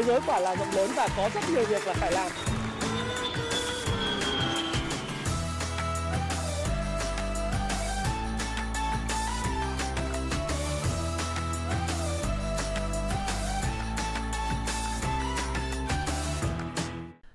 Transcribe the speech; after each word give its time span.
thế 0.00 0.06
giới 0.06 0.20
quả 0.26 0.40
là 0.40 0.56
rộng 0.56 0.68
lớn 0.74 0.90
và 0.96 1.08
có 1.16 1.30
rất 1.34 1.40
nhiều 1.50 1.64
việc 1.64 1.86
là 1.86 1.94
phải 1.94 2.12
làm 2.12 2.30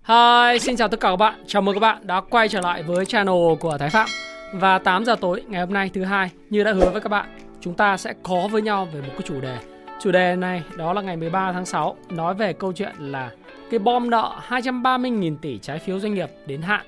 Hi, 0.08 0.60
xin 0.60 0.76
chào 0.76 0.88
tất 0.88 1.00
cả 1.00 1.10
các 1.10 1.16
bạn. 1.16 1.44
Chào 1.48 1.62
mừng 1.62 1.76
các 1.76 1.80
bạn 1.80 2.08
đã 2.08 2.22
quay 2.30 2.50
trở 2.50 2.62
lại 2.62 2.84
với 2.84 3.06
channel 3.06 3.56
của 3.60 3.78
Thái 3.78 3.90
Phạm. 3.90 4.08
Và 4.54 4.80
8 4.80 5.06
giờ 5.06 5.16
tối 5.22 5.44
ngày 5.48 5.62
hôm 5.62 5.74
nay 5.74 5.90
thứ 5.94 6.04
hai, 6.04 6.30
như 6.50 6.64
đã 6.64 6.74
hứa 6.74 6.90
với 6.90 7.02
các 7.02 7.10
bạn, 7.10 7.38
chúng 7.62 7.74
ta 7.74 7.98
sẽ 7.98 8.14
có 8.24 8.48
với 8.52 8.62
nhau 8.62 8.88
về 8.94 9.02
một 9.02 9.10
cái 9.12 9.22
chủ 9.26 9.42
đề. 9.42 9.75
Chủ 10.06 10.12
đề 10.12 10.36
này 10.36 10.64
đó 10.78 10.94
là 10.94 11.02
ngày 11.02 11.18
13 11.18 11.52
tháng 11.52 11.66
6 11.66 11.96
nói 12.10 12.34
về 12.34 12.54
câu 12.54 12.74
chuyện 12.74 12.96
là 13.00 13.32
cái 13.72 13.80
bom 13.80 14.10
nợ 14.10 14.40
230.000 14.48 15.38
tỷ 15.42 15.58
trái 15.58 15.80
phiếu 15.80 16.00
doanh 16.00 16.14
nghiệp 16.14 16.30
đến 16.46 16.62
hạn 16.62 16.86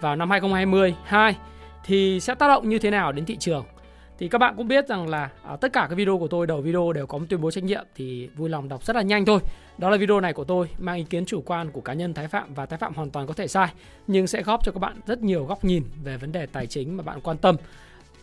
vào 0.00 0.16
năm 0.16 0.30
2022 0.30 1.36
thì 1.84 2.20
sẽ 2.20 2.34
tác 2.34 2.48
động 2.48 2.68
như 2.68 2.78
thế 2.78 2.90
nào 2.90 3.12
đến 3.12 3.24
thị 3.24 3.36
trường 3.36 3.64
thì 4.18 4.28
các 4.28 4.38
bạn 4.38 4.54
cũng 4.56 4.68
biết 4.68 4.88
rằng 4.88 5.08
là 5.08 5.30
à, 5.44 5.56
tất 5.56 5.72
cả 5.72 5.86
các 5.90 5.96
video 5.96 6.18
của 6.18 6.28
tôi 6.28 6.46
đầu 6.46 6.60
video 6.60 6.92
đều 6.92 7.06
có 7.06 7.18
một 7.18 7.24
tuyên 7.28 7.40
bố 7.40 7.50
trách 7.50 7.64
nhiệm 7.64 7.84
thì 7.94 8.28
vui 8.36 8.48
lòng 8.48 8.68
đọc 8.68 8.84
rất 8.84 8.96
là 8.96 9.02
nhanh 9.02 9.24
thôi. 9.24 9.40
Đó 9.78 9.90
là 9.90 9.96
video 9.96 10.20
này 10.20 10.32
của 10.32 10.44
tôi 10.44 10.68
mang 10.78 10.96
ý 10.96 11.04
kiến 11.04 11.24
chủ 11.24 11.42
quan 11.46 11.70
của 11.70 11.80
cá 11.80 11.92
nhân 11.92 12.14
Thái 12.14 12.28
Phạm 12.28 12.54
và 12.54 12.66
Thái 12.66 12.78
Phạm 12.78 12.94
hoàn 12.94 13.10
toàn 13.10 13.26
có 13.26 13.34
thể 13.34 13.48
sai 13.48 13.68
nhưng 14.06 14.26
sẽ 14.26 14.42
góp 14.42 14.64
cho 14.64 14.72
các 14.72 14.80
bạn 14.80 15.00
rất 15.06 15.22
nhiều 15.22 15.44
góc 15.44 15.64
nhìn 15.64 15.82
về 16.04 16.16
vấn 16.16 16.32
đề 16.32 16.46
tài 16.46 16.66
chính 16.66 16.96
mà 16.96 17.02
bạn 17.02 17.20
quan 17.20 17.36
tâm. 17.36 17.56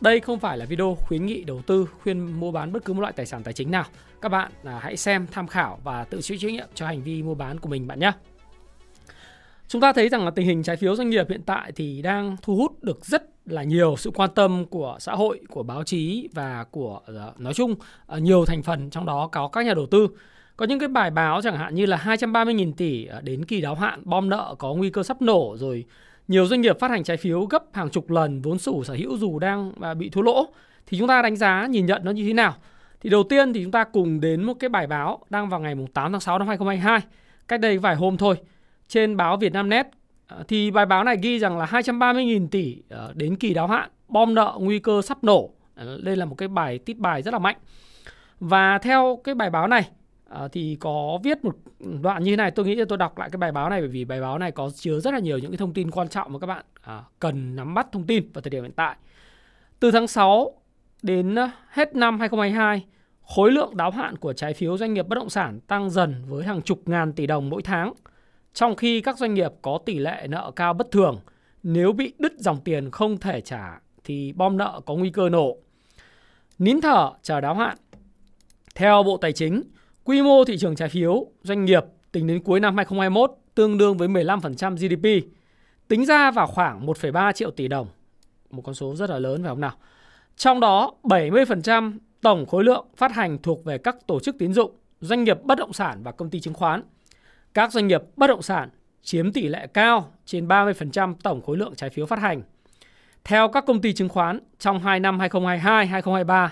Đây 0.02 0.20
không 0.20 0.40
phải 0.40 0.58
là 0.58 0.66
video 0.66 0.96
khuyến 0.96 1.26
nghị 1.26 1.44
đầu 1.44 1.62
tư, 1.68 1.90
khuyên 2.04 2.40
mua 2.40 2.52
bán 2.52 2.74
bất 2.74 2.86
cứ 2.86 2.94
một 2.94 3.02
loại 3.02 3.14
tài 3.14 3.26
sản 3.26 3.44
tài 3.44 3.54
chính 3.54 3.72
nào. 3.72 3.86
Các 4.22 4.30
bạn 4.30 4.52
à, 4.64 4.80
hãy 4.82 4.98
xem, 4.98 5.28
tham 5.32 5.48
khảo 5.48 5.80
và 5.84 6.04
tự 6.04 6.22
chịu 6.22 6.38
trách 6.42 6.52
nhiệm 6.52 6.68
cho 6.76 6.88
hành 6.88 7.04
vi 7.04 7.24
mua 7.24 7.36
bán 7.36 7.60
của 7.60 7.70
mình 7.70 7.88
bạn 7.88 8.00
nhé. 8.00 8.12
Chúng 9.68 9.82
ta 9.82 9.94
thấy 9.94 10.10
rằng 10.10 10.26
là 10.26 10.32
tình 10.32 10.48
hình 10.48 10.64
trái 10.64 10.76
phiếu 10.76 10.96
doanh 10.96 11.10
nghiệp 11.10 11.30
hiện 11.30 11.42
tại 11.46 11.72
thì 11.76 12.02
đang 12.02 12.38
thu 12.42 12.56
hút 12.56 12.84
được 12.84 13.06
rất 13.06 13.24
là 13.46 13.64
nhiều 13.64 13.96
sự 13.98 14.12
quan 14.12 14.30
tâm 14.36 14.66
của 14.66 14.98
xã 15.00 15.16
hội, 15.16 15.40
của 15.50 15.64
báo 15.64 15.84
chí 15.84 16.30
và 16.34 16.66
của 16.72 17.00
ờ, 17.06 17.34
nói 17.38 17.54
chung 17.54 17.76
ờ, 18.06 18.18
nhiều 18.18 18.46
thành 18.46 18.64
phần 18.64 18.90
trong 18.90 19.06
đó 19.06 19.30
có 19.32 19.48
các 19.48 19.66
nhà 19.66 19.74
đầu 19.74 19.86
tư. 19.86 20.08
Có 20.58 20.66
những 20.66 20.80
cái 20.80 20.90
bài 20.90 21.12
báo 21.12 21.42
chẳng 21.42 21.58
hạn 21.58 21.76
như 21.76 21.86
là 21.86 21.98
230.000 21.98 22.74
tỷ 22.74 23.06
ờ, 23.06 23.22
đến 23.22 23.46
kỳ 23.46 23.62
đáo 23.62 23.76
hạn 23.76 24.02
bom 24.04 24.30
nợ 24.30 24.56
có 24.60 24.74
nguy 24.74 24.90
cơ 24.90 25.04
sắp 25.04 25.22
nổ 25.22 25.56
rồi 25.58 25.86
nhiều 26.30 26.46
doanh 26.46 26.62
nghiệp 26.62 26.80
phát 26.80 26.92
hành 26.92 27.04
trái 27.04 27.18
phiếu 27.18 27.46
gấp 27.46 27.64
hàng 27.74 27.90
chục 27.90 28.10
lần 28.10 28.42
vốn 28.42 28.60
chủ 28.60 28.84
sở 28.84 28.94
hữu 28.94 29.18
dù 29.18 29.40
đang 29.40 29.72
à, 29.82 29.94
bị 29.94 30.10
thua 30.10 30.22
lỗ 30.22 30.48
thì 30.88 30.98
chúng 30.98 31.08
ta 31.08 31.22
đánh 31.22 31.36
giá 31.36 31.68
nhìn 31.70 31.86
nhận 31.86 32.02
nó 32.06 32.12
như 32.12 32.28
thế 32.28 32.34
nào? 32.34 32.56
Thì 33.02 33.10
đầu 33.10 33.24
tiên 33.24 33.54
thì 33.54 33.64
chúng 33.64 33.72
ta 33.72 33.84
cùng 33.84 34.20
đến 34.20 34.44
một 34.44 34.54
cái 34.54 34.70
bài 34.70 34.88
báo 34.88 35.20
đang 35.30 35.50
vào 35.50 35.60
ngày 35.60 35.76
8 35.94 36.12
tháng 36.12 36.22
6 36.22 36.40
năm 36.40 36.48
2022, 36.48 37.00
cách 37.48 37.60
đây 37.60 37.78
vài 37.78 37.96
hôm 37.96 38.18
thôi 38.18 38.36
trên 38.88 39.18
báo 39.18 39.38
Việt 39.38 39.54
Nam 39.54 39.70
Net 39.70 39.88
à, 40.28 40.38
thì 40.48 40.72
bài 40.72 40.86
báo 40.86 41.04
này 41.04 41.18
ghi 41.22 41.40
rằng 41.40 41.58
là 41.58 41.66
230.000 41.66 42.48
tỷ 42.48 42.78
à, 42.90 43.08
đến 43.14 43.36
kỳ 43.36 43.54
đáo 43.54 43.68
hạn, 43.68 43.90
bom 44.08 44.34
nợ 44.34 44.58
nguy 44.60 44.80
cơ 44.80 45.02
sắp 45.02 45.24
nổ. 45.24 45.50
Đây 46.04 46.16
là 46.16 46.26
một 46.26 46.36
cái 46.36 46.48
bài 46.48 46.78
tít 46.78 46.98
bài 46.98 47.22
rất 47.22 47.34
là 47.34 47.40
mạnh. 47.40 47.58
Và 48.40 48.78
theo 48.78 49.22
cái 49.24 49.36
bài 49.36 49.50
báo 49.50 49.68
này 49.68 49.90
Ờ, 50.30 50.48
thì 50.48 50.78
có 50.80 51.20
viết 51.24 51.46
một 51.46 51.56
đoạn 52.02 52.24
như 52.24 52.32
thế 52.32 52.36
này, 52.36 52.52
tôi 52.52 52.66
nghĩ 52.66 52.76
là 52.76 52.86
tôi 52.90 52.98
đọc 52.98 53.18
lại 53.18 53.30
cái 53.32 53.38
bài 53.38 53.52
báo 53.52 53.70
này 53.70 53.80
bởi 53.80 53.90
vì 53.90 54.06
bài 54.06 54.22
báo 54.22 54.40
này 54.40 54.52
có 54.52 54.70
chứa 54.76 55.00
rất 55.00 55.14
là 55.14 55.20
nhiều 55.20 55.38
những 55.38 55.52
cái 55.52 55.58
thông 55.58 55.74
tin 55.74 55.92
quan 55.92 56.08
trọng 56.10 56.34
mà 56.34 56.40
các 56.40 56.48
bạn 56.48 56.66
à, 56.82 57.04
cần 57.20 57.56
nắm 57.56 57.74
bắt 57.74 57.88
thông 57.92 58.04
tin 58.04 58.32
vào 58.34 58.42
thời 58.42 58.50
điểm 58.50 58.64
hiện 58.64 58.74
tại. 58.76 58.96
Từ 59.80 59.92
tháng 59.92 60.08
6 60.08 60.54
đến 61.02 61.36
ờ, 61.36 61.50
hết 61.70 61.96
năm 61.96 62.20
2022, 62.20 62.86
khối 63.22 63.52
lượng 63.52 63.78
đáo 63.78 63.92
hạn 63.92 64.18
của 64.18 64.34
trái 64.34 64.54
phiếu 64.54 64.78
doanh 64.78 64.94
nghiệp 64.94 65.08
bất 65.08 65.16
động 65.16 65.30
sản 65.30 65.60
tăng 65.60 65.90
dần 65.90 66.24
với 66.28 66.46
hàng 66.46 66.62
chục 66.62 66.82
ngàn 66.86 67.14
tỷ 67.14 67.28
đồng 67.28 67.50
mỗi 67.50 67.62
tháng– 67.62 67.94
trong 68.54 68.76
khi 68.76 69.02
các 69.02 69.18
doanh 69.18 69.34
nghiệp 69.34 69.52
có 69.62 69.80
tỷ 69.86 70.00
lệ 70.00 70.28
nợ 70.30 70.52
cao 70.56 70.74
bất 70.74 70.92
thường, 70.92 71.20
nếu 71.64 71.92
bị 71.92 72.14
đứt 72.20 72.34
dòng 72.40 72.62
tiền 72.62 72.92
không 72.92 73.18
thể 73.18 73.42
trả 73.42 73.82
thì 74.04 74.34
bom 74.34 74.58
nợ 74.58 74.82
có 74.86 74.96
nguy 74.96 75.10
cơ 75.10 75.30
nổ. 75.30 75.58
Nín 76.60 76.82
thở 76.82 77.12
chờ 77.22 77.42
đáo 77.42 77.56
hạn. 77.56 77.78
Theo 78.76 79.04
Bộ 79.04 79.18
Tài 79.18 79.34
chính, 79.34 79.64
quy 80.10 80.22
mô 80.22 80.46
thị 80.46 80.58
trường 80.58 80.76
trái 80.76 80.90
phiếu 80.90 81.28
doanh 81.44 81.66
nghiệp 81.66 81.84
tính 82.12 82.28
đến 82.28 82.44
cuối 82.44 82.60
năm 82.60 82.78
2021 82.78 83.32
tương 83.56 83.78
đương 83.78 83.98
với 83.98 84.08
15% 84.08 84.76
GDP. 84.76 85.28
Tính 85.88 86.06
ra 86.06 86.32
vào 86.32 86.48
khoảng 86.48 86.86
1,3 86.86 87.32
triệu 87.32 87.52
tỷ 87.52 87.68
đồng. 87.68 87.88
Một 88.52 88.62
con 88.62 88.76
số 88.76 88.96
rất 88.96 89.10
là 89.10 89.20
lớn 89.20 89.44
phải 89.44 89.50
không 89.50 89.62
nào? 89.62 89.74
Trong 90.36 90.60
đó 90.60 90.94
70% 91.04 91.98
tổng 92.22 92.46
khối 92.46 92.64
lượng 92.64 92.86
phát 92.96 93.12
hành 93.12 93.38
thuộc 93.38 93.66
về 93.66 93.78
các 93.78 94.08
tổ 94.08 94.20
chức 94.20 94.36
tín 94.40 94.54
dụng, 94.54 94.72
doanh 95.02 95.24
nghiệp 95.24 95.44
bất 95.44 95.58
động 95.58 95.74
sản 95.74 96.04
và 96.04 96.12
công 96.12 96.30
ty 96.30 96.40
chứng 96.40 96.54
khoán– 96.54 96.84
các 97.54 97.72
doanh 97.72 97.88
nghiệp 97.88 98.02
bất 98.16 98.28
động 98.28 98.42
sản 98.42 98.70
chiếm 99.04 99.32
tỷ 99.32 99.48
lệ 99.48 99.68
cao 99.68 100.12
trên 100.26 100.48
30% 100.48 101.16
tổng 101.24 101.42
khối 101.42 101.58
lượng 101.58 101.76
trái 101.76 101.90
phiếu 101.90 102.06
phát 102.06 102.20
hành. 102.20 102.42
Theo 103.24 103.48
các 103.48 103.66
công 103.66 103.82
ty 103.82 103.94
chứng 103.94 104.10
khoán, 104.10 104.40
trong 104.60 104.80
2 104.80 105.00
năm 105.00 105.18
2022-2023, 105.18 106.48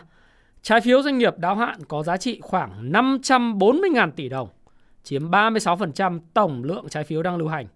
trái 0.62 0.82
phiếu 0.82 1.04
doanh 1.04 1.18
nghiệp 1.18 1.38
đáo 1.38 1.56
hạn 1.56 1.80
có 1.88 2.04
giá 2.04 2.18
trị 2.18 2.40
khoảng 2.42 2.92
540.000 2.92 4.12
tỷ 4.12 4.30
đồng, 4.30 4.50
chiếm 5.04 5.32
36% 5.32 6.20
tổng 6.34 6.64
lượng 6.64 6.86
trái 6.90 7.04
phiếu 7.04 7.24
đang 7.24 7.38
lưu 7.38 7.48
hành. 7.48 7.68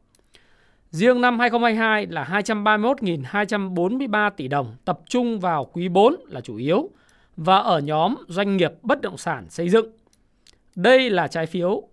Riêng 0.91 1.21
năm 1.21 1.39
2022 1.39 2.05
là 2.05 2.23
231.243 2.23 4.31
tỷ 4.31 4.47
đồng, 4.47 4.75
tập 4.85 4.99
trung 5.09 5.39
vào 5.39 5.65
quý 5.65 5.89
4 5.89 6.15
là 6.27 6.41
chủ 6.41 6.55
yếu 6.55 6.89
và 7.37 7.57
ở 7.57 7.79
nhóm 7.79 8.15
doanh 8.27 8.57
nghiệp 8.57 8.71
bất 8.81 9.01
động 9.01 9.17
sản 9.17 9.49
xây 9.49 9.69
dựng. 9.69 9.91
Đây 10.75 11.09
là 11.09 11.27
trái 11.27 11.45
phiếu 11.45 11.83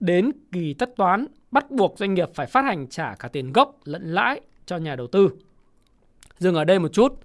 đến 0.00 0.32
kỳ 0.52 0.74
tất 0.74 0.96
toán 0.96 1.26
bắt 1.50 1.70
buộc 1.70 1.94
doanh 1.98 2.14
nghiệp 2.14 2.30
phải 2.34 2.46
phát 2.46 2.64
hành 2.64 2.86
trả 2.86 3.14
cả 3.14 3.28
tiền 3.28 3.52
gốc 3.52 3.76
lẫn 3.84 4.14
lãi 4.14 4.40
cho 4.66 4.76
nhà 4.76 4.96
đầu 4.96 5.06
tư. 5.06 5.30
Dừng 6.38 6.54
ở 6.54 6.64
đây 6.64 6.78
một 6.78 6.92
chút. 6.92 7.20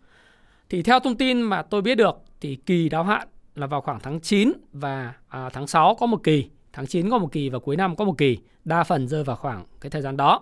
Thì 0.70 0.84
theo 0.84 1.00
thông 1.00 1.18
tin 1.18 1.42
mà 1.42 1.62
tôi 1.62 1.82
biết 1.82 1.96
được 1.96 2.16
thì 2.44 2.56
kỳ 2.56 2.90
đáo 2.90 3.04
hạn 3.04 3.28
là 3.56 3.68
vào 3.68 3.82
khoảng 3.82 4.00
tháng 4.00 4.20
9 4.20 4.52
và 4.74 5.14
à, 5.28 5.50
tháng 5.54 5.68
6 5.68 5.96
có 6.00 6.06
một 6.06 6.24
kỳ, 6.24 6.50
tháng 6.74 6.88
9 6.88 7.10
có 7.10 7.18
một 7.18 7.32
kỳ 7.32 7.50
và 7.50 7.60
cuối 7.60 7.76
năm 7.76 7.96
có 7.96 8.06
một 8.06 8.18
kỳ, 8.18 8.38
đa 8.66 8.84
phần 8.84 9.08
rơi 9.08 9.24
vào 9.24 9.36
khoảng 9.36 9.66
cái 9.82 9.90
thời 9.90 10.02
gian 10.02 10.18
đó. 10.18 10.42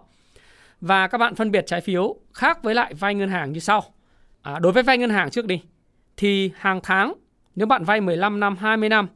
Và 0.81 1.07
các 1.07 1.17
bạn 1.17 1.35
phân 1.35 1.51
biệt 1.51 1.63
trái 1.67 1.81
phiếu 1.81 2.15
khác 2.33 2.63
với 2.63 2.75
lại 2.75 2.93
vay 2.93 3.15
ngân 3.15 3.29
hàng 3.29 3.51
như 3.51 3.59
sau. 3.59 3.83
À, 4.41 4.59
đối 4.59 4.71
với 4.71 4.83
vay 4.83 4.97
ngân 4.97 5.09
hàng 5.09 5.29
trước 5.29 5.45
đi 5.45 5.61
thì 6.17 6.51
hàng 6.55 6.79
tháng 6.83 7.13
nếu 7.55 7.67
bạn 7.67 7.83
vay 7.83 8.01
15 8.01 8.39
năm, 8.39 8.57
20 8.57 8.89
năm 8.89 9.07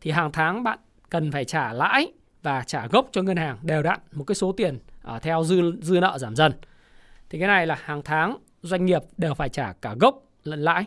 thì 0.00 0.10
hàng 0.10 0.32
tháng 0.32 0.62
bạn 0.62 0.78
cần 1.10 1.32
phải 1.32 1.44
trả 1.44 1.72
lãi 1.72 2.12
và 2.42 2.62
trả 2.66 2.86
gốc 2.86 3.08
cho 3.12 3.22
ngân 3.22 3.36
hàng 3.36 3.58
đều 3.62 3.82
đặn 3.82 3.98
một 4.12 4.24
cái 4.24 4.34
số 4.34 4.52
tiền 4.52 4.78
à, 5.02 5.18
theo 5.18 5.44
dư 5.44 5.72
dư 5.82 6.00
nợ 6.00 6.18
giảm 6.18 6.36
dần. 6.36 6.52
Thì 7.30 7.38
cái 7.38 7.48
này 7.48 7.66
là 7.66 7.78
hàng 7.84 8.02
tháng 8.02 8.36
doanh 8.62 8.86
nghiệp 8.86 9.02
đều 9.16 9.34
phải 9.34 9.48
trả 9.48 9.72
cả 9.72 9.94
gốc 10.00 10.22
lẫn 10.44 10.60
lãi. 10.60 10.84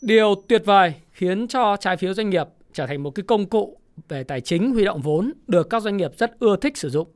Điều 0.00 0.34
tuyệt 0.48 0.62
vời 0.64 0.94
khiến 1.10 1.48
cho 1.48 1.76
trái 1.76 1.96
phiếu 1.96 2.14
doanh 2.14 2.30
nghiệp 2.30 2.46
trở 2.72 2.86
thành 2.86 3.02
một 3.02 3.10
cái 3.10 3.24
công 3.26 3.46
cụ 3.46 3.78
về 4.08 4.24
tài 4.24 4.40
chính 4.40 4.72
huy 4.72 4.84
động 4.84 5.00
vốn 5.00 5.32
được 5.46 5.70
các 5.70 5.82
doanh 5.82 5.96
nghiệp 5.96 6.10
rất 6.18 6.38
ưa 6.38 6.56
thích 6.56 6.76
sử 6.76 6.90
dụng. 6.90 7.08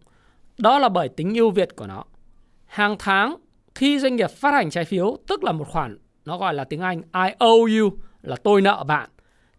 Đó 0.58 0.78
là 0.78 0.88
bởi 0.88 1.08
tính 1.08 1.34
ưu 1.34 1.50
việt 1.50 1.76
của 1.76 1.86
nó. 1.86 2.04
Hàng 2.66 2.96
tháng 2.98 3.36
khi 3.74 3.98
doanh 3.98 4.16
nghiệp 4.16 4.30
phát 4.30 4.50
hành 4.54 4.70
trái 4.70 4.84
phiếu, 4.84 5.16
tức 5.28 5.44
là 5.44 5.52
một 5.52 5.68
khoản, 5.68 5.98
nó 6.24 6.38
gọi 6.38 6.54
là 6.54 6.64
tiếng 6.64 6.80
Anh 6.80 7.02
I 7.02 7.34
owe 7.38 7.80
you 7.80 7.90
là 8.22 8.36
tôi 8.36 8.62
nợ 8.62 8.84
bạn, 8.86 9.10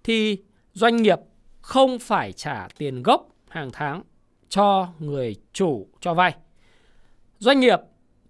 thì 0.04 0.38
doanh 0.74 0.96
nghiệp 0.96 1.20
không 1.62 2.00
phải 2.00 2.32
trả 2.32 2.68
tiền 2.78 3.04
gốc 3.04 3.28
hàng 3.50 3.70
tháng 3.74 4.02
cho 4.50 4.88
người 5.00 5.36
chủ 5.54 5.88
cho 6.02 6.14
vay. 6.14 6.36
Doanh 7.38 7.60
nghiệp 7.60 7.80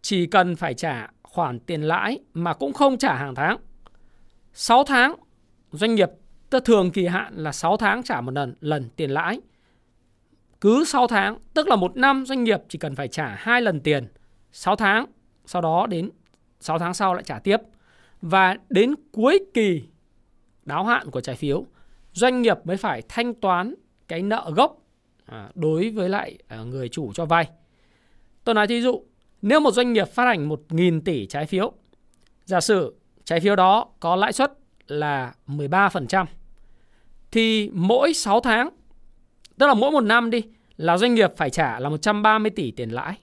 chỉ 0.02 0.26
cần 0.26 0.56
phải 0.56 0.74
trả 0.74 1.08
khoản 1.24 1.59
tiền 1.59 1.82
lãi 1.82 2.20
mà 2.34 2.53
cũng 2.53 2.74
không 2.74 2.98
trả 2.98 3.16
hàng 3.16 3.36
tháng. 3.36 3.58
6 4.53 4.84
tháng 4.84 5.16
doanh 5.72 5.96
nghiệp 5.96 6.09
tức 6.50 6.66
thường 6.66 6.91
kỳ 6.91 7.05
hạn 7.05 7.34
là 7.35 7.52
6 7.52 7.78
tháng 7.78 8.03
trả 8.03 8.22
một 8.22 8.34
lần 8.34 8.55
lần 8.61 8.90
tiền 8.96 9.11
lãi. 9.11 9.41
Cứ 10.61 10.84
6 10.85 11.08
tháng, 11.08 11.38
tức 11.53 11.67
là 11.67 11.76
một 11.76 11.97
năm 11.97 12.26
doanh 12.26 12.44
nghiệp 12.44 12.61
chỉ 12.70 12.79
cần 12.79 12.96
phải 12.96 13.08
trả 13.08 13.35
hai 13.40 13.61
lần 13.61 13.79
tiền 13.79 14.08
6 14.52 14.76
tháng, 14.76 15.05
sau 15.46 15.61
đó 15.61 15.88
đến 15.88 16.09
6 16.59 16.79
tháng 16.79 16.94
sau 16.94 17.14
lại 17.14 17.23
trả 17.23 17.40
tiếp. 17.40 17.58
Và 18.22 18.58
đến 18.70 18.96
cuối 19.11 19.40
kỳ 19.53 19.84
đáo 20.66 20.85
hạn 20.85 21.11
của 21.11 21.22
trái 21.22 21.35
phiếu 21.35 21.66
doanh 22.14 22.41
nghiệp 22.41 22.58
mới 22.64 22.78
phải 22.78 23.02
thanh 23.09 23.34
toán 23.34 23.76
cái 24.08 24.22
nợ 24.22 24.52
gốc 24.55 24.78
à, 25.26 25.50
đối 25.55 25.90
với 25.90 26.09
lại 26.09 26.38
à, 26.47 26.58
người 26.64 26.90
chủ 26.90 27.14
cho 27.14 27.26
vay. 27.26 27.50
Tôi 28.44 28.55
nói 28.55 28.67
thí 28.67 28.82
dụ, 28.82 29.03
nếu 29.41 29.59
một 29.59 29.72
doanh 29.72 29.94
nghiệp 29.94 30.08
phát 30.08 30.26
hành 30.26 30.50
1.000 30.50 31.02
tỷ 31.02 31.26
trái 31.26 31.46
phiếu, 31.46 31.73
giả 32.46 32.61
sử 32.61 32.96
trái 33.25 33.40
phiếu 33.40 33.55
đó 33.55 33.85
có 33.99 34.16
lãi 34.16 34.34
suất 34.34 34.53
là 34.87 35.34
13%, 35.47 36.25
thì 37.31 37.70
mỗi 37.73 38.14
6 38.14 38.40
tháng, 38.40 38.70
tức 39.58 39.67
là 39.67 39.73
mỗi 39.73 39.91
một 39.91 40.02
năm 40.02 40.29
đi, 40.29 40.43
là 40.78 40.97
doanh 40.97 41.16
nghiệp 41.16 41.31
phải 41.37 41.49
trả 41.49 41.79
là 41.79 41.90
130 41.90 42.52
tỷ 42.52 42.72
tiền 42.72 42.90
lãi. 42.90 43.16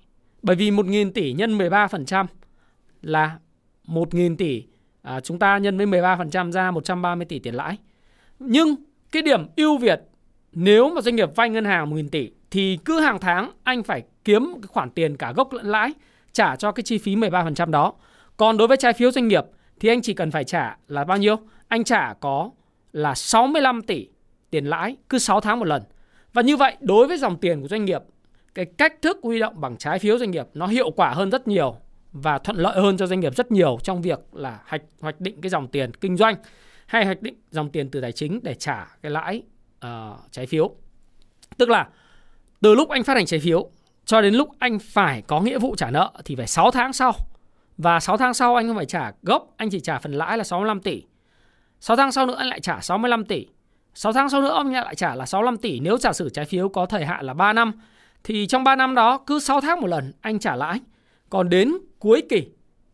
Bởi 0.42 0.56
vì 0.56 0.70
1.000 0.70 1.12
tỷ 1.12 1.32
nhân 1.32 1.58
13% 1.58 2.26
là 3.02 3.38
1.000 3.86 4.36
tỷ, 4.36 4.64
à, 5.02 5.20
chúng 5.20 5.38
ta 5.38 5.58
nhân 5.58 5.76
với 5.76 5.86
13% 5.86 6.52
ra 6.52 6.70
130 6.70 7.24
tỷ 7.24 7.38
tiền 7.38 7.54
lãi. 7.54 7.76
Nhưng 8.38 8.74
cái 9.12 9.22
điểm 9.22 9.46
ưu 9.56 9.78
việt 9.78 10.00
nếu 10.52 10.90
mà 10.94 11.00
doanh 11.00 11.16
nghiệp 11.16 11.36
vay 11.36 11.50
ngân 11.50 11.64
hàng 11.64 11.90
1.000 11.90 12.08
tỷ 12.08 12.30
thì 12.50 12.78
cứ 12.84 13.00
hàng 13.00 13.18
tháng 13.20 13.50
anh 13.62 13.82
phải 13.82 14.02
kiếm 14.24 14.52
cái 14.62 14.68
khoản 14.68 14.90
tiền 14.90 15.16
cả 15.16 15.32
gốc 15.32 15.52
lẫn 15.52 15.66
lãi 15.66 15.92
trả 16.32 16.56
cho 16.56 16.72
cái 16.72 16.82
chi 16.82 16.98
phí 16.98 17.16
13% 17.16 17.70
đó. 17.70 17.92
Còn 18.36 18.56
đối 18.56 18.68
với 18.68 18.76
trái 18.76 18.92
phiếu 18.92 19.10
doanh 19.10 19.28
nghiệp 19.28 19.44
thì 19.80 19.88
anh 19.88 20.02
chỉ 20.02 20.14
cần 20.14 20.30
phải 20.30 20.44
trả 20.44 20.76
là 20.88 21.04
bao 21.04 21.18
nhiêu? 21.18 21.36
Anh 21.68 21.84
trả 21.84 22.14
có 22.20 22.50
là 22.92 23.14
65 23.14 23.82
tỷ 23.82 24.08
tiền 24.50 24.64
lãi 24.64 24.96
cứ 25.08 25.18
6 25.18 25.40
tháng 25.40 25.58
một 25.58 25.66
lần. 25.66 25.82
Và 26.32 26.42
như 26.42 26.56
vậy 26.56 26.76
đối 26.80 27.06
với 27.06 27.18
dòng 27.18 27.36
tiền 27.36 27.62
của 27.62 27.68
doanh 27.68 27.84
nghiệp 27.84 28.02
cái 28.54 28.64
cách 28.64 29.02
thức 29.02 29.18
huy 29.22 29.38
động 29.38 29.60
bằng 29.60 29.76
trái 29.76 29.98
phiếu 29.98 30.18
doanh 30.18 30.30
nghiệp 30.30 30.46
nó 30.54 30.66
hiệu 30.66 30.90
quả 30.90 31.10
hơn 31.10 31.30
rất 31.30 31.48
nhiều 31.48 31.76
và 32.12 32.38
thuận 32.38 32.56
lợi 32.56 32.80
hơn 32.80 32.96
cho 32.96 33.06
doanh 33.06 33.20
nghiệp 33.20 33.36
rất 33.36 33.52
nhiều 33.52 33.78
trong 33.82 34.02
việc 34.02 34.18
là 34.32 34.60
hoạch 34.66 34.82
hoạch 35.00 35.20
định 35.20 35.40
cái 35.40 35.50
dòng 35.50 35.68
tiền 35.68 35.90
kinh 35.94 36.16
doanh 36.16 36.36
hay 36.86 37.04
hoạch 37.04 37.22
định 37.22 37.34
dòng 37.50 37.70
tiền 37.70 37.90
từ 37.90 38.00
tài 38.00 38.12
chính 38.12 38.40
để 38.42 38.54
trả 38.54 38.96
cái 39.02 39.12
lãi 39.12 39.42
uh, 39.86 39.90
trái 40.30 40.46
phiếu. 40.46 40.70
Tức 41.56 41.68
là 41.68 41.88
từ 42.60 42.74
lúc 42.74 42.88
anh 42.88 43.04
phát 43.04 43.14
hành 43.14 43.26
trái 43.26 43.40
phiếu 43.40 43.70
cho 44.04 44.20
đến 44.20 44.34
lúc 44.34 44.48
anh 44.58 44.78
phải 44.78 45.22
có 45.22 45.40
nghĩa 45.40 45.58
vụ 45.58 45.74
trả 45.76 45.90
nợ 45.90 46.12
thì 46.24 46.36
phải 46.36 46.46
6 46.46 46.70
tháng 46.70 46.92
sau. 46.92 47.12
Và 47.82 48.00
6 48.00 48.16
tháng 48.16 48.34
sau 48.34 48.54
anh 48.54 48.66
không 48.66 48.76
phải 48.76 48.86
trả 48.86 49.12
gốc, 49.22 49.54
anh 49.56 49.70
chỉ 49.70 49.80
trả 49.80 49.98
phần 49.98 50.12
lãi 50.12 50.38
là 50.38 50.44
65 50.44 50.80
tỷ. 50.80 51.02
6 51.80 51.96
tháng 51.96 52.12
sau 52.12 52.26
nữa 52.26 52.34
anh 52.38 52.48
lại 52.48 52.60
trả 52.60 52.80
65 52.80 53.24
tỷ. 53.24 53.46
6 53.94 54.12
tháng 54.12 54.28
sau 54.28 54.40
nữa 54.40 54.48
ông 54.48 54.72
lại 54.72 54.94
trả 54.94 55.14
là 55.14 55.26
65 55.26 55.56
tỷ 55.56 55.80
nếu 55.80 55.98
giả 55.98 56.12
sử 56.12 56.28
trái 56.28 56.44
phiếu 56.44 56.68
có 56.68 56.86
thời 56.86 57.04
hạn 57.04 57.24
là 57.24 57.34
3 57.34 57.52
năm 57.52 57.72
thì 58.24 58.46
trong 58.46 58.64
3 58.64 58.76
năm 58.76 58.94
đó 58.94 59.18
cứ 59.26 59.40
6 59.40 59.60
tháng 59.60 59.80
một 59.80 59.86
lần 59.86 60.12
anh 60.20 60.38
trả 60.38 60.56
lãi. 60.56 60.80
Còn 61.30 61.48
đến 61.48 61.72
cuối 61.98 62.22
kỳ 62.28 62.48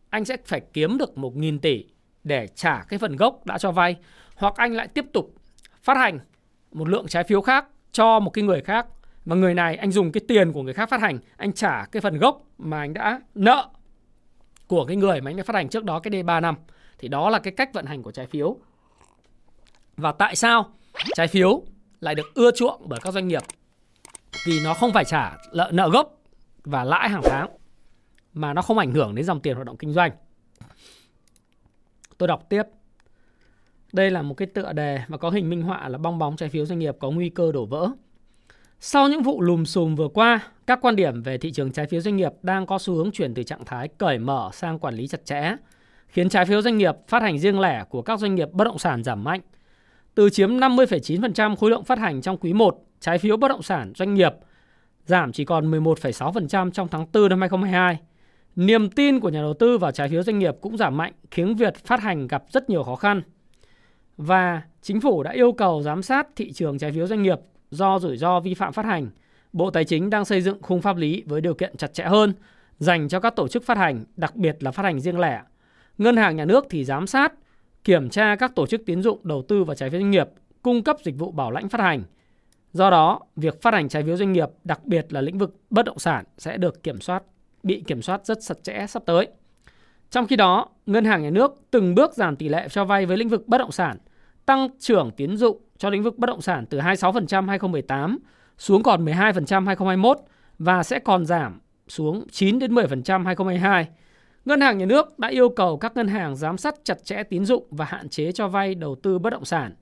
anh 0.09 0.25
sẽ 0.25 0.37
phải 0.45 0.61
kiếm 0.73 0.97
được 0.97 1.11
1.000 1.15 1.59
tỷ 1.59 1.85
để 2.23 2.47
trả 2.55 2.83
cái 2.89 2.99
phần 2.99 3.15
gốc 3.15 3.45
đã 3.45 3.57
cho 3.57 3.71
vay 3.71 3.95
hoặc 4.35 4.53
anh 4.55 4.73
lại 4.73 4.87
tiếp 4.87 5.05
tục 5.13 5.35
phát 5.83 5.97
hành 5.97 6.19
một 6.71 6.89
lượng 6.89 7.07
trái 7.07 7.23
phiếu 7.23 7.41
khác 7.41 7.65
cho 7.91 8.19
một 8.19 8.29
cái 8.29 8.43
người 8.43 8.61
khác 8.61 8.85
và 9.25 9.35
người 9.35 9.53
này 9.53 9.75
anh 9.75 9.91
dùng 9.91 10.11
cái 10.11 10.21
tiền 10.27 10.53
của 10.53 10.63
người 10.63 10.73
khác 10.73 10.89
phát 10.89 11.01
hành 11.01 11.19
anh 11.37 11.53
trả 11.53 11.85
cái 11.85 12.01
phần 12.01 12.17
gốc 12.17 12.41
mà 12.57 12.79
anh 12.79 12.93
đã 12.93 13.21
nợ 13.35 13.69
của 14.67 14.85
cái 14.85 14.97
người 14.97 15.21
mà 15.21 15.31
anh 15.31 15.37
đã 15.37 15.43
phát 15.43 15.55
hành 15.55 15.69
trước 15.69 15.83
đó 15.83 15.99
cái 15.99 16.11
D3 16.11 16.41
năm 16.41 16.55
thì 16.97 17.07
đó 17.07 17.29
là 17.29 17.39
cái 17.39 17.53
cách 17.57 17.73
vận 17.73 17.85
hành 17.85 18.03
của 18.03 18.11
trái 18.11 18.27
phiếu 18.27 18.57
và 19.97 20.11
tại 20.11 20.35
sao 20.35 20.71
trái 21.15 21.27
phiếu 21.27 21.61
lại 21.99 22.15
được 22.15 22.33
ưa 22.33 22.51
chuộng 22.51 22.81
bởi 22.85 22.99
các 23.03 23.13
doanh 23.13 23.27
nghiệp 23.27 23.41
vì 24.45 24.59
nó 24.63 24.73
không 24.73 24.93
phải 24.93 25.05
trả 25.05 25.37
nợ, 25.53 25.69
nợ 25.73 25.89
gốc 25.89 26.21
và 26.63 26.83
lãi 26.83 27.09
hàng 27.09 27.21
tháng 27.23 27.49
mà 28.33 28.53
nó 28.53 28.61
không 28.61 28.77
ảnh 28.77 28.91
hưởng 28.91 29.15
đến 29.15 29.25
dòng 29.25 29.39
tiền 29.39 29.55
hoạt 29.55 29.67
động 29.67 29.77
kinh 29.77 29.93
doanh. 29.93 30.11
Tôi 32.17 32.27
đọc 32.27 32.49
tiếp. 32.49 32.63
Đây 33.93 34.11
là 34.11 34.21
một 34.21 34.33
cái 34.33 34.47
tựa 34.53 34.73
đề 34.73 35.01
và 35.07 35.17
có 35.17 35.29
hình 35.29 35.49
minh 35.49 35.61
họa 35.61 35.89
là 35.89 35.97
bong 35.97 36.19
bóng 36.19 36.37
trái 36.37 36.49
phiếu 36.49 36.65
doanh 36.65 36.79
nghiệp 36.79 36.95
có 36.99 37.11
nguy 37.11 37.29
cơ 37.29 37.51
đổ 37.51 37.65
vỡ. 37.65 37.89
Sau 38.79 39.07
những 39.07 39.23
vụ 39.23 39.41
lùm 39.41 39.63
xùm 39.63 39.95
vừa 39.95 40.07
qua, 40.07 40.39
các 40.67 40.79
quan 40.81 40.95
điểm 40.95 41.23
về 41.23 41.37
thị 41.37 41.51
trường 41.51 41.71
trái 41.71 41.87
phiếu 41.87 42.01
doanh 42.01 42.15
nghiệp 42.15 42.31
đang 42.41 42.65
có 42.65 42.79
xu 42.79 42.93
hướng 42.93 43.11
chuyển 43.11 43.33
từ 43.33 43.43
trạng 43.43 43.65
thái 43.65 43.87
cởi 43.87 44.17
mở 44.17 44.49
sang 44.53 44.79
quản 44.79 44.95
lý 44.95 45.07
chặt 45.07 45.25
chẽ, 45.25 45.55
khiến 46.07 46.29
trái 46.29 46.45
phiếu 46.45 46.61
doanh 46.61 46.77
nghiệp 46.77 46.95
phát 47.07 47.21
hành 47.21 47.39
riêng 47.39 47.59
lẻ 47.59 47.83
của 47.89 48.01
các 48.01 48.19
doanh 48.19 48.35
nghiệp 48.35 48.51
bất 48.51 48.63
động 48.63 48.79
sản 48.79 49.03
giảm 49.03 49.23
mạnh. 49.23 49.41
Từ 50.15 50.29
chiếm 50.29 50.49
50,9% 50.49 51.55
khối 51.55 51.69
lượng 51.69 51.83
phát 51.83 51.99
hành 51.99 52.21
trong 52.21 52.37
quý 52.37 52.53
1, 52.53 52.77
trái 52.99 53.17
phiếu 53.17 53.37
bất 53.37 53.47
động 53.47 53.63
sản 53.63 53.93
doanh 53.95 54.13
nghiệp 54.13 54.33
giảm 55.05 55.31
chỉ 55.31 55.45
còn 55.45 55.71
11,6% 55.71 56.71
trong 56.71 56.87
tháng 56.87 57.05
4 57.13 57.29
năm 57.29 57.39
2022. 57.39 57.99
Niềm 58.55 58.89
tin 58.89 59.19
của 59.19 59.29
nhà 59.29 59.41
đầu 59.41 59.53
tư 59.53 59.77
vào 59.77 59.91
trái 59.91 60.09
phiếu 60.09 60.23
doanh 60.23 60.39
nghiệp 60.39 60.55
cũng 60.61 60.77
giảm 60.77 60.97
mạnh, 60.97 61.13
khiến 61.31 61.55
việc 61.55 61.75
phát 61.85 61.99
hành 61.99 62.27
gặp 62.27 62.43
rất 62.51 62.69
nhiều 62.69 62.83
khó 62.83 62.95
khăn. 62.95 63.21
Và 64.17 64.61
chính 64.81 65.01
phủ 65.01 65.23
đã 65.23 65.31
yêu 65.31 65.51
cầu 65.51 65.81
giám 65.81 66.03
sát 66.03 66.27
thị 66.35 66.51
trường 66.51 66.77
trái 66.77 66.91
phiếu 66.91 67.07
doanh 67.07 67.23
nghiệp 67.23 67.39
do 67.71 67.99
rủi 67.99 68.17
ro 68.17 68.39
vi 68.39 68.53
phạm 68.53 68.73
phát 68.73 68.85
hành. 68.85 69.09
Bộ 69.53 69.69
Tài 69.69 69.85
chính 69.85 70.09
đang 70.09 70.25
xây 70.25 70.41
dựng 70.41 70.61
khung 70.61 70.81
pháp 70.81 70.97
lý 70.97 71.23
với 71.25 71.41
điều 71.41 71.53
kiện 71.53 71.77
chặt 71.77 71.93
chẽ 71.93 72.03
hơn 72.03 72.33
dành 72.79 73.09
cho 73.09 73.19
các 73.19 73.35
tổ 73.35 73.47
chức 73.47 73.65
phát 73.65 73.77
hành, 73.77 74.05
đặc 74.15 74.35
biệt 74.35 74.63
là 74.63 74.71
phát 74.71 74.83
hành 74.83 74.99
riêng 74.99 75.19
lẻ. 75.19 75.41
Ngân 75.97 76.17
hàng 76.17 76.35
nhà 76.35 76.45
nước 76.45 76.65
thì 76.69 76.83
giám 76.83 77.07
sát, 77.07 77.33
kiểm 77.83 78.09
tra 78.09 78.35
các 78.35 78.55
tổ 78.55 78.67
chức 78.67 78.81
tiến 78.85 79.01
dụng 79.01 79.19
đầu 79.23 79.41
tư 79.47 79.63
và 79.63 79.75
trái 79.75 79.89
phiếu 79.89 79.99
doanh 79.99 80.11
nghiệp, 80.11 80.29
cung 80.61 80.83
cấp 80.83 80.97
dịch 81.03 81.17
vụ 81.17 81.31
bảo 81.31 81.51
lãnh 81.51 81.69
phát 81.69 81.81
hành– 81.81 82.03
Do 82.77 82.89
đó, 82.89 83.19
việc 83.35 83.61
phát 83.61 83.73
hành 83.73 83.89
trái 83.89 84.03
phiếu 84.03 84.17
doanh 84.17 84.33
nghiệp, 84.33 84.49
đặc 84.63 84.85
biệt 84.85 85.13
là 85.13 85.21
lĩnh 85.21 85.37
vực 85.37 85.55
bất 85.69 85.85
động 85.85 85.99
sản 85.99 86.25
sẽ 86.37 86.57
được 86.57 86.83
kiểm 86.83 87.01
soát, 87.01 87.23
bị 87.63 87.83
kiểm 87.87 88.01
soát 88.01 88.25
rất 88.25 88.37
chặt 88.41 88.63
chẽ 88.63 88.85
sắp 88.89 89.03
tới. 89.05 89.27
Trong 90.09 90.27
khi 90.27 90.35
đó, 90.35 90.69
Ngân 90.85 91.05
hàng 91.05 91.23
Nhà 91.23 91.29
nước 91.29 91.55
từng 91.71 91.95
bước 91.95 92.13
giảm 92.13 92.35
tỷ 92.35 92.49
lệ 92.49 92.67
cho 92.69 92.85
vay 92.85 93.05
với 93.05 93.17
lĩnh 93.17 93.29
vực 93.29 93.47
bất 93.47 93.57
động 93.57 93.71
sản, 93.71 93.97
tăng 94.45 94.67
trưởng 94.79 95.11
tiến 95.17 95.37
dụng 95.37 95.61
cho 95.77 95.89
lĩnh 95.89 96.03
vực 96.03 96.17
bất 96.17 96.27
động 96.27 96.41
sản 96.41 96.65
từ 96.65 96.79
26% 96.79 97.47
2018 97.47 98.19
xuống 98.57 98.83
còn 98.83 99.05
12% 99.05 99.13
2021 99.65 100.17
và 100.59 100.83
sẽ 100.83 100.99
còn 100.99 101.25
giảm 101.25 101.59
xuống 101.87 102.27
9 102.31 102.59
đến 102.59 102.75
10% 102.75 103.25
2022. 103.25 103.87
Ngân 104.45 104.61
hàng 104.61 104.77
Nhà 104.77 104.85
nước 104.85 105.19
đã 105.19 105.27
yêu 105.27 105.49
cầu 105.49 105.77
các 105.77 105.95
ngân 105.95 106.07
hàng 106.07 106.35
giám 106.35 106.57
sát 106.57 106.75
chặt 106.83 107.03
chẽ 107.03 107.23
tín 107.23 107.45
dụng 107.45 107.67
và 107.71 107.85
hạn 107.85 108.09
chế 108.09 108.31
cho 108.31 108.47
vay 108.47 108.75
đầu 108.75 108.95
tư 108.95 109.19
bất 109.19 109.29
động 109.29 109.45
sản. 109.45 109.73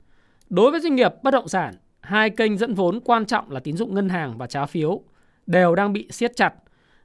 Đối 0.50 0.72
với 0.72 0.80
doanh 0.80 0.96
nghiệp 0.96 1.14
bất 1.24 1.32
động 1.32 1.48
sản, 1.48 1.76
hai 2.02 2.30
kênh 2.30 2.58
dẫn 2.58 2.74
vốn 2.74 3.00
quan 3.00 3.26
trọng 3.26 3.52
là 3.52 3.60
tín 3.60 3.78
dụng 3.78 3.96
ngân 3.96 4.10
hàng 4.10 4.38
và 4.38 4.48
trái 4.48 4.68
phiếu 4.68 5.02
đều 5.48 5.76
đang 5.76 5.94
bị 5.94 6.08
siết 6.12 6.36
chặt. 6.36 6.54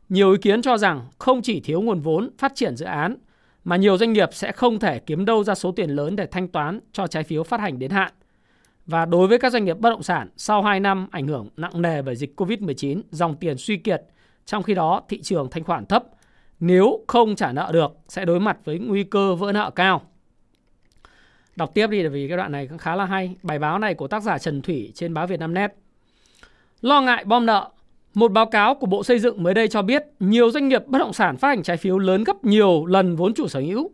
Nhiều 0.08 0.32
ý 0.32 0.38
kiến 0.42 0.62
cho 0.62 0.78
rằng 0.78 1.06
không 1.18 1.42
chỉ 1.42 1.60
thiếu 1.60 1.80
nguồn 1.80 2.00
vốn 2.00 2.30
phát 2.38 2.52
triển 2.54 2.76
dự 2.76 2.86
án 2.86 3.16
mà 3.64 3.76
nhiều 3.76 3.96
doanh 3.96 4.12
nghiệp 4.12 4.28
sẽ 4.32 4.52
không 4.52 4.78
thể 4.78 4.98
kiếm 4.98 5.24
đâu 5.24 5.44
ra 5.44 5.54
số 5.54 5.72
tiền 5.72 5.90
lớn 5.90 6.16
để 6.16 6.26
thanh 6.26 6.48
toán 6.48 6.80
cho 6.92 7.06
trái 7.06 7.22
phiếu 7.22 7.42
phát 7.42 7.60
hành 7.60 7.78
đến 7.78 7.90
hạn. 7.90 8.12
Và 8.90 9.04
đối 9.04 9.26
với 9.26 9.38
các 9.38 9.52
doanh 9.52 9.64
nghiệp 9.64 9.78
bất 9.78 9.90
động 9.90 10.02
sản, 10.02 10.28
sau 10.36 10.62
2 10.62 10.80
năm 10.80 11.06
ảnh 11.10 11.26
hưởng 11.26 11.48
nặng 11.56 11.82
nề 11.82 12.02
bởi 12.02 12.16
dịch 12.16 12.40
Covid-19, 12.40 13.02
dòng 13.10 13.36
tiền 13.36 13.58
suy 13.58 13.76
kiệt, 13.76 14.02
trong 14.44 14.62
khi 14.62 14.74
đó 14.74 15.02
thị 15.08 15.22
trường 15.22 15.50
thanh 15.50 15.64
khoản 15.64 15.86
thấp, 15.86 16.04
nếu 16.60 17.04
không 17.08 17.36
trả 17.36 17.52
nợ 17.52 17.70
được 17.72 17.92
sẽ 18.08 18.24
đối 18.24 18.40
mặt 18.40 18.58
với 18.64 18.78
nguy 18.78 19.04
cơ 19.04 19.34
vỡ 19.34 19.52
nợ 19.52 19.70
cao. 19.70 20.02
Đọc 21.56 21.70
tiếp 21.74 21.86
đi 21.86 22.08
vì 22.08 22.28
cái 22.28 22.36
đoạn 22.36 22.52
này 22.52 22.66
cũng 22.66 22.78
khá 22.78 22.96
là 22.96 23.04
hay. 23.04 23.34
Bài 23.42 23.58
báo 23.58 23.78
này 23.78 23.94
của 23.94 24.08
tác 24.08 24.22
giả 24.22 24.38
Trần 24.38 24.62
Thủy 24.62 24.92
trên 24.94 25.14
báo 25.14 25.26
Việt 25.26 25.40
Nam 25.40 25.54
Net. 25.54 25.74
Lo 26.80 27.00
ngại 27.00 27.24
bom 27.24 27.46
nợ. 27.46 27.70
Một 28.14 28.32
báo 28.32 28.46
cáo 28.46 28.74
của 28.74 28.86
Bộ 28.86 29.04
Xây 29.04 29.18
dựng 29.18 29.42
mới 29.42 29.54
đây 29.54 29.68
cho 29.68 29.82
biết 29.82 30.04
nhiều 30.20 30.50
doanh 30.50 30.68
nghiệp 30.68 30.86
bất 30.86 30.98
động 30.98 31.12
sản 31.12 31.36
phát 31.36 31.48
hành 31.48 31.62
trái 31.62 31.76
phiếu 31.76 31.98
lớn 31.98 32.24
gấp 32.24 32.44
nhiều 32.44 32.86
lần 32.86 33.16
vốn 33.16 33.34
chủ 33.34 33.48
sở 33.48 33.60
hữu. 33.60 33.90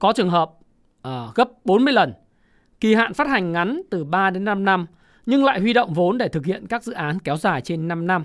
Có 0.00 0.12
trường 0.12 0.30
hợp 0.30 0.50
uh, 1.08 1.34
gấp 1.34 1.48
40 1.64 1.92
lần. 1.92 2.12
Kỳ 2.86 2.94
hạn 2.94 3.14
phát 3.14 3.28
hành 3.28 3.52
ngắn 3.52 3.82
từ 3.90 4.04
3 4.04 4.30
đến 4.30 4.44
5 4.44 4.64
năm 4.64 4.86
nhưng 5.26 5.44
lại 5.44 5.60
huy 5.60 5.72
động 5.72 5.94
vốn 5.94 6.18
để 6.18 6.28
thực 6.28 6.46
hiện 6.46 6.66
các 6.66 6.82
dự 6.82 6.92
án 6.92 7.18
kéo 7.18 7.36
dài 7.36 7.60
trên 7.60 7.88
5 7.88 8.06
năm. 8.06 8.24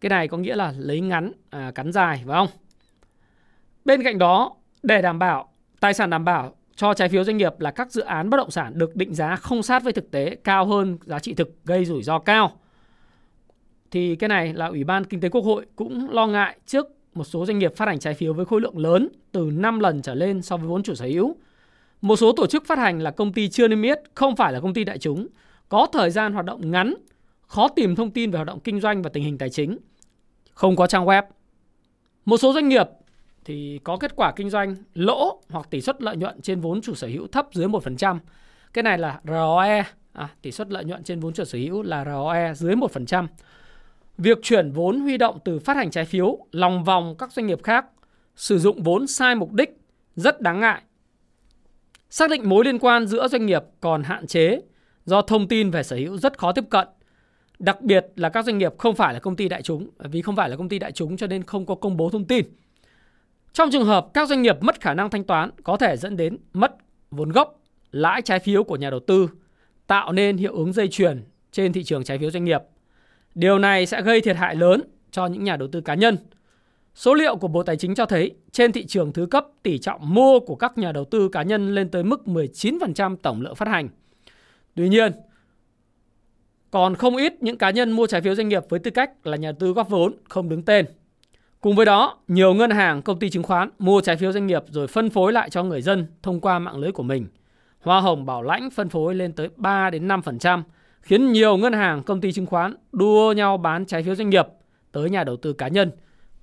Cái 0.00 0.10
này 0.10 0.28
có 0.28 0.36
nghĩa 0.36 0.56
là 0.56 0.74
lấy 0.78 1.00
ngắn 1.00 1.32
à, 1.50 1.72
cắn 1.74 1.92
dài 1.92 2.22
phải 2.26 2.34
không? 2.34 2.48
Bên 3.84 4.02
cạnh 4.02 4.18
đó, 4.18 4.56
để 4.82 5.02
đảm 5.02 5.18
bảo 5.18 5.52
tài 5.80 5.94
sản 5.94 6.10
đảm 6.10 6.24
bảo 6.24 6.54
cho 6.76 6.94
trái 6.94 7.08
phiếu 7.08 7.24
doanh 7.24 7.36
nghiệp 7.36 7.52
là 7.58 7.70
các 7.70 7.92
dự 7.92 8.02
án 8.02 8.30
bất 8.30 8.36
động 8.36 8.50
sản 8.50 8.78
được 8.78 8.96
định 8.96 9.14
giá 9.14 9.36
không 9.36 9.62
sát 9.62 9.84
với 9.84 9.92
thực 9.92 10.10
tế 10.10 10.36
cao 10.44 10.66
hơn 10.66 10.98
giá 11.04 11.18
trị 11.18 11.34
thực 11.34 11.64
gây 11.64 11.84
rủi 11.84 12.02
ro 12.02 12.18
cao. 12.18 12.52
Thì 13.90 14.16
cái 14.16 14.28
này 14.28 14.54
là 14.54 14.66
Ủy 14.66 14.84
ban 14.84 15.04
Kinh 15.04 15.20
tế 15.20 15.28
Quốc 15.28 15.44
hội 15.44 15.66
cũng 15.76 16.10
lo 16.10 16.26
ngại 16.26 16.58
trước 16.66 16.86
một 17.14 17.24
số 17.24 17.46
doanh 17.46 17.58
nghiệp 17.58 17.76
phát 17.76 17.88
hành 17.88 17.98
trái 17.98 18.14
phiếu 18.14 18.32
với 18.32 18.44
khối 18.46 18.60
lượng 18.60 18.78
lớn 18.78 19.08
từ 19.32 19.50
5 19.52 19.80
lần 19.80 20.02
trở 20.02 20.14
lên 20.14 20.42
so 20.42 20.56
với 20.56 20.66
vốn 20.68 20.82
chủ 20.82 20.94
sở 20.94 21.06
hữu. 21.06 21.36
Một 22.00 22.16
số 22.16 22.32
tổ 22.32 22.46
chức 22.46 22.66
phát 22.66 22.78
hành 22.78 22.98
là 22.98 23.10
công 23.10 23.32
ty 23.32 23.48
chưa 23.48 23.68
niêm 23.68 23.82
yết, 23.82 23.98
không 24.14 24.36
phải 24.36 24.52
là 24.52 24.60
công 24.60 24.74
ty 24.74 24.84
đại 24.84 24.98
chúng, 24.98 25.26
có 25.68 25.86
thời 25.92 26.10
gian 26.10 26.32
hoạt 26.32 26.44
động 26.44 26.70
ngắn, 26.70 26.94
khó 27.46 27.68
tìm 27.68 27.96
thông 27.96 28.10
tin 28.10 28.30
về 28.30 28.36
hoạt 28.36 28.46
động 28.46 28.60
kinh 28.60 28.80
doanh 28.80 29.02
và 29.02 29.10
tình 29.10 29.24
hình 29.24 29.38
tài 29.38 29.50
chính, 29.50 29.78
không 30.52 30.76
có 30.76 30.86
trang 30.86 31.06
web. 31.06 31.22
Một 32.24 32.36
số 32.36 32.52
doanh 32.52 32.68
nghiệp 32.68 32.86
thì 33.44 33.80
có 33.84 33.96
kết 33.96 34.16
quả 34.16 34.32
kinh 34.36 34.50
doanh 34.50 34.76
lỗ 34.94 35.40
hoặc 35.48 35.70
tỷ 35.70 35.80
suất 35.80 36.02
lợi 36.02 36.16
nhuận 36.16 36.40
trên 36.40 36.60
vốn 36.60 36.80
chủ 36.80 36.94
sở 36.94 37.06
hữu 37.06 37.26
thấp 37.26 37.46
dưới 37.52 37.66
1%. 37.66 38.18
Cái 38.72 38.82
này 38.82 38.98
là 38.98 39.20
ROE, 39.24 39.84
à, 40.12 40.28
tỷ 40.42 40.52
suất 40.52 40.70
lợi 40.70 40.84
nhuận 40.84 41.04
trên 41.04 41.20
vốn 41.20 41.32
chủ 41.32 41.44
sở 41.44 41.58
hữu 41.58 41.82
là 41.82 42.04
ROE 42.04 42.54
dưới 42.54 42.74
1%. 42.74 43.26
Việc 44.18 44.38
chuyển 44.42 44.70
vốn 44.70 45.00
huy 45.00 45.16
động 45.16 45.38
từ 45.44 45.58
phát 45.58 45.76
hành 45.76 45.90
trái 45.90 46.04
phiếu 46.04 46.38
lòng 46.52 46.84
vòng 46.84 47.14
các 47.18 47.32
doanh 47.32 47.46
nghiệp 47.46 47.62
khác 47.62 47.86
sử 48.36 48.58
dụng 48.58 48.82
vốn 48.82 49.06
sai 49.06 49.34
mục 49.34 49.52
đích 49.52 49.80
rất 50.16 50.40
đáng 50.40 50.60
ngại. 50.60 50.82
Xác 52.10 52.30
định 52.30 52.48
mối 52.48 52.64
liên 52.64 52.78
quan 52.78 53.06
giữa 53.06 53.28
doanh 53.28 53.46
nghiệp 53.46 53.62
còn 53.80 54.02
hạn 54.02 54.26
chế 54.26 54.60
do 55.04 55.22
thông 55.22 55.48
tin 55.48 55.70
về 55.70 55.82
sở 55.82 55.96
hữu 55.96 56.16
rất 56.16 56.38
khó 56.38 56.52
tiếp 56.52 56.64
cận. 56.70 56.88
Đặc 57.58 57.82
biệt 57.82 58.06
là 58.16 58.28
các 58.28 58.44
doanh 58.44 58.58
nghiệp 58.58 58.74
không 58.78 58.94
phải 58.94 59.14
là 59.14 59.20
công 59.20 59.36
ty 59.36 59.48
đại 59.48 59.62
chúng, 59.62 59.88
vì 59.98 60.22
không 60.22 60.36
phải 60.36 60.50
là 60.50 60.56
công 60.56 60.68
ty 60.68 60.78
đại 60.78 60.92
chúng 60.92 61.16
cho 61.16 61.26
nên 61.26 61.42
không 61.42 61.66
có 61.66 61.74
công 61.74 61.96
bố 61.96 62.10
thông 62.10 62.24
tin. 62.24 62.44
Trong 63.52 63.70
trường 63.72 63.84
hợp 63.84 64.06
các 64.14 64.28
doanh 64.28 64.42
nghiệp 64.42 64.56
mất 64.60 64.80
khả 64.80 64.94
năng 64.94 65.10
thanh 65.10 65.24
toán 65.24 65.50
có 65.64 65.76
thể 65.76 65.96
dẫn 65.96 66.16
đến 66.16 66.36
mất 66.52 66.76
vốn 67.10 67.32
gốc, 67.32 67.60
lãi 67.92 68.22
trái 68.22 68.38
phiếu 68.38 68.64
của 68.64 68.76
nhà 68.76 68.90
đầu 68.90 69.00
tư, 69.00 69.28
tạo 69.86 70.12
nên 70.12 70.36
hiệu 70.36 70.54
ứng 70.54 70.72
dây 70.72 70.88
chuyền 70.88 71.24
trên 71.52 71.72
thị 71.72 71.84
trường 71.84 72.04
trái 72.04 72.18
phiếu 72.18 72.30
doanh 72.30 72.44
nghiệp. 72.44 72.60
Điều 73.34 73.58
này 73.58 73.86
sẽ 73.86 74.02
gây 74.02 74.20
thiệt 74.20 74.36
hại 74.36 74.56
lớn 74.56 74.82
cho 75.10 75.26
những 75.26 75.44
nhà 75.44 75.56
đầu 75.56 75.68
tư 75.72 75.80
cá 75.80 75.94
nhân. 75.94 76.16
Số 76.98 77.14
liệu 77.14 77.36
của 77.36 77.48
Bộ 77.48 77.62
Tài 77.62 77.76
chính 77.76 77.94
cho 77.94 78.06
thấy 78.06 78.34
trên 78.52 78.72
thị 78.72 78.86
trường 78.86 79.12
thứ 79.12 79.26
cấp 79.26 79.46
tỷ 79.62 79.78
trọng 79.78 80.14
mua 80.14 80.40
của 80.40 80.54
các 80.54 80.78
nhà 80.78 80.92
đầu 80.92 81.04
tư 81.04 81.28
cá 81.28 81.42
nhân 81.42 81.74
lên 81.74 81.88
tới 81.88 82.04
mức 82.04 82.22
19% 82.26 83.16
tổng 83.16 83.40
lượng 83.40 83.54
phát 83.54 83.68
hành. 83.68 83.88
Tuy 84.74 84.88
nhiên, 84.88 85.12
Còn 86.70 86.94
không 86.94 87.16
ít 87.16 87.42
những 87.42 87.58
cá 87.58 87.70
nhân 87.70 87.92
mua 87.92 88.06
trái 88.06 88.20
phiếu 88.20 88.34
doanh 88.34 88.48
nghiệp 88.48 88.62
với 88.68 88.80
tư 88.80 88.90
cách 88.90 89.26
là 89.26 89.36
nhà 89.36 89.52
đầu 89.52 89.56
tư 89.60 89.72
góp 89.72 89.88
vốn 89.88 90.12
không 90.28 90.48
đứng 90.48 90.62
tên. 90.62 90.86
Cùng 91.60 91.76
với 91.76 91.86
đó, 91.86 92.18
nhiều 92.28 92.54
ngân 92.54 92.70
hàng, 92.70 93.02
công 93.02 93.18
ty 93.18 93.30
chứng 93.30 93.42
khoán 93.42 93.70
mua 93.78 94.00
trái 94.00 94.16
phiếu 94.16 94.32
doanh 94.32 94.46
nghiệp 94.46 94.62
rồi 94.68 94.86
phân 94.86 95.10
phối 95.10 95.32
lại 95.32 95.50
cho 95.50 95.62
người 95.62 95.82
dân 95.82 96.06
thông 96.22 96.40
qua 96.40 96.58
mạng 96.58 96.78
lưới 96.78 96.92
của 96.92 97.02
mình. 97.02 97.26
Hoa 97.80 98.00
hồng 98.00 98.26
bảo 98.26 98.42
lãnh 98.42 98.70
phân 98.70 98.88
phối 98.88 99.14
lên 99.14 99.32
tới 99.32 99.48
3 99.56 99.90
đến 99.90 100.08
5%, 100.08 100.62
khiến 101.00 101.32
nhiều 101.32 101.56
ngân 101.56 101.72
hàng, 101.72 102.02
công 102.02 102.20
ty 102.20 102.32
chứng 102.32 102.46
khoán 102.46 102.74
đua 102.92 103.32
nhau 103.32 103.56
bán 103.56 103.86
trái 103.86 104.02
phiếu 104.02 104.14
doanh 104.14 104.30
nghiệp 104.30 104.46
tới 104.92 105.10
nhà 105.10 105.24
đầu 105.24 105.36
tư 105.36 105.52
cá 105.52 105.68
nhân, 105.68 105.90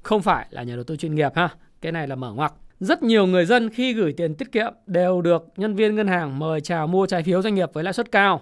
không 0.06 0.22
phải 0.22 0.48
là 0.50 0.64
nhà 0.64 0.76
đầu 0.76 0.84
tư 0.84 0.96
chuyên 0.96 1.16
nghiệp 1.16 1.32
ha. 1.36 1.50
Cái 1.82 1.92
này 1.92 2.08
là 2.08 2.16
mở 2.16 2.34
ngoặc. 2.34 2.54
Rất 2.80 3.04
nhiều 3.04 3.28
người 3.28 3.46
dân 3.46 3.70
khi 3.70 3.94
gửi 3.94 4.14
tiền 4.14 4.36
tiết 4.36 4.52
kiệm 4.52 4.74
đều 4.86 5.22
được 5.22 5.46
nhân 5.58 5.76
viên 5.76 5.96
ngân 5.96 6.08
hàng 6.08 6.40
mời 6.40 6.62
chào 6.62 6.88
mua 6.88 7.06
trái 7.06 7.24
phiếu 7.24 7.42
doanh 7.42 7.56
nghiệp 7.56 7.70
với 7.74 7.84
lãi 7.84 7.94
suất 7.94 8.12
cao. 8.12 8.42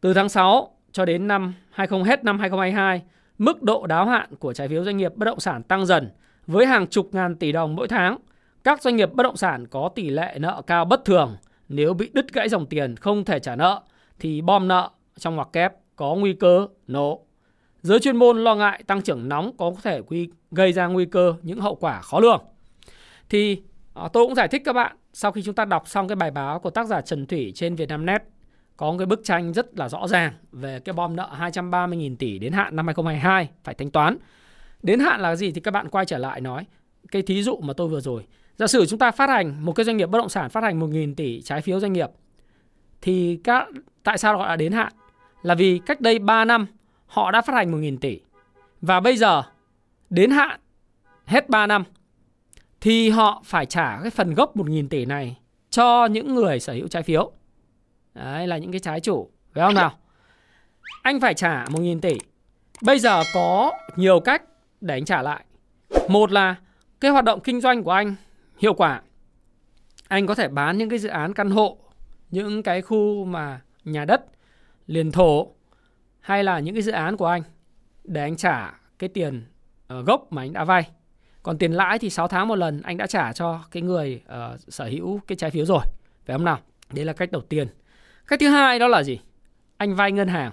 Từ 0.00 0.14
tháng 0.14 0.28
6 0.28 0.70
cho 0.92 1.04
đến 1.04 1.28
năm 1.28 1.54
20 1.70 2.04
hết 2.04 2.24
năm 2.24 2.38
2022, 2.38 3.02
mức 3.38 3.62
độ 3.62 3.86
đáo 3.86 4.06
hạn 4.06 4.36
của 4.36 4.52
trái 4.52 4.68
phiếu 4.68 4.84
doanh 4.84 4.96
nghiệp 4.96 5.12
bất 5.16 5.24
động 5.24 5.40
sản 5.40 5.62
tăng 5.62 5.86
dần 5.86 6.10
với 6.46 6.66
hàng 6.66 6.86
chục 6.86 7.08
ngàn 7.12 7.36
tỷ 7.36 7.52
đồng 7.52 7.76
mỗi 7.76 7.88
tháng. 7.88 8.18
Các 8.64 8.82
doanh 8.82 8.96
nghiệp 8.96 9.12
bất 9.12 9.22
động 9.22 9.36
sản 9.36 9.66
có 9.66 9.88
tỷ 9.94 10.10
lệ 10.10 10.36
nợ 10.40 10.62
cao 10.66 10.84
bất 10.84 11.04
thường, 11.04 11.36
nếu 11.68 11.94
bị 11.94 12.10
đứt 12.12 12.32
gãy 12.32 12.48
dòng 12.48 12.66
tiền 12.66 12.96
không 12.96 13.24
thể 13.24 13.38
trả 13.38 13.56
nợ 13.56 13.82
thì 14.18 14.40
bom 14.40 14.68
nợ 14.68 14.90
trong 15.18 15.36
ngoặc 15.36 15.52
kép 15.52 15.72
có 15.96 16.14
nguy 16.14 16.32
cơ 16.32 16.66
nổ. 16.86 17.20
Giới 17.84 18.00
chuyên 18.00 18.16
môn 18.16 18.44
lo 18.44 18.54
ngại 18.54 18.82
tăng 18.86 19.02
trưởng 19.02 19.28
nóng 19.28 19.56
có 19.56 19.72
thể 19.82 20.00
gây 20.50 20.72
ra 20.72 20.86
nguy 20.86 21.04
cơ 21.04 21.34
những 21.42 21.60
hậu 21.60 21.74
quả 21.74 22.00
khó 22.00 22.20
lường. 22.20 22.42
Thì 23.28 23.62
à, 23.94 24.08
tôi 24.12 24.26
cũng 24.26 24.34
giải 24.34 24.48
thích 24.48 24.62
các 24.64 24.72
bạn 24.72 24.96
sau 25.12 25.32
khi 25.32 25.42
chúng 25.42 25.54
ta 25.54 25.64
đọc 25.64 25.88
xong 25.88 26.08
cái 26.08 26.16
bài 26.16 26.30
báo 26.30 26.58
của 26.58 26.70
tác 26.70 26.86
giả 26.86 27.00
Trần 27.00 27.26
Thủy 27.26 27.52
trên 27.54 27.74
Vietnamnet, 27.74 28.22
có 28.76 28.90
một 28.90 28.98
cái 28.98 29.06
bức 29.06 29.20
tranh 29.24 29.52
rất 29.52 29.78
là 29.78 29.88
rõ 29.88 30.08
ràng 30.08 30.32
về 30.52 30.80
cái 30.80 30.92
bom 30.92 31.16
nợ 31.16 31.30
230.000 31.38 32.16
tỷ 32.16 32.38
đến 32.38 32.52
hạn 32.52 32.76
năm 32.76 32.86
2022 32.86 33.50
phải 33.64 33.74
thanh 33.74 33.90
toán. 33.90 34.16
Đến 34.82 35.00
hạn 35.00 35.20
là 35.20 35.36
gì 35.36 35.52
thì 35.52 35.60
các 35.60 35.70
bạn 35.70 35.88
quay 35.88 36.04
trở 36.04 36.18
lại 36.18 36.40
nói 36.40 36.66
cái 37.10 37.22
thí 37.22 37.42
dụ 37.42 37.56
mà 37.62 37.72
tôi 37.72 37.88
vừa 37.88 38.00
rồi. 38.00 38.26
Giả 38.56 38.66
sử 38.66 38.86
chúng 38.86 38.98
ta 38.98 39.10
phát 39.10 39.28
hành, 39.28 39.64
một 39.64 39.72
cái 39.72 39.84
doanh 39.84 39.96
nghiệp 39.96 40.06
bất 40.06 40.18
động 40.18 40.28
sản 40.28 40.50
phát 40.50 40.64
hành 40.64 40.80
1.000 40.80 41.14
tỷ 41.14 41.42
trái 41.42 41.60
phiếu 41.60 41.80
doanh 41.80 41.92
nghiệp, 41.92 42.10
thì 43.00 43.40
các, 43.44 43.68
tại 44.02 44.18
sao 44.18 44.38
gọi 44.38 44.48
là 44.48 44.56
đến 44.56 44.72
hạn? 44.72 44.92
Là 45.42 45.54
vì 45.54 45.80
cách 45.86 46.00
đây 46.00 46.18
3 46.18 46.44
năm 46.44 46.66
họ 47.14 47.30
đã 47.30 47.42
phát 47.42 47.54
hành 47.54 47.72
1.000 47.72 47.98
tỷ 47.98 48.20
và 48.80 49.00
bây 49.00 49.16
giờ 49.16 49.42
đến 50.10 50.30
hạn 50.30 50.60
hết 51.26 51.48
3 51.48 51.66
năm 51.66 51.84
thì 52.80 53.10
họ 53.10 53.42
phải 53.44 53.66
trả 53.66 53.98
cái 54.02 54.10
phần 54.10 54.34
gốc 54.34 54.56
1.000 54.56 54.88
tỷ 54.88 55.04
này 55.04 55.36
cho 55.70 56.06
những 56.06 56.34
người 56.34 56.60
sở 56.60 56.72
hữu 56.72 56.88
trái 56.88 57.02
phiếu. 57.02 57.32
Đấy 58.14 58.46
là 58.46 58.58
những 58.58 58.72
cái 58.72 58.80
trái 58.80 59.00
chủ, 59.00 59.30
phải 59.52 59.64
không 59.64 59.74
nào? 59.74 59.98
Anh 61.02 61.20
phải 61.20 61.34
trả 61.34 61.64
1.000 61.64 62.00
tỷ. 62.00 62.18
Bây 62.82 62.98
giờ 62.98 63.22
có 63.34 63.72
nhiều 63.96 64.20
cách 64.20 64.42
để 64.80 64.94
anh 64.94 65.04
trả 65.04 65.22
lại. 65.22 65.44
Một 66.08 66.32
là 66.32 66.56
cái 67.00 67.10
hoạt 67.10 67.24
động 67.24 67.40
kinh 67.40 67.60
doanh 67.60 67.82
của 67.82 67.90
anh 67.90 68.14
hiệu 68.58 68.74
quả. 68.74 69.02
Anh 70.08 70.26
có 70.26 70.34
thể 70.34 70.48
bán 70.48 70.78
những 70.78 70.88
cái 70.88 70.98
dự 70.98 71.08
án 71.08 71.34
căn 71.34 71.50
hộ, 71.50 71.78
những 72.30 72.62
cái 72.62 72.82
khu 72.82 73.24
mà 73.24 73.60
nhà 73.84 74.04
đất, 74.04 74.24
liền 74.86 75.12
thổ 75.12 75.48
hay 76.24 76.44
là 76.44 76.58
những 76.58 76.74
cái 76.74 76.82
dự 76.82 76.92
án 76.92 77.16
của 77.16 77.26
anh 77.26 77.42
để 78.04 78.20
anh 78.20 78.36
trả 78.36 78.80
cái 78.98 79.08
tiền 79.08 79.44
uh, 79.98 80.06
gốc 80.06 80.32
mà 80.32 80.42
anh 80.42 80.52
đã 80.52 80.64
vay. 80.64 80.90
Còn 81.42 81.58
tiền 81.58 81.72
lãi 81.72 81.98
thì 81.98 82.10
6 82.10 82.28
tháng 82.28 82.48
một 82.48 82.54
lần 82.54 82.82
anh 82.82 82.96
đã 82.96 83.06
trả 83.06 83.32
cho 83.32 83.64
cái 83.70 83.82
người 83.82 84.22
uh, 84.24 84.60
sở 84.68 84.84
hữu 84.84 85.20
cái 85.26 85.36
trái 85.36 85.50
phiếu 85.50 85.64
rồi. 85.64 85.84
Phải 86.26 86.36
không 86.36 86.44
nào? 86.44 86.58
Đấy 86.92 87.04
là 87.04 87.12
cách 87.12 87.32
đầu 87.32 87.42
tiên. 87.42 87.68
Cách 88.26 88.40
thứ 88.40 88.48
hai 88.48 88.78
đó 88.78 88.88
là 88.88 89.02
gì? 89.02 89.20
Anh 89.76 89.94
vay 89.94 90.12
ngân 90.12 90.28
hàng. 90.28 90.52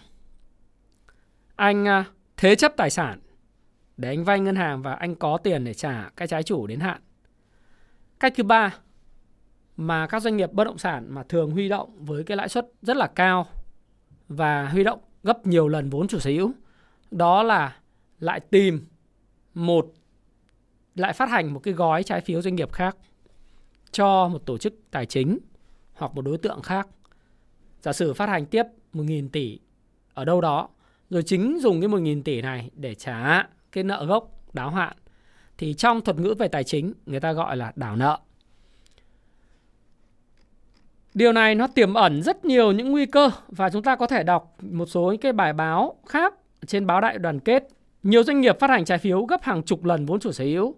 Anh 1.55 1.83
uh, 1.83 2.05
thế 2.37 2.55
chấp 2.55 2.73
tài 2.77 2.89
sản 2.89 3.19
để 3.97 4.09
anh 4.09 4.23
vay 4.23 4.39
ngân 4.39 4.55
hàng 4.55 4.81
và 4.81 4.93
anh 4.93 5.15
có 5.15 5.37
tiền 5.37 5.63
để 5.63 5.73
trả 5.73 6.09
cái 6.15 6.27
trái 6.27 6.43
chủ 6.43 6.67
đến 6.67 6.79
hạn. 6.79 7.01
Cách 8.19 8.33
thứ 8.35 8.43
ba 8.43 8.75
mà 9.77 10.07
các 10.07 10.21
doanh 10.21 10.37
nghiệp 10.37 10.53
bất 10.53 10.63
động 10.63 10.77
sản 10.77 11.05
mà 11.09 11.23
thường 11.23 11.51
huy 11.51 11.69
động 11.69 12.05
với 12.05 12.23
cái 12.23 12.37
lãi 12.37 12.49
suất 12.49 12.67
rất 12.81 12.97
là 12.97 13.07
cao 13.07 13.47
và 14.27 14.67
huy 14.67 14.83
động 14.83 14.99
gấp 15.23 15.47
nhiều 15.47 15.67
lần 15.67 15.89
vốn 15.89 16.07
chủ 16.07 16.19
sở 16.19 16.29
hữu 16.29 16.51
đó 17.11 17.43
là 17.43 17.75
lại 18.19 18.39
tìm 18.39 18.87
một 19.53 19.93
lại 20.95 21.13
phát 21.13 21.29
hành 21.29 21.53
một 21.53 21.59
cái 21.59 21.73
gói 21.73 22.03
trái 22.03 22.21
phiếu 22.21 22.41
doanh 22.41 22.55
nghiệp 22.55 22.71
khác 22.71 22.97
cho 23.91 24.27
một 24.27 24.45
tổ 24.45 24.57
chức 24.57 24.73
tài 24.91 25.05
chính 25.05 25.37
hoặc 25.93 26.15
một 26.15 26.21
đối 26.21 26.37
tượng 26.37 26.61
khác. 26.61 26.87
Giả 27.81 27.93
sử 27.93 28.13
phát 28.13 28.29
hành 28.29 28.45
tiếp 28.45 28.63
1.000 28.93 29.29
tỷ 29.29 29.59
ở 30.13 30.25
đâu 30.25 30.41
đó, 30.41 30.69
rồi 31.09 31.23
chính 31.23 31.59
dùng 31.61 31.81
cái 31.81 31.89
1.000 31.89 32.23
tỷ 32.23 32.41
này 32.41 32.69
để 32.73 32.95
trả 32.95 33.47
cái 33.71 33.83
nợ 33.83 34.05
gốc 34.05 34.31
đáo 34.53 34.69
hạn. 34.69 34.97
Thì 35.57 35.73
trong 35.73 36.01
thuật 36.01 36.17
ngữ 36.17 36.35
về 36.39 36.47
tài 36.47 36.63
chính, 36.63 36.93
người 37.05 37.19
ta 37.19 37.33
gọi 37.33 37.57
là 37.57 37.71
đảo 37.75 37.95
nợ. 37.95 38.19
Điều 41.13 41.33
này 41.33 41.55
nó 41.55 41.67
tiềm 41.67 41.93
ẩn 41.93 42.21
rất 42.21 42.45
nhiều 42.45 42.71
những 42.71 42.91
nguy 42.91 43.05
cơ 43.05 43.29
và 43.47 43.69
chúng 43.69 43.83
ta 43.83 43.95
có 43.95 44.07
thể 44.07 44.23
đọc 44.23 44.55
một 44.61 44.85
số 44.85 45.01
những 45.11 45.21
cái 45.21 45.33
bài 45.33 45.53
báo 45.53 45.95
khác 46.05 46.33
trên 46.67 46.87
báo 46.87 47.01
đại 47.01 47.17
đoàn 47.17 47.39
kết. 47.39 47.67
Nhiều 48.03 48.23
doanh 48.23 48.41
nghiệp 48.41 48.59
phát 48.59 48.69
hành 48.69 48.85
trái 48.85 48.97
phiếu 48.97 49.25
gấp 49.25 49.43
hàng 49.43 49.63
chục 49.63 49.85
lần 49.85 50.05
vốn 50.05 50.19
chủ 50.19 50.31
sở 50.31 50.43
hữu. 50.43 50.75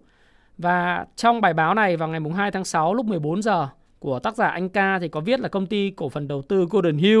Và 0.58 1.06
trong 1.16 1.40
bài 1.40 1.54
báo 1.54 1.74
này 1.74 1.96
vào 1.96 2.08
ngày 2.08 2.20
2 2.36 2.50
tháng 2.50 2.64
6 2.64 2.94
lúc 2.94 3.06
14 3.06 3.42
giờ 3.42 3.68
của 3.98 4.18
tác 4.18 4.36
giả 4.36 4.48
Anh 4.48 4.68
Ca 4.68 4.98
thì 4.98 5.08
có 5.08 5.20
viết 5.20 5.40
là 5.40 5.48
công 5.48 5.66
ty 5.66 5.90
cổ 5.90 6.08
phần 6.08 6.28
đầu 6.28 6.42
tư 6.42 6.66
Golden 6.70 6.96
Hill, 6.96 7.20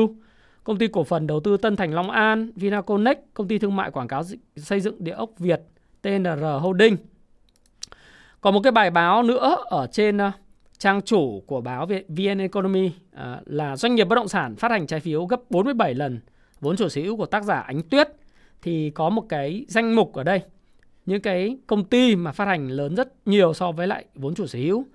công 0.64 0.78
ty 0.78 0.86
cổ 0.86 1.04
phần 1.04 1.26
đầu 1.26 1.40
tư 1.40 1.56
Tân 1.56 1.76
Thành 1.76 1.94
Long 1.94 2.10
An, 2.10 2.50
Vinaconex, 2.56 3.16
công 3.34 3.48
ty 3.48 3.58
thương 3.58 3.76
mại 3.76 3.90
quảng 3.90 4.08
cáo 4.08 4.22
xây 4.56 4.80
dựng 4.80 5.04
địa 5.04 5.12
ốc 5.12 5.30
Việt, 5.38 5.60
TNR 6.02 6.44
Holding. 6.60 6.96
Còn 8.40 8.54
một 8.54 8.60
cái 8.60 8.72
bài 8.72 8.90
báo 8.90 9.22
nữa 9.22 9.56
ở 9.64 9.86
trên 9.92 10.18
ờ, 10.18 10.32
trang 10.78 11.02
chủ 11.02 11.42
của 11.46 11.60
báo 11.60 11.86
VN 12.08 12.38
Economy 12.38 12.90
à, 13.12 13.40
là 13.44 13.76
doanh 13.76 13.94
nghiệp 13.94 14.04
bất 14.04 14.16
động 14.16 14.28
sản 14.28 14.56
phát 14.56 14.70
hành 14.70 14.86
trái 14.86 15.00
phiếu 15.00 15.24
gấp 15.26 15.50
47 15.50 15.94
lần 15.94 16.20
vốn 16.60 16.76
chủ 16.76 16.88
sở 16.88 17.00
hữu 17.00 17.16
của 17.16 17.26
tác 17.26 17.44
giả 17.44 17.60
Ánh 17.60 17.82
Tuyết 17.82 18.08
thì 18.62 18.90
có 18.90 19.10
một 19.10 19.26
cái 19.28 19.64
danh 19.68 19.96
mục 19.96 20.14
ở 20.14 20.22
đây 20.22 20.40
những 21.06 21.20
cái 21.20 21.58
công 21.66 21.84
ty 21.84 22.16
mà 22.16 22.32
phát 22.32 22.44
hành 22.44 22.68
lớn 22.68 22.94
rất 22.94 23.28
nhiều 23.28 23.54
so 23.54 23.72
với 23.72 23.86
lại 23.86 24.04
vốn 24.14 24.34
chủ 24.34 24.46
sở 24.46 24.58
hữu. 24.58 24.86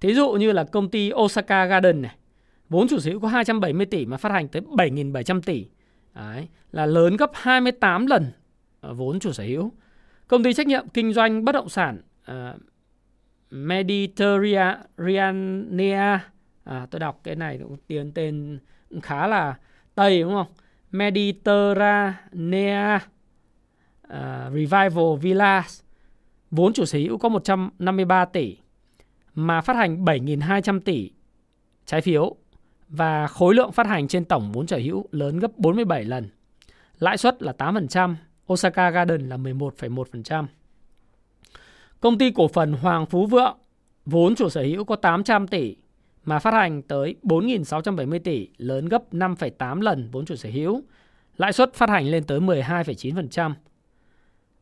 Thí 0.00 0.14
dụ 0.14 0.32
như 0.32 0.52
là 0.52 0.64
công 0.64 0.90
ty 0.90 1.10
Osaka 1.14 1.66
Garden 1.66 2.02
này, 2.02 2.16
vốn 2.68 2.88
chủ 2.88 2.98
sở 2.98 3.10
hữu 3.10 3.20
có 3.20 3.28
270 3.28 3.86
tỷ 3.86 4.06
mà 4.06 4.16
phát 4.16 4.32
hành 4.32 4.48
tới 4.48 4.62
7.700 4.62 5.40
tỷ. 5.42 5.66
Đấy, 6.14 6.48
là 6.72 6.86
lớn 6.86 7.16
gấp 7.16 7.30
28 7.34 8.06
lần 8.06 8.26
ờ, 8.80 8.94
vốn 8.94 9.20
chủ 9.20 9.32
sở 9.32 9.44
hữu. 9.44 9.72
Công 10.28 10.42
ty 10.42 10.52
trách 10.52 10.66
nhiệm 10.66 10.88
kinh 10.88 11.12
doanh 11.12 11.44
bất 11.44 11.52
động 11.52 11.68
sản 11.68 11.98
uh, 12.30 12.36
Mediterranea 13.50 16.30
à, 16.64 16.86
tôi 16.90 17.00
đọc 17.00 17.20
cái 17.24 17.36
này 17.36 17.58
cũng 17.58 17.76
tiền 17.86 18.12
tên 18.14 18.58
cũng 18.90 19.00
khá 19.00 19.26
là 19.26 19.58
tây 19.94 20.22
đúng 20.22 20.32
không? 20.32 20.46
Mediterranea 20.90 22.96
uh, 22.96 23.02
à, 24.08 24.50
Revival 24.50 25.16
Villas. 25.20 25.82
Vốn 26.50 26.72
chủ 26.72 26.84
sở 26.84 26.98
hữu 26.98 27.18
có 27.18 27.28
153 27.28 28.24
tỷ 28.24 28.56
mà 29.34 29.60
phát 29.60 29.76
hành 29.76 30.04
7.200 30.04 30.80
tỷ 30.80 31.10
trái 31.86 32.00
phiếu. 32.00 32.36
Và 32.88 33.26
khối 33.26 33.54
lượng 33.54 33.72
phát 33.72 33.86
hành 33.86 34.08
trên 34.08 34.24
tổng 34.24 34.52
vốn 34.52 34.66
sở 34.66 34.76
hữu 34.76 35.08
lớn 35.12 35.38
gấp 35.38 35.58
47 35.58 36.04
lần. 36.04 36.28
Lãi 36.98 37.16
suất 37.16 37.42
là 37.42 37.52
8%, 37.58 38.14
Osaka 38.52 38.90
Garden 38.90 39.28
là 39.28 39.36
11,1%. 39.36 40.46
Công 42.00 42.18
ty 42.18 42.30
cổ 42.30 42.48
phần 42.48 42.72
Hoàng 42.72 43.06
Phú 43.06 43.26
Vượng, 43.26 43.56
vốn 44.06 44.34
chủ 44.34 44.48
sở 44.48 44.62
hữu 44.62 44.84
có 44.84 44.96
800 44.96 45.46
tỷ 45.46 45.76
mà 46.24 46.38
phát 46.38 46.54
hành 46.54 46.82
tới 46.82 47.14
4.670 47.22 48.18
tỷ, 48.18 48.48
lớn 48.56 48.88
gấp 48.88 49.14
5,8 49.14 49.80
lần 49.80 50.08
vốn 50.12 50.26
chủ 50.26 50.36
sở 50.36 50.48
hữu. 50.48 50.82
Lãi 51.36 51.52
suất 51.52 51.74
phát 51.74 51.88
hành 51.88 52.06
lên 52.06 52.24
tới 52.24 52.40
12,9%. 52.40 53.52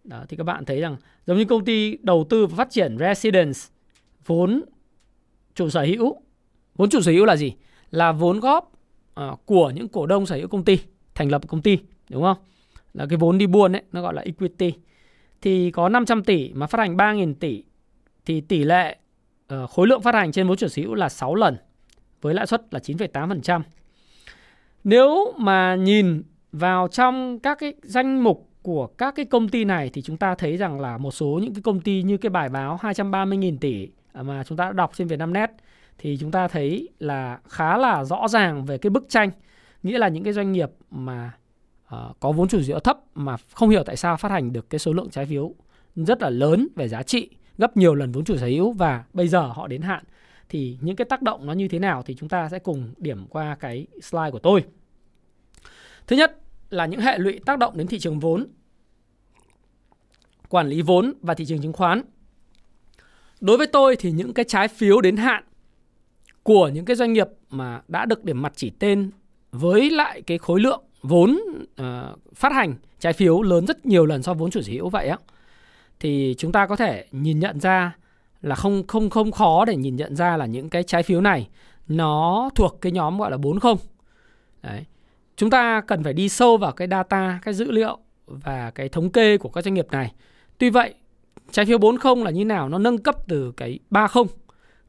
Đó, 0.05 0.25
thì 0.29 0.37
các 0.37 0.45
bạn 0.45 0.65
thấy 0.65 0.81
rằng 0.81 0.97
giống 1.27 1.39
như 1.39 1.45
công 1.45 1.65
ty 1.65 1.97
đầu 1.97 2.27
tư 2.31 2.47
và 2.47 2.57
phát 2.57 2.71
triển 2.71 2.97
Residence, 2.99 3.61
vốn 4.27 4.63
chủ 5.55 5.71
sở 5.71 5.83
hữu. 5.83 6.17
Vốn 6.77 6.91
chủ 6.91 7.01
sở 7.01 7.13
hữu 7.13 7.25
là 7.25 7.37
gì? 7.37 7.53
Là 7.91 8.13
vốn 8.13 8.41
góp 8.41 8.73
uh, 9.21 9.47
của 9.47 9.71
những 9.71 9.89
cổ 9.89 10.07
đông 10.07 10.27
sở 10.27 10.37
hữu 10.37 10.49
công 10.49 10.65
ty, 10.65 10.79
thành 11.15 11.31
lập 11.31 11.49
công 11.49 11.63
ty, 11.63 11.79
đúng 12.11 12.23
không? 12.23 12.37
Là 12.95 13.07
cái 13.07 13.17
vốn 13.17 13.39
đi 13.39 13.47
buôn 13.47 13.73
ấy, 13.73 13.83
nó 13.93 14.03
gọi 14.03 14.15
là 14.15 14.23
equity 14.23 14.73
thì 15.43 15.71
có 15.71 15.89
500 15.89 16.25
tỷ 16.25 16.53
mà 16.55 16.67
phát 16.67 16.79
hành 16.79 16.97
3.000 16.97 17.35
tỷ 17.35 17.65
thì 18.27 18.41
tỷ 18.41 18.65
lệ 18.65 18.97
uh, 19.55 19.71
khối 19.71 19.89
lượng 19.89 20.03
phát 20.03 20.15
hành 20.15 20.33
trên 20.33 20.49
vốn 20.49 20.57
chủ 20.57 20.69
sở 20.69 20.83
hữu 20.83 20.95
là 20.95 21.09
6 21.09 21.35
lần 21.35 21.57
với 22.21 22.35
lãi 22.35 22.47
suất 22.47 22.63
là 22.71 22.81
9,8%. 22.81 23.61
Nếu 24.85 25.35
mà 25.37 25.75
nhìn 25.75 26.23
vào 26.53 26.89
trong 26.89 27.39
các 27.39 27.59
cái 27.59 27.75
danh 27.83 28.25
mục 28.25 28.49
của 28.63 28.87
các 28.87 29.15
cái 29.15 29.25
công 29.25 29.49
ty 29.49 29.65
này 29.65 29.91
thì 29.93 30.03
chúng 30.03 30.17
ta 30.17 30.35
thấy 30.35 30.57
rằng 30.57 30.81
là 30.81 30.99
một 30.99 31.11
số 31.11 31.41
những 31.43 31.55
cái 31.55 31.63
công 31.63 31.81
ty 31.81 32.03
như 32.03 32.17
cái 32.17 32.31
bài 32.31 32.49
báo 32.49 32.79
230.000 32.83 33.59
tỷ 33.59 33.89
mà 34.15 34.45
chúng 34.45 34.59
ta 34.59 34.65
đã 34.65 34.73
đọc 34.73 34.93
trên 34.95 35.07
Vietnamnet 35.07 35.51
thì 35.99 36.17
chúng 36.21 36.31
ta 36.31 36.49
thấy 36.49 36.89
là 36.99 37.39
khá 37.49 37.77
là 37.77 38.05
rõ 38.05 38.29
ràng 38.29 38.65
về 38.65 38.79
cái 38.79 38.91
bức 38.91 39.09
tranh 39.09 39.31
nghĩa 39.83 39.99
là 39.99 40.09
những 40.09 40.25
cái 40.25 40.33
doanh 40.33 40.53
nghiệp 40.53 40.71
mà 40.91 41.33
Ờ, 41.89 42.13
có 42.21 42.33
vốn 42.33 42.49
chủ 42.49 42.63
sở 42.63 42.67
hữu 42.67 42.81
thấp 42.81 42.99
mà 43.15 43.37
không 43.53 43.71
hiểu 43.71 43.83
tại 43.85 43.97
sao 43.97 44.17
phát 44.17 44.31
hành 44.31 44.53
được 44.53 44.71
cái 44.71 44.79
số 44.79 44.93
lượng 44.93 45.11
trái 45.11 45.27
phiếu 45.27 45.55
rất 45.97 46.23
là 46.23 46.31
lớn 46.31 46.69
về 46.77 46.89
giá 46.89 47.03
trị 47.03 47.31
gấp 47.59 47.77
nhiều 47.77 47.95
lần 47.95 48.13
vốn 48.13 48.25
chủ 48.25 48.37
sở 48.37 48.47
hữu 48.47 48.73
và 48.73 49.05
bây 49.13 49.29
giờ 49.29 49.41
họ 49.41 49.67
đến 49.67 49.83
hạn 49.83 50.05
thì 50.49 50.79
những 50.81 50.97
cái 50.97 51.05
tác 51.05 51.23
động 51.23 51.47
nó 51.47 51.53
như 51.53 51.69
thế 51.69 51.79
nào 51.79 52.03
thì 52.03 52.15
chúng 52.15 52.29
ta 52.29 52.49
sẽ 52.49 52.59
cùng 52.59 52.95
điểm 52.97 53.27
qua 53.27 53.57
cái 53.61 53.87
slide 54.03 54.31
của 54.31 54.39
tôi. 54.39 54.65
Thứ 56.07 56.17
nhất 56.17 56.39
là 56.71 56.87
những 56.87 57.01
hệ 57.01 57.19
lụy 57.19 57.41
tác 57.47 57.59
động 57.59 57.77
đến 57.77 57.87
thị 57.87 57.99
trường 57.99 58.19
vốn, 58.19 58.47
quản 60.49 60.69
lý 60.69 60.83
vốn 60.83 61.15
và 61.23 61.35
thị 61.35 61.45
trường 61.45 61.63
chứng 61.63 61.73
khoán. 61.73 62.03
Đối 63.41 63.57
với 63.57 63.67
tôi 63.67 63.97
thì 63.97 64.11
những 64.11 64.35
cái 64.35 64.45
trái 64.49 64.69
phiếu 64.69 65.01
đến 65.01 65.17
hạn 65.17 65.45
của 66.43 66.69
những 66.69 66.85
cái 66.85 66.97
doanh 66.97 67.13
nghiệp 67.13 67.29
mà 67.51 67.83
đã 67.89 68.05
được 68.05 68.25
điểm 68.25 68.43
mặt 68.43 68.53
chỉ 68.57 68.71
tên 68.71 69.11
với 69.53 69.91
lại 69.91 70.23
cái 70.23 70.39
khối 70.39 70.61
lượng 70.61 70.83
vốn 71.03 71.39
uh, 71.81 71.87
phát 72.35 72.53
hành 72.53 72.75
trái 72.99 73.13
phiếu 73.13 73.43
lớn 73.43 73.67
rất 73.67 73.87
nhiều 73.87 74.07
lần 74.07 74.23
so 74.23 74.35
với 74.35 74.39
vốn 74.39 74.51
chủ 74.51 74.63
sở 74.63 74.73
hữu 74.73 74.89
vậy 74.89 75.09
á 75.09 75.17
thì 76.01 76.35
chúng 76.39 76.53
ta 76.53 76.67
có 76.67 76.77
thể 76.77 77.07
nhìn 77.13 77.39
nhận 77.39 77.61
ra 77.61 77.97
là 78.43 78.55
không 78.55 78.87
không 78.87 79.11
không 79.11 79.33
khó 79.33 79.65
để 79.65 79.77
nhìn 79.77 79.97
nhận 79.97 80.17
ra 80.17 80.37
là 80.37 80.47
những 80.47 80.71
cái 80.71 80.83
trái 80.83 81.03
phiếu 81.03 81.21
này 81.21 81.49
nó 81.89 82.51
thuộc 82.55 82.79
cái 82.81 82.93
nhóm 82.93 83.19
gọi 83.19 83.31
là 83.31 83.37
40. 83.37 83.75
Đấy. 84.63 84.85
Chúng 85.37 85.51
ta 85.51 85.81
cần 85.81 86.05
phải 86.05 86.13
đi 86.13 86.29
sâu 86.29 86.57
vào 86.57 86.73
cái 86.73 86.89
data, 86.89 87.39
cái 87.43 87.55
dữ 87.55 87.71
liệu 87.71 87.99
và 88.27 88.71
cái 88.71 88.89
thống 88.89 89.11
kê 89.11 89.39
của 89.39 89.49
các 89.49 89.65
doanh 89.65 89.75
nghiệp 89.75 89.87
này. 89.91 90.13
Tuy 90.59 90.71
vậy, 90.71 90.95
trái 91.51 91.67
phiếu 91.67 91.79
40 91.79 92.25
là 92.25 92.31
như 92.31 92.45
nào? 92.45 92.69
Nó 92.69 92.79
nâng 92.79 92.99
cấp 92.99 93.17
từ 93.29 93.53
cái 93.57 93.79
30. 93.91 94.25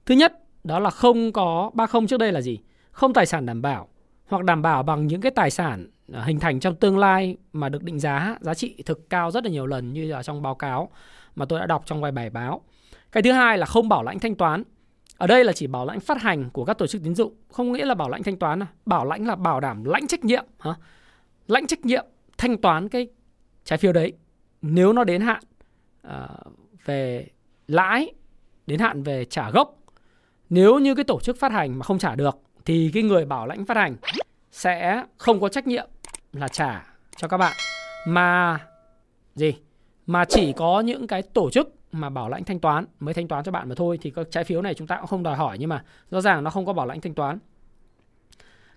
Thứ 0.06 0.16
nhất, 0.16 0.34
đó 0.64 0.80
là 0.80 0.90
không 0.90 1.32
có 1.32 1.72
30 1.74 2.08
trước 2.08 2.18
đây 2.18 2.32
là 2.32 2.42
gì? 2.42 2.60
Không 2.92 3.14
tài 3.14 3.26
sản 3.26 3.46
đảm 3.46 3.62
bảo 3.62 3.88
hoặc 4.28 4.44
đảm 4.44 4.62
bảo 4.62 4.84
bằng 4.84 5.08
những 5.08 5.22
cái 5.22 5.32
tài 5.32 5.52
sản 5.52 5.88
Ờ, 6.14 6.24
hình 6.24 6.40
thành 6.40 6.60
trong 6.60 6.76
tương 6.76 6.98
lai 6.98 7.38
mà 7.54 7.70
được 7.70 7.84
định 7.84 8.00
giá 8.00 8.38
giá 8.42 8.54
trị 8.54 8.84
thực 8.86 9.10
cao 9.10 9.32
rất 9.32 9.44
là 9.44 9.50
nhiều 9.50 9.66
lần 9.66 9.94
như 9.94 10.12
là 10.12 10.24
trong 10.24 10.42
báo 10.42 10.56
cáo 10.56 10.90
mà 11.36 11.46
tôi 11.46 11.60
đã 11.60 11.66
đọc 11.66 11.84
trong 11.86 12.02
vài 12.02 12.12
bài 12.12 12.30
báo. 12.30 12.62
Cái 13.12 13.24
thứ 13.24 13.32
hai 13.32 13.58
là 13.58 13.66
không 13.66 13.90
bảo 13.90 14.04
lãnh 14.04 14.20
thanh 14.20 14.36
toán. 14.36 14.64
Ở 15.18 15.28
đây 15.28 15.44
là 15.44 15.54
chỉ 15.54 15.68
bảo 15.68 15.86
lãnh 15.86 16.00
phát 16.00 16.22
hành 16.22 16.50
của 16.50 16.66
các 16.66 16.78
tổ 16.78 16.88
chức 16.88 17.04
tín 17.04 17.16
dụng, 17.16 17.34
không 17.52 17.72
nghĩa 17.72 17.86
là 17.86 17.96
bảo 17.96 18.10
lãnh 18.10 18.24
thanh 18.24 18.38
toán. 18.38 18.60
Bảo 18.86 19.06
lãnh 19.06 19.28
là 19.28 19.36
bảo 19.36 19.60
đảm 19.60 19.84
lãnh 19.84 20.08
trách 20.08 20.26
nhiệm, 20.26 20.46
hả? 20.60 20.76
lãnh 21.48 21.68
trách 21.68 21.86
nhiệm 21.86 22.06
thanh 22.38 22.58
toán 22.58 22.90
cái 22.90 23.08
trái 23.64 23.78
phiếu 23.78 23.94
đấy 23.94 24.14
nếu 24.62 24.94
nó 24.94 25.04
đến 25.04 25.22
hạn 25.22 25.44
uh, 26.08 26.14
về 26.86 27.28
lãi, 27.68 28.14
đến 28.68 28.80
hạn 28.80 29.04
về 29.04 29.26
trả 29.26 29.52
gốc. 29.52 29.76
Nếu 30.50 30.80
như 30.80 30.96
cái 30.96 31.04
tổ 31.04 31.20
chức 31.20 31.40
phát 31.40 31.52
hành 31.52 31.80
mà 31.80 31.84
không 31.84 32.00
trả 32.00 32.16
được 32.16 32.38
thì 32.66 32.92
cái 32.94 33.04
người 33.04 33.26
bảo 33.26 33.48
lãnh 33.48 33.66
phát 33.66 33.78
hành 33.78 33.96
sẽ 34.52 35.04
không 35.18 35.40
có 35.40 35.50
trách 35.50 35.68
nhiệm 35.68 35.88
là 36.34 36.48
trả 36.48 36.86
cho 37.18 37.28
các 37.28 37.38
bạn 37.38 37.54
mà 38.08 38.60
gì 39.36 39.54
mà 40.06 40.26
chỉ 40.26 40.54
có 40.54 40.80
những 40.80 41.08
cái 41.08 41.22
tổ 41.22 41.50
chức 41.50 41.76
mà 41.92 42.10
bảo 42.10 42.30
lãnh 42.30 42.44
thanh 42.44 42.60
toán 42.60 42.86
mới 43.00 43.14
thanh 43.14 43.28
toán 43.28 43.44
cho 43.44 43.52
bạn 43.52 43.70
mà 43.70 43.76
thôi 43.76 43.98
thì 44.02 44.10
các 44.10 44.28
trái 44.32 44.44
phiếu 44.44 44.62
này 44.62 44.74
chúng 44.74 44.88
ta 44.88 44.98
cũng 44.98 45.08
không 45.08 45.24
đòi 45.24 45.36
hỏi 45.36 45.58
nhưng 45.60 45.70
mà 45.70 45.84
rõ 46.12 46.22
ràng 46.22 46.44
nó 46.44 46.50
không 46.50 46.66
có 46.66 46.74
bảo 46.74 46.86
lãnh 46.86 47.02
thanh 47.02 47.14
toán. 47.14 47.40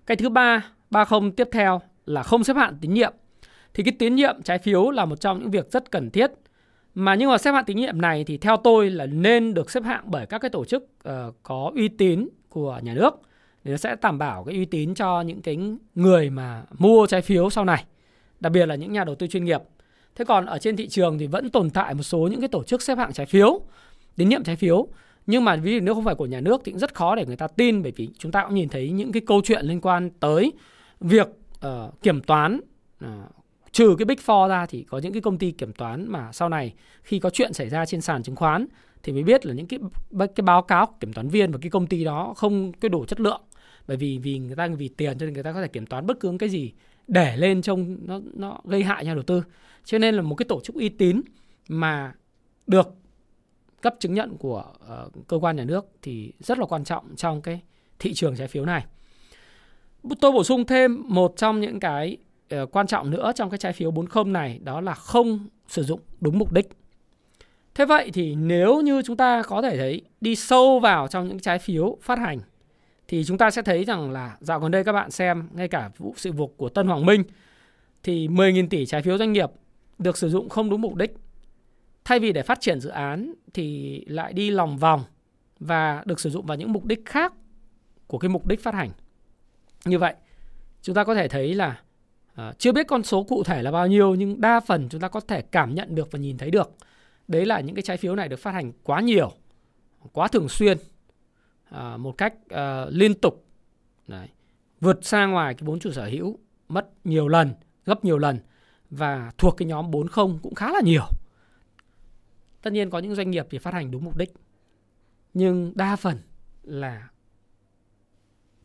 Cái 0.05 0.17
thứ 0.17 0.29
ba, 0.29 0.71
ba 0.89 1.05
không 1.05 1.31
tiếp 1.31 1.49
theo 1.51 1.81
là 2.05 2.23
không 2.23 2.43
xếp 2.43 2.55
hạn 2.55 2.77
tín 2.81 2.93
nhiệm. 2.93 3.13
Thì 3.73 3.83
cái 3.83 3.93
tín 3.99 4.15
nhiệm 4.15 4.41
trái 4.43 4.57
phiếu 4.57 4.91
là 4.91 5.05
một 5.05 5.15
trong 5.15 5.39
những 5.39 5.51
việc 5.51 5.71
rất 5.71 5.91
cần 5.91 6.09
thiết. 6.09 6.31
Mà 6.95 7.15
nhưng 7.15 7.29
mà 7.29 7.37
xếp 7.37 7.51
hạng 7.51 7.65
tín 7.65 7.77
nhiệm 7.77 8.01
này 8.01 8.23
thì 8.23 8.37
theo 8.37 8.57
tôi 8.57 8.89
là 8.89 9.05
nên 9.05 9.53
được 9.53 9.71
xếp 9.71 9.83
hạng 9.83 10.03
bởi 10.05 10.25
các 10.25 10.39
cái 10.39 10.49
tổ 10.49 10.65
chức 10.65 10.83
uh, 10.83 11.13
có 11.43 11.71
uy 11.75 11.87
tín 11.87 12.27
của 12.49 12.79
nhà 12.83 12.93
nước 12.93 13.21
thì 13.63 13.71
nó 13.71 13.77
sẽ 13.77 13.95
đảm 14.01 14.17
bảo 14.17 14.43
cái 14.43 14.55
uy 14.55 14.65
tín 14.65 14.93
cho 14.93 15.21
những 15.21 15.41
cái 15.41 15.57
người 15.95 16.29
mà 16.29 16.63
mua 16.77 17.07
trái 17.07 17.21
phiếu 17.21 17.49
sau 17.49 17.65
này, 17.65 17.85
đặc 18.39 18.51
biệt 18.51 18.65
là 18.65 18.75
những 18.75 18.93
nhà 18.93 19.03
đầu 19.03 19.15
tư 19.15 19.27
chuyên 19.27 19.45
nghiệp. 19.45 19.61
Thế 20.15 20.25
còn 20.25 20.45
ở 20.45 20.57
trên 20.57 20.75
thị 20.75 20.87
trường 20.87 21.17
thì 21.17 21.27
vẫn 21.27 21.49
tồn 21.49 21.69
tại 21.69 21.93
một 21.93 22.03
số 22.03 22.19
những 22.19 22.39
cái 22.39 22.47
tổ 22.47 22.63
chức 22.63 22.81
xếp 22.81 22.97
hạng 22.97 23.13
trái 23.13 23.25
phiếu, 23.25 23.61
tín 24.15 24.29
nhiệm 24.29 24.43
trái 24.43 24.55
phiếu. 24.55 24.87
Nhưng 25.27 25.43
mà 25.43 25.55
ví 25.55 25.73
dụ 25.73 25.79
nếu 25.79 25.93
không 25.95 26.03
phải 26.03 26.15
của 26.15 26.25
nhà 26.25 26.39
nước 26.39 26.61
thì 26.65 26.71
cũng 26.71 26.79
rất 26.79 26.93
khó 26.93 27.15
để 27.15 27.25
người 27.25 27.35
ta 27.35 27.47
tin 27.47 27.83
bởi 27.83 27.91
vì 27.95 28.09
chúng 28.17 28.31
ta 28.31 28.45
cũng 28.45 28.55
nhìn 28.55 28.69
thấy 28.69 28.91
những 28.91 29.11
cái 29.11 29.21
câu 29.27 29.41
chuyện 29.43 29.65
liên 29.65 29.81
quan 29.81 30.09
tới 30.09 30.51
việc 30.99 31.27
uh, 31.67 32.01
kiểm 32.01 32.21
toán 32.21 32.59
uh, 33.05 33.09
trừ 33.71 33.95
cái 33.97 34.05
Big 34.05 34.17
Four 34.25 34.47
ra 34.47 34.65
thì 34.65 34.83
có 34.83 34.97
những 34.97 35.13
cái 35.13 35.21
công 35.21 35.37
ty 35.37 35.51
kiểm 35.51 35.73
toán 35.73 36.05
mà 36.11 36.31
sau 36.31 36.49
này 36.49 36.73
khi 37.03 37.19
có 37.19 37.29
chuyện 37.29 37.53
xảy 37.53 37.69
ra 37.69 37.85
trên 37.85 38.01
sàn 38.01 38.23
chứng 38.23 38.35
khoán 38.35 38.65
thì 39.03 39.13
mới 39.13 39.23
biết 39.23 39.45
là 39.45 39.53
những 39.53 39.67
cái 39.67 39.79
cái 40.17 40.43
báo 40.43 40.61
cáo 40.61 40.97
kiểm 40.99 41.13
toán 41.13 41.27
viên 41.27 41.51
và 41.51 41.57
cái 41.61 41.69
công 41.69 41.87
ty 41.87 42.03
đó 42.03 42.33
không 42.37 42.73
cái 42.73 42.89
đủ 42.89 43.05
chất 43.05 43.19
lượng 43.19 43.41
bởi 43.87 43.97
vì 43.97 44.17
vì 44.17 44.39
người 44.39 44.55
ta 44.55 44.67
vì 44.67 44.87
tiền 44.87 45.17
cho 45.19 45.25
nên 45.25 45.33
người 45.33 45.43
ta 45.43 45.53
có 45.53 45.61
thể 45.61 45.67
kiểm 45.67 45.85
toán 45.85 46.07
bất 46.07 46.19
cứ 46.19 46.35
cái 46.39 46.49
gì 46.49 46.71
để 47.07 47.37
lên 47.37 47.61
trông 47.61 47.97
nó 48.01 48.19
nó 48.33 48.59
gây 48.63 48.83
hại 48.83 49.05
nhà 49.05 49.13
đầu 49.13 49.23
tư 49.23 49.43
cho 49.85 49.97
nên 49.97 50.15
là 50.15 50.21
một 50.21 50.35
cái 50.35 50.45
tổ 50.49 50.61
chức 50.63 50.75
uy 50.75 50.89
tín 50.89 51.21
mà 51.67 52.13
được 52.67 52.95
cấp 53.81 53.95
chứng 53.99 54.13
nhận 54.13 54.37
của 54.37 54.65
uh, 55.05 55.27
cơ 55.27 55.37
quan 55.37 55.55
nhà 55.55 55.63
nước 55.63 55.85
thì 56.01 56.33
rất 56.39 56.59
là 56.59 56.65
quan 56.65 56.83
trọng 56.83 57.15
trong 57.15 57.41
cái 57.41 57.61
thị 57.99 58.13
trường 58.13 58.35
trái 58.35 58.47
phiếu 58.47 58.65
này. 58.65 58.85
Tôi 60.21 60.31
bổ 60.31 60.43
sung 60.43 60.65
thêm 60.65 61.03
một 61.07 61.33
trong 61.37 61.59
những 61.59 61.79
cái 61.79 62.17
uh, 62.55 62.71
quan 62.71 62.87
trọng 62.87 63.09
nữa 63.11 63.31
trong 63.35 63.49
cái 63.49 63.57
trái 63.57 63.73
phiếu 63.73 63.91
40 63.91 64.23
này 64.23 64.59
đó 64.63 64.81
là 64.81 64.93
không 64.93 65.47
sử 65.67 65.83
dụng 65.83 65.99
đúng 66.21 66.39
mục 66.39 66.51
đích. 66.51 66.69
Thế 67.75 67.85
vậy 67.85 68.11
thì 68.13 68.35
nếu 68.35 68.81
như 68.81 69.01
chúng 69.01 69.17
ta 69.17 69.43
có 69.43 69.61
thể 69.61 69.77
thấy 69.77 70.01
đi 70.21 70.35
sâu 70.35 70.79
vào 70.79 71.07
trong 71.07 71.27
những 71.27 71.39
trái 71.39 71.59
phiếu 71.59 71.97
phát 72.01 72.19
hành 72.19 72.39
thì 73.13 73.23
chúng 73.23 73.37
ta 73.37 73.51
sẽ 73.51 73.61
thấy 73.61 73.83
rằng 73.83 74.11
là 74.11 74.37
dạo 74.39 74.59
gần 74.59 74.71
đây 74.71 74.83
các 74.83 74.91
bạn 74.91 75.11
xem 75.11 75.49
ngay 75.53 75.67
cả 75.67 75.89
vụ 75.97 76.13
sự 76.17 76.31
vụ 76.31 76.47
của 76.47 76.69
Tân 76.69 76.87
Hoàng 76.87 77.05
Minh 77.05 77.23
thì 78.03 78.27
10.000 78.27 78.67
tỷ 78.69 78.85
trái 78.85 79.01
phiếu 79.01 79.17
doanh 79.17 79.33
nghiệp 79.33 79.49
được 79.97 80.17
sử 80.17 80.29
dụng 80.29 80.49
không 80.49 80.69
đúng 80.69 80.81
mục 80.81 80.95
đích. 80.95 81.13
Thay 82.05 82.19
vì 82.19 82.31
để 82.31 82.43
phát 82.43 82.61
triển 82.61 82.79
dự 82.79 82.89
án 82.89 83.33
thì 83.53 83.99
lại 84.07 84.33
đi 84.33 84.51
lòng 84.51 84.77
vòng 84.77 85.03
và 85.59 86.03
được 86.05 86.19
sử 86.19 86.29
dụng 86.29 86.45
vào 86.45 86.57
những 86.57 86.73
mục 86.73 86.85
đích 86.85 87.05
khác 87.05 87.33
của 88.07 88.17
cái 88.17 88.29
mục 88.29 88.47
đích 88.47 88.63
phát 88.63 88.73
hành. 88.73 88.89
Như 89.85 89.99
vậy, 89.99 90.13
chúng 90.81 90.95
ta 90.95 91.03
có 91.03 91.15
thể 91.15 91.27
thấy 91.27 91.55
là 91.55 91.81
ờ, 92.35 92.53
chưa 92.57 92.71
biết 92.71 92.87
con 92.87 93.03
số 93.03 93.23
cụ 93.23 93.43
thể 93.43 93.61
là 93.61 93.71
bao 93.71 93.87
nhiêu 93.87 94.15
nhưng 94.15 94.41
đa 94.41 94.59
phần 94.59 94.89
chúng 94.89 95.01
ta 95.01 95.07
có 95.07 95.19
thể 95.19 95.41
cảm 95.41 95.75
nhận 95.75 95.95
được 95.95 96.11
và 96.11 96.19
nhìn 96.19 96.37
thấy 96.37 96.51
được. 96.51 96.71
Đấy 97.27 97.45
là 97.45 97.59
những 97.59 97.75
cái 97.75 97.83
trái 97.83 97.97
phiếu 97.97 98.15
này 98.15 98.29
được 98.29 98.39
phát 98.39 98.51
hành 98.51 98.71
quá 98.83 99.01
nhiều, 99.01 99.31
quá 100.13 100.27
thường 100.27 100.49
xuyên, 100.49 100.77
À, 101.73 101.97
một 101.97 102.17
cách 102.17 102.33
uh, 102.53 102.59
liên 102.89 103.13
tục, 103.13 103.45
Đấy. 104.07 104.27
vượt 104.81 105.05
xa 105.05 105.25
ngoài 105.25 105.53
cái 105.53 105.65
vốn 105.65 105.79
chủ 105.79 105.91
sở 105.91 106.05
hữu, 106.05 106.39
mất 106.67 106.89
nhiều 107.03 107.27
lần, 107.27 107.53
gấp 107.85 108.05
nhiều 108.05 108.17
lần 108.17 108.39
và 108.89 109.31
thuộc 109.37 109.57
cái 109.57 109.67
nhóm 109.67 109.91
40 109.91 110.39
cũng 110.43 110.55
khá 110.55 110.71
là 110.71 110.81
nhiều. 110.83 111.03
Tất 112.61 112.73
nhiên 112.73 112.89
có 112.89 112.99
những 112.99 113.15
doanh 113.15 113.31
nghiệp 113.31 113.47
thì 113.49 113.57
phát 113.57 113.73
hành 113.73 113.91
đúng 113.91 114.03
mục 114.03 114.17
đích. 114.17 114.33
Nhưng 115.33 115.71
đa 115.75 115.95
phần 115.95 116.17
là 116.63 117.09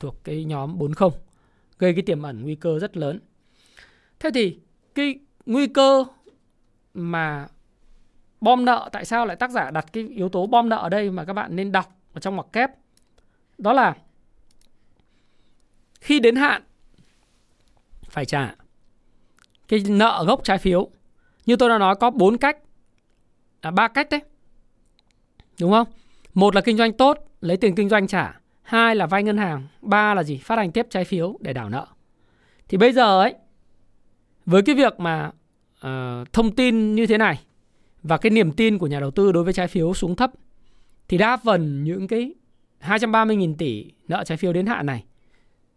thuộc 0.01 0.25
cái 0.25 0.44
nhóm 0.44 0.79
40 0.79 1.11
gây 1.79 1.94
cái 1.94 2.03
tiềm 2.03 2.23
ẩn 2.23 2.42
nguy 2.42 2.55
cơ 2.55 2.79
rất 2.79 2.97
lớn. 2.97 3.21
Thế 4.21 4.31
thì 4.35 4.59
cái 4.94 5.18
nguy 5.47 5.66
cơ 5.66 6.05
mà 6.94 7.49
bom 8.40 8.64
nợ 8.64 8.88
tại 8.92 9.05
sao 9.05 9.27
lại 9.27 9.37
tác 9.37 9.51
giả 9.51 9.71
đặt 9.71 9.87
cái 9.92 10.09
yếu 10.09 10.29
tố 10.29 10.47
bom 10.47 10.68
nợ 10.68 10.77
ở 10.77 10.88
đây 10.88 11.11
mà 11.11 11.25
các 11.25 11.33
bạn 11.33 11.57
nên 11.57 11.73
đọc 11.73 11.87
ở 12.12 12.21
trong 12.21 12.35
ngoặc 12.35 12.53
kép 12.53 12.71
đó 13.59 13.73
là 13.73 13.97
khi 16.01 16.21
đến 16.21 16.37
hạn 16.37 16.62
phải 18.11 18.25
trả 18.25 18.55
cái 19.68 19.81
nợ 19.88 20.25
gốc 20.27 20.40
trái 20.44 20.59
phiếu. 20.59 20.90
Như 21.47 21.57
tôi 21.57 21.68
đã 21.68 21.79
nói 21.79 21.94
có 22.01 22.11
bốn 22.11 22.38
cách 22.38 22.59
à 23.61 23.71
ba 23.71 23.88
cách 23.88 24.11
đấy. 24.11 24.21
Đúng 25.61 25.73
không? 25.73 25.87
Một 26.35 26.55
là 26.55 26.61
kinh 26.61 26.77
doanh 26.77 26.92
tốt 26.92 27.18
lấy 27.40 27.57
tiền 27.57 27.75
kinh 27.75 27.88
doanh 27.88 28.07
trả. 28.07 28.40
Hai 28.62 28.97
là 28.97 29.07
vay 29.07 29.23
ngân 29.23 29.38
hàng. 29.38 29.66
Ba 29.83 30.14
là 30.14 30.23
gì? 30.23 30.38
Phát 30.38 30.57
hành 30.57 30.73
tiếp 30.73 30.87
trái 30.90 31.05
phiếu 31.05 31.38
để 31.40 31.53
đảo 31.53 31.68
nợ. 31.68 31.87
Thì 32.68 32.79
bây 32.79 32.92
giờ 32.92 33.21
ấy 33.21 33.35
với 34.47 34.62
cái 34.62 34.75
việc 34.75 35.01
mà 35.01 35.31
uh, 35.87 36.33
thông 36.33 36.55
tin 36.55 36.94
như 36.94 37.07
thế 37.07 37.18
này 37.18 37.40
và 38.03 38.18
cái 38.18 38.31
niềm 38.31 38.53
tin 38.53 38.79
của 38.79 38.87
nhà 38.87 39.01
đầu 39.01 39.11
tư 39.11 39.33
đối 39.33 39.44
với 39.44 39.53
trái 39.53 39.68
phiếu 39.68 39.94
xuống 39.94 40.16
thấp 40.16 40.31
thì 41.09 41.18
đa 41.18 41.37
phần 41.37 41.85
những 41.85 42.09
cái 42.09 42.35
230.000 42.81 43.55
tỷ 43.59 43.93
nợ 44.09 44.25
trái 44.25 44.38
phiếu 44.38 44.53
đến 44.53 44.67
hạn 44.67 44.87
này 44.87 45.05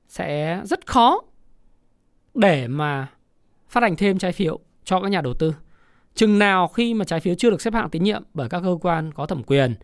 sẽ 0.07 0.61
rất 0.65 0.85
khó 0.85 1.21
để 2.33 2.67
mà 2.67 3.07
phát 3.69 3.83
hành 3.83 3.95
thêm 3.95 4.17
trái 4.17 4.31
phiếu 4.31 4.59
cho 4.83 5.01
các 5.01 5.07
nhà 5.11 5.21
đầu 5.21 5.33
tư. 5.33 5.55
Chừng 6.15 6.39
nào 6.39 6.67
khi 6.67 6.93
mà 6.93 7.05
trái 7.05 7.19
phiếu 7.19 7.35
chưa 7.35 7.49
được 7.49 7.61
xếp 7.61 7.73
hạng 7.73 7.89
tín 7.89 8.03
nhiệm 8.03 8.23
bởi 8.33 8.49
các 8.49 8.59
cơ 8.59 8.77
quan 8.81 9.11
có 9.13 9.25
thẩm 9.25 9.43
quyền, 9.43 9.75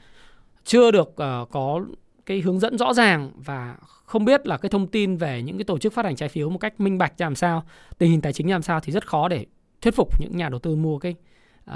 chưa 0.63 0.91
được 0.91 1.07
uh, 1.09 1.49
có 1.51 1.81
cái 2.25 2.41
hướng 2.41 2.59
dẫn 2.59 2.77
rõ 2.77 2.93
ràng 2.93 3.31
và 3.35 3.75
không 4.05 4.25
biết 4.25 4.47
là 4.47 4.57
cái 4.57 4.69
thông 4.69 4.87
tin 4.87 5.17
về 5.17 5.41
những 5.41 5.57
cái 5.57 5.63
tổ 5.63 5.77
chức 5.77 5.93
phát 5.93 6.05
hành 6.05 6.15
trái 6.15 6.29
phiếu 6.29 6.49
một 6.49 6.57
cách 6.57 6.79
minh 6.79 6.97
bạch 6.97 7.13
làm 7.17 7.35
sao, 7.35 7.63
tình 7.97 8.11
hình 8.11 8.21
tài 8.21 8.33
chính 8.33 8.51
làm 8.51 8.61
sao 8.61 8.79
thì 8.79 8.93
rất 8.93 9.07
khó 9.07 9.27
để 9.27 9.45
thuyết 9.81 9.95
phục 9.95 10.21
những 10.21 10.37
nhà 10.37 10.49
đầu 10.49 10.59
tư 10.59 10.75
mua 10.75 10.99
cái 10.99 11.15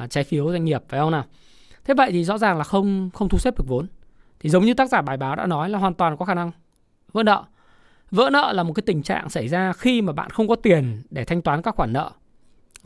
uh, 0.03 0.09
trái 0.09 0.23
phiếu 0.23 0.51
doanh 0.51 0.65
nghiệp 0.65 0.83
phải 0.89 0.99
không 0.99 1.11
nào? 1.11 1.25
Thế 1.83 1.93
vậy 1.93 2.11
thì 2.11 2.23
rõ 2.23 2.37
ràng 2.37 2.57
là 2.57 2.63
không 2.63 3.09
không 3.13 3.29
thu 3.29 3.37
xếp 3.37 3.57
được 3.57 3.65
vốn. 3.67 3.87
Thì 4.41 4.49
giống 4.49 4.65
như 4.65 4.73
tác 4.73 4.89
giả 4.89 5.01
bài 5.01 5.17
báo 5.17 5.35
đã 5.35 5.47
nói 5.47 5.69
là 5.69 5.79
hoàn 5.79 5.93
toàn 5.93 6.17
có 6.17 6.25
khả 6.25 6.33
năng 6.33 6.51
vỡ 7.11 7.23
nợ. 7.23 7.43
Vỡ 8.11 8.29
nợ 8.33 8.51
là 8.53 8.63
một 8.63 8.73
cái 8.73 8.83
tình 8.85 9.03
trạng 9.03 9.29
xảy 9.29 9.47
ra 9.47 9.73
khi 9.73 10.01
mà 10.01 10.13
bạn 10.13 10.29
không 10.29 10.47
có 10.47 10.55
tiền 10.55 11.01
để 11.09 11.25
thanh 11.25 11.41
toán 11.41 11.61
các 11.61 11.75
khoản 11.75 11.93
nợ. 11.93 12.11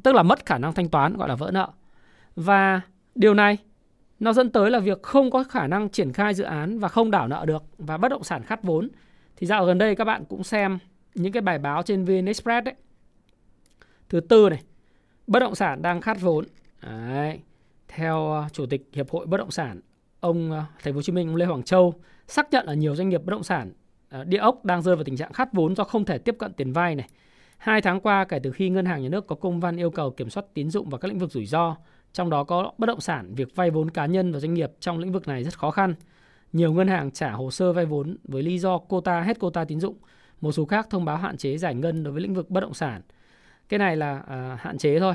Tức 0.03 0.15
là 0.15 0.23
mất 0.23 0.45
khả 0.45 0.57
năng 0.57 0.73
thanh 0.73 0.89
toán 0.89 1.17
gọi 1.17 1.29
là 1.29 1.35
vỡ 1.35 1.51
nợ. 1.53 1.69
Và 2.35 2.81
điều 3.15 3.33
này 3.33 3.57
nó 4.19 4.33
dẫn 4.33 4.49
tới 4.49 4.71
là 4.71 4.79
việc 4.79 5.03
không 5.03 5.31
có 5.31 5.43
khả 5.43 5.67
năng 5.67 5.89
triển 5.89 6.13
khai 6.13 6.33
dự 6.33 6.43
án 6.43 6.79
và 6.79 6.87
không 6.87 7.11
đảo 7.11 7.27
nợ 7.27 7.45
được 7.45 7.63
và 7.77 7.97
bất 7.97 8.09
động 8.09 8.23
sản 8.23 8.43
khát 8.43 8.63
vốn. 8.63 8.89
Thì 9.35 9.47
dạo 9.47 9.65
gần 9.65 9.77
đây 9.77 9.95
các 9.95 10.05
bạn 10.05 10.25
cũng 10.25 10.43
xem 10.43 10.79
những 11.15 11.31
cái 11.31 11.41
bài 11.41 11.59
báo 11.59 11.83
trên 11.83 12.05
VN 12.05 12.25
Express 12.25 12.65
đấy. 12.65 12.75
Thứ 14.09 14.19
tư 14.19 14.49
này, 14.49 14.61
bất 15.27 15.39
động 15.39 15.55
sản 15.55 15.81
đang 15.81 16.01
khát 16.01 16.21
vốn. 16.21 16.45
Đấy. 16.81 17.39
Theo 17.87 18.31
ờ, 18.31 18.45
chủ 18.53 18.65
tịch 18.65 18.89
Hiệp 18.93 19.09
hội 19.09 19.25
Bất 19.25 19.37
động 19.37 19.51
sản, 19.51 19.81
ông 20.25 20.51
ờ, 20.51 20.63
Thành 20.83 20.93
phố 20.93 20.97
Hồ 20.97 21.01
Chí 21.01 21.11
Minh 21.11 21.27
ông 21.27 21.35
Lê 21.35 21.45
Hoàng 21.45 21.63
Châu 21.63 21.93
xác 22.27 22.47
nhận 22.51 22.65
là 22.65 22.73
nhiều 22.73 22.95
doanh 22.95 23.09
nghiệp 23.09 23.21
bất 23.25 23.31
động 23.31 23.43
sản 23.43 23.71
ờ, 24.09 24.23
địa 24.23 24.37
ốc 24.37 24.65
đang 24.65 24.81
rơi 24.81 24.95
vào 24.95 25.03
tình 25.03 25.17
trạng 25.17 25.33
khát 25.33 25.53
vốn 25.53 25.75
do 25.75 25.83
không 25.83 26.05
thể 26.05 26.17
tiếp 26.17 26.35
cận 26.39 26.53
tiền 26.53 26.73
vay 26.73 26.95
này. 26.95 27.09
Hai 27.57 27.81
tháng 27.81 27.99
qua 27.99 28.25
kể 28.25 28.39
từ 28.43 28.51
khi 28.51 28.69
ngân 28.69 28.85
hàng 28.85 29.03
nhà 29.03 29.09
nước 29.09 29.27
có 29.27 29.35
công 29.35 29.59
văn 29.59 29.77
yêu 29.77 29.91
cầu 29.91 30.11
kiểm 30.11 30.29
soát 30.29 30.43
tín 30.53 30.69
dụng 30.69 30.89
và 30.89 30.97
các 30.97 31.07
lĩnh 31.07 31.19
vực 31.19 31.31
rủi 31.31 31.45
ro, 31.45 31.75
trong 32.13 32.29
đó 32.29 32.43
có 32.43 32.71
bất 32.77 32.85
động 32.85 33.01
sản, 33.01 33.35
việc 33.35 33.55
vay 33.55 33.71
vốn 33.71 33.89
cá 33.89 34.05
nhân 34.05 34.31
và 34.31 34.39
doanh 34.39 34.53
nghiệp 34.53 34.71
trong 34.79 34.97
lĩnh 34.99 35.11
vực 35.11 35.27
này 35.27 35.43
rất 35.43 35.57
khó 35.57 35.71
khăn. 35.71 35.95
Nhiều 36.53 36.73
ngân 36.73 36.87
hàng 36.87 37.11
trả 37.11 37.31
hồ 37.31 37.51
sơ 37.51 37.73
vay 37.73 37.85
vốn 37.85 38.17
với 38.23 38.43
lý 38.43 38.59
do 38.59 38.77
quota 38.77 39.21
hết 39.21 39.39
quota 39.39 39.65
tín 39.65 39.79
dụng. 39.79 39.95
Một 40.41 40.51
số 40.51 40.65
khác 40.65 40.87
thông 40.89 41.05
báo 41.05 41.17
hạn 41.17 41.37
chế 41.37 41.57
giải 41.57 41.75
ngân 41.75 42.03
đối 42.03 42.13
với 42.13 42.21
lĩnh 42.21 42.33
vực 42.33 42.49
bất 42.49 42.61
động 42.61 42.73
sản. 42.73 43.01
Cái 43.69 43.77
này 43.77 43.97
là 43.97 44.23
à, 44.27 44.57
hạn 44.61 44.77
chế 44.77 44.99
thôi. 44.99 45.13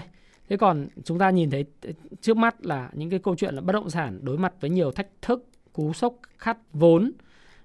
Thế 0.50 0.56
còn 0.56 0.88
chúng 1.04 1.18
ta 1.18 1.30
nhìn 1.30 1.50
thấy 1.50 1.64
trước 2.20 2.36
mắt 2.36 2.66
là 2.66 2.90
những 2.92 3.10
cái 3.10 3.18
câu 3.18 3.36
chuyện 3.36 3.54
là 3.54 3.60
bất 3.60 3.72
động 3.72 3.90
sản 3.90 4.18
đối 4.22 4.38
mặt 4.38 4.52
với 4.60 4.70
nhiều 4.70 4.92
thách 4.92 5.06
thức, 5.22 5.48
cú 5.72 5.92
sốc 5.92 6.14
khát 6.38 6.56
vốn, 6.72 7.12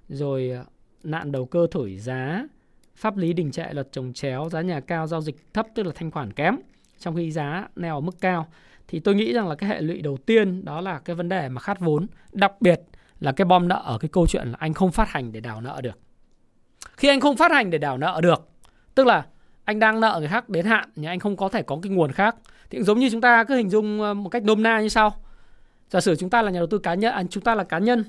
rồi 0.10 0.50
ờ, 0.50 0.66
nạn 1.04 1.32
đầu 1.32 1.46
cơ 1.46 1.68
thổi 1.72 1.98
giá, 1.98 2.48
pháp 2.96 3.18
lý 3.18 3.34
đình 3.34 3.52
trệ 3.52 3.74
luật 3.74 3.92
trồng 3.92 4.14
chéo, 4.14 4.50
giá 4.50 4.62
nhà 4.62 4.80
cao 4.80 5.08
giao 5.08 5.22
dịch 5.22 5.54
thấp 5.54 5.68
tức 5.76 5.84
là 5.84 5.92
thanh 5.96 6.12
khoản 6.12 6.34
kém, 6.34 6.56
trong 7.00 7.16
khi 7.16 7.32
giá 7.32 7.68
neo 7.76 7.96
ở 7.96 8.02
mức 8.02 8.16
cao 8.22 8.48
thì 8.88 9.00
tôi 9.00 9.16
nghĩ 9.16 9.34
rằng 9.34 9.48
là 9.48 9.56
cái 9.56 9.70
hệ 9.70 9.82
lụy 9.82 10.02
đầu 10.02 10.18
tiên 10.18 10.66
đó 10.66 10.82
là 10.82 11.00
cái 11.00 11.16
vấn 11.16 11.30
đề 11.30 11.50
mà 11.50 11.62
khát 11.62 11.80
vốn, 11.80 12.08
đặc 12.32 12.62
biệt 12.62 12.82
là 13.20 13.32
cái 13.32 13.46
bom 13.46 13.68
nợ 13.68 13.82
ở 13.86 13.98
cái 13.98 14.10
câu 14.10 14.28
chuyện 14.28 14.48
là 14.48 14.58
anh 14.60 14.74
không 14.74 14.92
phát 14.92 15.10
hành 15.10 15.32
để 15.32 15.40
đảo 15.40 15.62
nợ 15.62 15.82
được. 15.84 16.00
Khi 16.98 17.08
anh 17.08 17.20
không 17.20 17.38
phát 17.38 17.52
hành 17.52 17.70
để 17.70 17.78
đảo 17.78 17.98
nợ 17.98 18.20
được, 18.24 18.50
tức 18.96 19.08
là 19.08 19.26
anh 19.64 19.80
đang 19.80 20.00
nợ 20.00 20.16
người 20.20 20.30
khác 20.30 20.50
đến 20.50 20.66
hạn 20.66 20.90
nhưng 20.96 21.10
anh 21.10 21.20
không 21.20 21.38
có 21.38 21.50
thể 21.50 21.64
có 21.64 21.80
cái 21.82 21.92
nguồn 21.92 22.12
khác 22.12 22.36
thì 22.70 22.84
giống 22.84 23.00
như 23.00 23.10
chúng 23.12 23.22
ta 23.22 23.44
cứ 23.44 23.56
hình 23.56 23.70
dung 23.70 23.98
một 24.24 24.30
cách 24.30 24.44
nôm 24.44 24.64
na 24.64 24.82
như 24.82 24.90
sau 24.90 25.16
giả 25.90 26.02
sử 26.02 26.16
chúng 26.16 26.30
ta 26.30 26.42
là 26.42 26.52
nhà 26.52 26.60
đầu 26.60 26.68
tư 26.68 26.78
cá 26.78 26.94
nhân 26.94 27.14
à, 27.14 27.24
chúng 27.30 27.44
ta 27.44 27.56
là 27.56 27.64
cá 27.64 27.80
nhân 27.80 28.04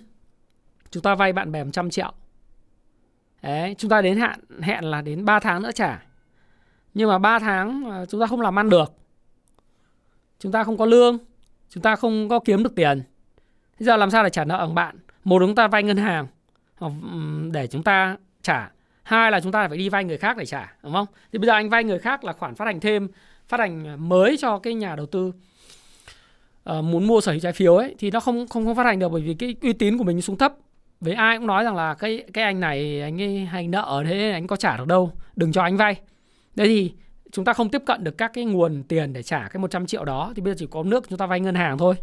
chúng 0.90 1.02
ta 1.02 1.14
vay 1.14 1.32
bạn 1.32 1.52
bè 1.52 1.64
100 1.64 1.90
triệu 1.90 2.12
Đấy, 3.42 3.74
chúng 3.78 3.90
ta 3.90 4.02
đến 4.02 4.16
hạn 4.16 4.40
hẹn 4.60 4.84
là 4.84 5.02
đến 5.02 5.24
3 5.24 5.40
tháng 5.40 5.62
nữa 5.62 5.72
trả 5.74 6.02
nhưng 6.94 7.08
mà 7.08 7.18
3 7.18 7.38
tháng 7.38 7.90
chúng 8.08 8.20
ta 8.20 8.26
không 8.26 8.40
làm 8.40 8.58
ăn 8.58 8.70
được 8.70 8.92
chúng 10.38 10.52
ta 10.52 10.64
không 10.64 10.76
có 10.76 10.86
lương 10.86 11.18
chúng 11.68 11.82
ta 11.82 11.96
không 11.96 12.28
có 12.28 12.38
kiếm 12.38 12.62
được 12.62 12.74
tiền 12.74 13.02
bây 13.78 13.86
giờ 13.86 13.96
làm 13.96 14.10
sao 14.10 14.24
để 14.24 14.30
trả 14.30 14.44
nợ 14.44 14.58
bằng 14.58 14.74
bạn 14.74 14.96
một 15.24 15.38
chúng 15.40 15.54
ta 15.54 15.68
vay 15.68 15.82
ngân 15.82 15.96
hàng 15.96 16.26
để 17.52 17.66
chúng 17.66 17.82
ta 17.82 18.16
trả 18.42 18.70
hai 19.02 19.30
là 19.30 19.40
chúng 19.40 19.52
ta 19.52 19.68
phải 19.68 19.78
đi 19.78 19.88
vay 19.88 20.04
người 20.04 20.18
khác 20.18 20.36
để 20.36 20.46
trả 20.46 20.74
đúng 20.82 20.92
không 20.92 21.06
thì 21.32 21.38
bây 21.38 21.46
giờ 21.46 21.52
anh 21.52 21.70
vay 21.70 21.84
người 21.84 21.98
khác 21.98 22.24
là 22.24 22.32
khoản 22.32 22.54
phát 22.54 22.64
hành 22.64 22.80
thêm 22.80 23.08
phát 23.48 23.61
hành 23.61 24.09
mới 24.09 24.37
cho 24.37 24.59
cái 24.59 24.74
nhà 24.74 24.96
đầu 24.96 25.06
tư 25.06 25.32
uh, 26.70 26.85
muốn 26.85 27.06
mua 27.06 27.20
sở 27.20 27.32
hữu 27.32 27.40
trái 27.40 27.52
phiếu 27.52 27.76
ấy 27.76 27.94
thì 27.98 28.11
nó 28.11 28.20
không 28.20 28.48
không 28.48 28.64
không 28.64 28.76
phát 28.76 28.87
hành 28.87 28.98
được 28.98 29.09
bởi 29.09 29.22
vì 29.22 29.35
cái 29.35 29.56
uy 29.62 29.72
tín 29.72 29.98
của 29.98 30.04
mình 30.04 30.22
xuống 30.22 30.38
thấp. 30.38 30.54
Với 31.00 31.14
ai 31.14 31.38
cũng 31.38 31.46
nói 31.46 31.64
rằng 31.64 31.76
là 31.76 31.94
cái 31.94 32.24
cái 32.32 32.44
anh 32.44 32.61
này 32.61 33.00
anh 33.00 33.22
ấy 33.22 33.38
hành 33.38 33.70
nợ 33.70 34.02
thế 34.06 34.30
anh 34.30 34.46
có 34.46 34.56
trả 34.56 34.76
được 34.76 34.87
đâu 34.87 35.12
đừng 35.37 35.52
cho 35.52 35.62
anh 35.62 35.76
vay. 35.76 36.00
Đấy 36.54 36.68
thì 36.68 36.92
chúng 37.32 37.44
ta 37.44 37.52
không 37.52 37.70
tiếp 37.70 37.82
cận 37.87 38.04
được 38.04 38.18
các 38.18 38.30
cái 38.35 38.44
nguồn 38.44 38.82
tiền 38.82 39.12
để 39.12 39.22
trả 39.22 39.48
cái 39.48 39.61
100 39.61 39.87
triệu 39.87 40.04
đó 40.04 40.32
thì 40.37 40.42
bây 40.42 40.52
giờ 40.52 40.56
chỉ 40.59 40.66
có 40.70 40.82
nước 40.82 41.09
chúng 41.09 41.18
ta 41.18 41.26
vay 41.26 41.40
ngân 41.40 41.54
hàng 41.54 41.78
thôi. 41.78 41.94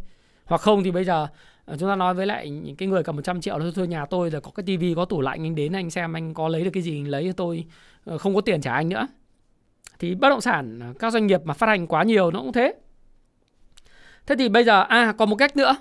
Hoặc 0.45 0.61
không 0.61 0.83
thì 0.83 0.91
bây 0.91 1.03
giờ 1.03 1.27
ờ, 1.65 1.77
chúng 1.79 1.89
ta 1.89 1.95
nói 1.95 2.13
với 2.13 2.25
lại 2.25 2.49
những 2.49 2.75
cái 2.75 2.87
người 2.87 3.03
cầm 3.03 3.15
100 3.15 3.41
triệu 3.41 3.59
thôi 3.59 3.71
thôi 3.75 3.87
nhà 3.87 4.05
tôi 4.05 4.29
giờ 4.29 4.39
có 4.39 4.51
cái 4.51 4.63
tivi 4.63 4.93
có 4.95 5.05
tủ 5.05 5.21
lạnh 5.21 5.45
anh 5.45 5.55
đến 5.55 5.73
anh 5.73 5.89
xem 5.89 6.15
anh 6.15 6.33
có 6.33 6.47
lấy 6.47 6.63
được 6.63 6.69
cái 6.73 6.83
gì 6.83 6.97
anh 6.97 7.07
lấy 7.07 7.33
tôi 7.37 7.65
ờ, 8.05 8.17
không 8.17 8.35
có 8.35 8.41
tiền 8.41 8.61
trả 8.61 8.73
anh 8.73 8.89
nữa 8.89 9.07
thì 9.99 10.15
bất 10.15 10.29
động 10.29 10.41
sản 10.41 10.79
à, 10.79 10.93
các 10.99 11.13
doanh 11.13 11.27
nghiệp 11.27 11.41
mà 11.43 11.53
phát 11.53 11.67
hành 11.67 11.87
quá 11.87 12.03
nhiều 12.03 12.31
nó 12.31 12.39
cũng 12.39 12.53
thế. 12.53 12.73
Thế 14.25 14.35
thì 14.35 14.49
bây 14.49 14.63
giờ 14.63 14.81
à 14.81 15.13
còn 15.17 15.29
một 15.29 15.35
cách 15.35 15.57
nữa. 15.57 15.75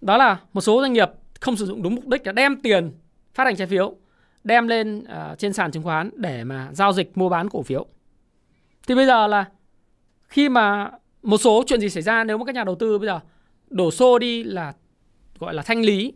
Đó 0.00 0.16
là 0.16 0.40
một 0.52 0.60
số 0.60 0.80
doanh 0.80 0.92
nghiệp 0.92 1.08
không 1.40 1.56
sử 1.56 1.66
dụng 1.66 1.82
đúng 1.82 1.94
mục 1.94 2.08
đích 2.08 2.26
là 2.26 2.32
đem 2.32 2.60
tiền 2.60 2.92
phát 3.34 3.44
hành 3.44 3.56
trái 3.56 3.66
phiếu 3.66 3.96
đem 4.44 4.68
lên 4.68 4.98
uh, 4.98 5.38
trên 5.38 5.52
sàn 5.52 5.72
chứng 5.72 5.82
khoán 5.82 6.10
để 6.16 6.44
mà 6.44 6.68
giao 6.72 6.92
dịch 6.92 7.18
mua 7.18 7.28
bán 7.28 7.48
cổ 7.48 7.62
phiếu. 7.62 7.86
Thì 8.88 8.94
bây 8.94 9.06
giờ 9.06 9.26
là 9.26 9.44
khi 10.28 10.48
mà 10.48 10.90
một 11.22 11.38
số 11.38 11.64
chuyện 11.66 11.80
gì 11.80 11.88
xảy 11.88 12.02
ra 12.02 12.24
nếu 12.24 12.38
mà 12.38 12.44
các 12.44 12.54
nhà 12.54 12.64
đầu 12.64 12.74
tư 12.74 12.98
bây 12.98 13.06
giờ 13.06 13.20
đổ 13.70 13.90
xô 13.90 14.18
đi 14.18 14.44
là 14.44 14.72
gọi 15.38 15.54
là 15.54 15.62
thanh 15.62 15.82
lý 15.82 16.12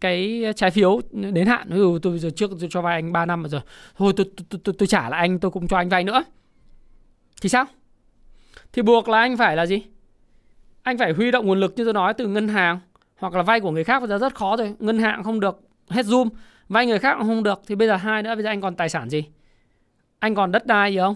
cái 0.00 0.44
trái 0.56 0.70
phiếu 0.70 1.00
đến 1.12 1.46
hạn. 1.46 1.68
Ví 1.70 1.78
dụ 1.78 1.98
tôi 1.98 2.18
giờ 2.18 2.30
trước 2.30 2.50
tôi 2.60 2.68
cho 2.72 2.82
vay 2.82 2.94
anh 2.94 3.12
3 3.12 3.26
năm 3.26 3.44
rồi 3.48 3.60
thôi 3.96 4.12
tôi, 4.16 4.26
tôi, 4.50 4.60
tôi, 4.64 4.74
tôi 4.78 4.86
trả 4.86 5.08
lại 5.08 5.20
anh 5.20 5.38
tôi 5.38 5.50
cũng 5.50 5.68
cho 5.68 5.76
anh 5.76 5.88
vay 5.88 6.04
nữa 6.04 6.24
thì 7.40 7.48
sao? 7.48 7.64
Thì 8.72 8.82
buộc 8.82 9.08
là 9.08 9.18
anh 9.18 9.36
phải 9.36 9.56
là 9.56 9.66
gì? 9.66 9.82
Anh 10.82 10.98
phải 10.98 11.12
huy 11.12 11.30
động 11.30 11.46
nguồn 11.46 11.60
lực 11.60 11.74
như 11.76 11.84
tôi 11.84 11.92
nói 11.92 12.14
từ 12.14 12.26
ngân 12.26 12.48
hàng 12.48 12.80
hoặc 13.16 13.34
là 13.34 13.42
vay 13.42 13.60
của 13.60 13.70
người 13.70 13.84
khác, 13.84 14.00
bây 14.00 14.08
giờ 14.08 14.18
rất 14.18 14.34
khó 14.34 14.56
rồi. 14.56 14.74
Ngân 14.78 14.98
hàng 14.98 15.24
không 15.24 15.40
được 15.40 15.60
hết 15.88 16.06
zoom, 16.06 16.28
vay 16.68 16.86
người 16.86 16.98
khác 16.98 17.14
cũng 17.18 17.28
không 17.28 17.42
được. 17.42 17.62
Thì 17.66 17.74
bây 17.74 17.88
giờ 17.88 17.96
hai 17.96 18.22
nữa, 18.22 18.34
bây 18.34 18.42
giờ 18.42 18.50
anh 18.50 18.60
còn 18.60 18.76
tài 18.76 18.88
sản 18.88 19.10
gì? 19.10 19.24
Anh 20.18 20.34
còn 20.34 20.52
đất 20.52 20.66
đai 20.66 20.92
gì 20.92 20.98
không? 20.98 21.14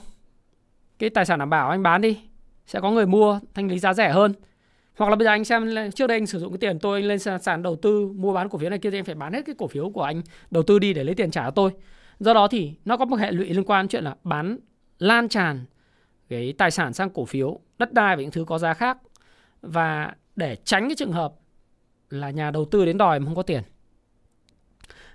Cái 0.99 1.11
tài 1.11 1.27
sản 1.27 1.39
đảm 1.39 1.51
bảo 1.51 1.71
anh 1.71 1.83
bán 1.83 2.01
đi, 2.01 2.19
sẽ 2.67 2.81
có 2.81 2.91
người 2.91 3.07
mua, 3.07 3.41
thanh 3.55 3.69
lý 3.69 3.79
giá 3.79 3.95
rẻ 3.95 4.13
hơn. 4.13 4.33
Hoặc 4.97 5.11
là 5.11 5.17
bây 5.17 5.25
giờ 5.25 5.31
anh 5.31 5.45
xem 5.45 5.91
trước 5.95 6.07
đây 6.07 6.17
anh 6.17 6.27
sử 6.27 6.39
dụng 6.39 6.53
cái 6.53 6.59
tiền 6.59 6.79
tôi 6.79 7.01
anh 7.01 7.09
lên 7.09 7.19
sàn 7.19 7.63
đầu 7.63 7.77
tư, 7.77 8.09
mua 8.17 8.33
bán 8.33 8.49
cổ 8.49 8.59
phiếu 8.59 8.71
này 8.71 8.79
kia 8.79 8.91
thì 8.91 8.99
anh 8.99 9.05
phải 9.05 9.15
bán 9.15 9.33
hết 9.33 9.43
cái 9.47 9.55
cổ 9.59 9.67
phiếu 9.67 9.91
của 9.91 10.03
anh, 10.03 10.23
đầu 10.51 10.63
tư 10.63 10.79
đi 10.79 10.93
để 10.93 11.05
lấy 11.05 11.15
tiền 11.15 11.31
trả 11.31 11.45
cho 11.45 11.51
tôi. 11.51 11.71
Do 12.21 12.35
đó 12.35 12.49
thì 12.49 12.73
nó 12.85 12.97
có 12.97 13.05
một 13.05 13.17
hệ 13.17 13.33
lụy 13.33 13.49
liên 13.49 13.65
quan 13.65 13.89
chuyện 13.89 14.05
là 14.05 14.17
bán 14.25 14.59
lan 14.99 15.29
tràn 15.29 15.65
cái 16.29 16.55
tài 16.59 16.71
sản 16.71 16.93
sang 16.93 17.11
cổ 17.11 17.25
phiếu 17.25 17.61
đất 17.79 17.93
đai 17.93 18.17
và 18.17 18.23
những 18.23 18.31
thứ 18.31 18.45
có 18.45 18.59
giá 18.59 18.75
khác. 18.75 18.99
Và 19.63 20.15
để 20.37 20.57
tránh 20.65 20.89
cái 20.89 20.97
trường 20.97 21.13
hợp 21.13 21.35
là 22.11 22.31
nhà 22.31 22.51
đầu 22.51 22.65
tư 22.65 22.85
đến 22.85 22.99
đòi 22.99 23.21
mà 23.21 23.27
không 23.27 23.37
có 23.37 23.43
tiền. 23.43 23.63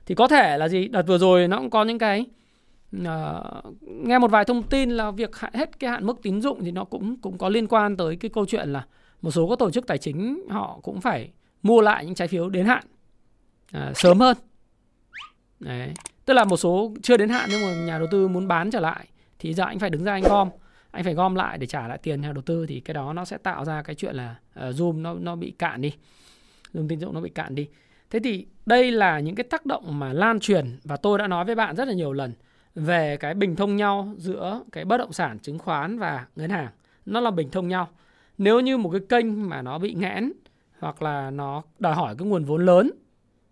Thì 0.05 0.15
có 0.15 0.27
thể 0.27 0.57
là 0.57 0.67
gì? 0.67 0.87
Đợt 0.87 1.07
vừa 1.07 1.17
rồi 1.17 1.47
nó 1.47 1.57
cũng 1.57 1.69
có 1.69 1.83
những 1.83 1.99
cái 1.99 2.25
uh, 2.97 3.81
nghe 3.81 4.19
một 4.19 4.31
vài 4.31 4.45
thông 4.45 4.63
tin 4.63 4.89
là 4.89 5.11
việc 5.11 5.35
hết 5.35 5.79
cái 5.79 5.89
hạn 5.89 6.05
mức 6.05 6.19
tín 6.21 6.41
dụng 6.41 6.63
thì 6.63 6.71
nó 6.71 6.83
cũng 6.83 7.17
cũng 7.21 7.37
có 7.37 7.49
liên 7.49 7.67
quan 7.67 7.97
tới 7.97 8.15
cái 8.15 8.29
câu 8.33 8.45
chuyện 8.45 8.69
là 8.69 8.85
một 9.21 9.31
số 9.31 9.49
các 9.49 9.59
tổ 9.59 9.71
chức 9.71 9.87
tài 9.87 9.97
chính 9.97 10.47
họ 10.49 10.79
cũng 10.83 11.01
phải 11.01 11.31
mua 11.63 11.81
lại 11.81 12.05
những 12.05 12.15
trái 12.15 12.27
phiếu 12.27 12.49
đến 12.49 12.65
hạn 12.65 12.83
uh, 13.77 13.97
sớm 13.97 14.19
hơn. 14.19 14.37
Đấy. 15.59 15.93
tức 16.25 16.33
là 16.33 16.43
một 16.45 16.57
số 16.57 16.93
chưa 17.03 17.17
đến 17.17 17.29
hạn 17.29 17.49
nhưng 17.51 17.61
mà 17.61 17.73
nhà 17.73 17.97
đầu 17.97 18.07
tư 18.11 18.27
muốn 18.27 18.47
bán 18.47 18.71
trở 18.71 18.79
lại 18.79 19.07
thì 19.39 19.53
giờ 19.53 19.63
anh 19.63 19.79
phải 19.79 19.89
đứng 19.89 20.03
ra 20.03 20.13
anh 20.13 20.23
gom 20.23 20.49
anh 20.91 21.03
phải 21.03 21.13
gom 21.13 21.35
lại 21.35 21.57
để 21.57 21.67
trả 21.67 21.87
lại 21.87 21.97
tiền 21.97 22.21
nhà 22.21 22.31
đầu 22.31 22.41
tư 22.41 22.65
thì 22.65 22.79
cái 22.79 22.93
đó 22.93 23.13
nó 23.13 23.25
sẽ 23.25 23.37
tạo 23.37 23.65
ra 23.65 23.81
cái 23.81 23.95
chuyện 23.95 24.15
là 24.15 24.35
uh, 24.59 24.75
zoom 24.75 25.01
nó 25.01 25.13
nó 25.13 25.35
bị 25.35 25.51
cạn 25.51 25.81
đi. 25.81 25.93
Zoom 26.73 26.87
tín 26.87 26.99
dụng 26.99 27.13
nó 27.13 27.21
bị 27.21 27.29
cạn 27.29 27.55
đi. 27.55 27.67
Thế 28.09 28.19
thì 28.23 28.47
đây 28.65 28.91
là 28.91 29.19
những 29.19 29.35
cái 29.35 29.43
tác 29.43 29.65
động 29.65 29.99
mà 29.99 30.13
lan 30.13 30.39
truyền 30.39 30.79
và 30.83 30.97
tôi 30.97 31.17
đã 31.17 31.27
nói 31.27 31.45
với 31.45 31.55
bạn 31.55 31.75
rất 31.75 31.87
là 31.87 31.93
nhiều 31.93 32.13
lần 32.13 32.33
về 32.75 33.17
cái 33.17 33.33
bình 33.33 33.55
thông 33.55 33.75
nhau 33.75 34.13
giữa 34.17 34.63
cái 34.71 34.85
bất 34.85 34.97
động 34.97 35.13
sản 35.13 35.39
chứng 35.39 35.59
khoán 35.59 35.99
và 35.99 36.25
ngân 36.35 36.49
hàng. 36.49 36.69
Nó 37.05 37.19
là 37.19 37.31
bình 37.31 37.49
thông 37.49 37.67
nhau. 37.67 37.89
Nếu 38.37 38.59
như 38.59 38.77
một 38.77 38.89
cái 38.89 39.01
kênh 39.09 39.49
mà 39.49 39.61
nó 39.61 39.79
bị 39.79 39.93
nghẽn 39.93 40.31
hoặc 40.79 41.01
là 41.01 41.31
nó 41.31 41.63
đòi 41.79 41.95
hỏi 41.95 42.15
cái 42.17 42.27
nguồn 42.27 42.45
vốn 42.45 42.65
lớn 42.65 42.91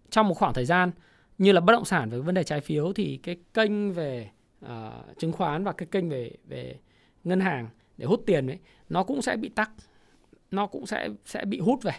trong 0.10 0.28
một 0.28 0.34
khoảng 0.34 0.54
thời 0.54 0.66
gian 0.66 0.92
như 1.38 1.52
là 1.52 1.62
bất 1.62 1.74
động 1.74 1.86
sản 1.86 2.10
với 2.10 2.22
vấn 2.22 2.36
đề 2.36 2.44
trái 2.44 2.62
phiếu 2.62 2.94
thì 2.94 3.20
cái 3.24 3.38
kênh 3.54 3.94
về 3.94 4.30
uh, 4.66 4.70
chứng 5.18 5.32
khoán 5.32 5.64
và 5.64 5.72
cái 5.72 5.88
kênh 5.92 6.10
về 6.10 6.32
về 6.48 6.76
ngân 7.28 7.40
hàng 7.40 7.70
để 7.98 8.06
hút 8.06 8.24
tiền 8.26 8.48
ấy 8.48 8.60
nó 8.90 9.04
cũng 9.04 9.22
sẽ 9.22 9.38
bị 9.38 9.50
tắc 9.50 9.72
nó 10.52 10.68
cũng 10.68 10.86
sẽ 10.86 11.10
sẽ 11.26 11.46
bị 11.46 11.60
hút 11.60 11.84
về. 11.84 11.94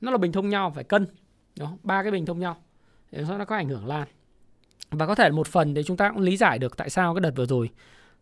Nó 0.00 0.10
là 0.10 0.18
bình 0.18 0.32
thông 0.32 0.48
nhau 0.48 0.72
phải 0.74 0.84
cân 0.84 1.06
đó 1.58 1.76
ba 1.82 2.02
cái 2.02 2.12
bình 2.12 2.26
thông 2.26 2.38
nhau 2.40 2.56
để 3.10 3.24
nó 3.38 3.44
có 3.44 3.56
ảnh 3.56 3.68
hưởng 3.68 3.86
lan. 3.86 4.08
Và 4.90 5.06
có 5.06 5.14
thể 5.14 5.30
một 5.30 5.46
phần 5.46 5.74
để 5.74 5.82
chúng 5.82 5.96
ta 5.96 6.10
cũng 6.10 6.22
lý 6.22 6.36
giải 6.36 6.58
được 6.58 6.76
tại 6.76 6.90
sao 6.90 7.14
cái 7.14 7.20
đợt 7.20 7.32
vừa 7.36 7.46
rồi 7.46 7.70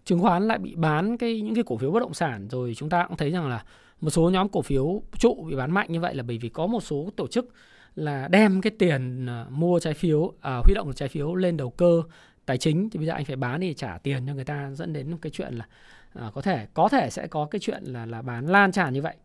chứng 0.05 0.21
khoán 0.21 0.49
lại 0.49 0.59
bị 0.59 0.75
bán 0.75 1.17
cái 1.17 1.41
những 1.41 1.55
cái 1.55 1.65
cổ 1.67 1.77
phiếu 1.77 1.91
bất 1.91 2.01
động 2.01 2.15
sản. 2.15 2.49
Rồi 2.49 2.75
chúng 2.77 2.89
ta 2.89 3.07
cũng 3.09 3.17
thấy 3.17 3.31
rằng 3.31 3.49
là 3.49 3.65
một 4.01 4.11
số 4.11 4.31
nhóm 4.31 4.49
cổ 4.49 4.63
phiếu 4.63 5.03
trụ 5.19 5.47
bị 5.49 5.57
bán 5.57 5.71
mạnh 5.71 5.93
như 5.93 6.01
vậy 6.01 6.15
là 6.15 6.23
bởi 6.23 6.39
vì 6.39 6.49
có 6.49 6.67
một 6.67 6.83
số 6.83 7.11
tổ 7.17 7.27
chức 7.27 7.49
là 7.95 8.29
đem 8.29 8.61
cái 8.61 8.73
tiền 8.79 9.27
à, 9.27 9.47
mua 9.51 9.81
trái 9.81 9.95
phiếu 9.95 10.33
à, 10.41 10.61
huy 10.65 10.75
động 10.75 10.93
trái 10.95 11.09
phiếu 11.09 11.35
lên 11.35 11.57
đầu 11.57 11.71
cơ 11.71 12.03
tài 12.47 12.59
chính. 12.59 12.91
Thì 12.91 12.99
bây 12.99 13.07
giờ 13.07 13.13
anh 13.13 13.25
phải 13.25 13.37
bán 13.37 13.61
để 13.61 13.75
trả 13.75 13.99
tiền 13.99 14.27
cho 14.27 14.35
người 14.35 14.45
ta 14.45 14.71
dẫn 14.71 14.93
đến 14.93 15.19
cái 15.23 15.31
chuyện 15.31 15.55
là 15.55 15.67
à, 16.15 16.31
có 16.35 16.41
thể 16.41 16.67
có 16.75 16.89
thể 16.89 17.11
sẽ 17.11 17.27
có 17.27 17.47
cái 17.47 17.61
chuyện 17.61 17.85
là 17.85 18.07
là 18.07 18.23
bán 18.23 18.47
lan 18.47 18.73
tràn 18.73 18.95
như 18.95 19.03
vậy. 19.03 19.17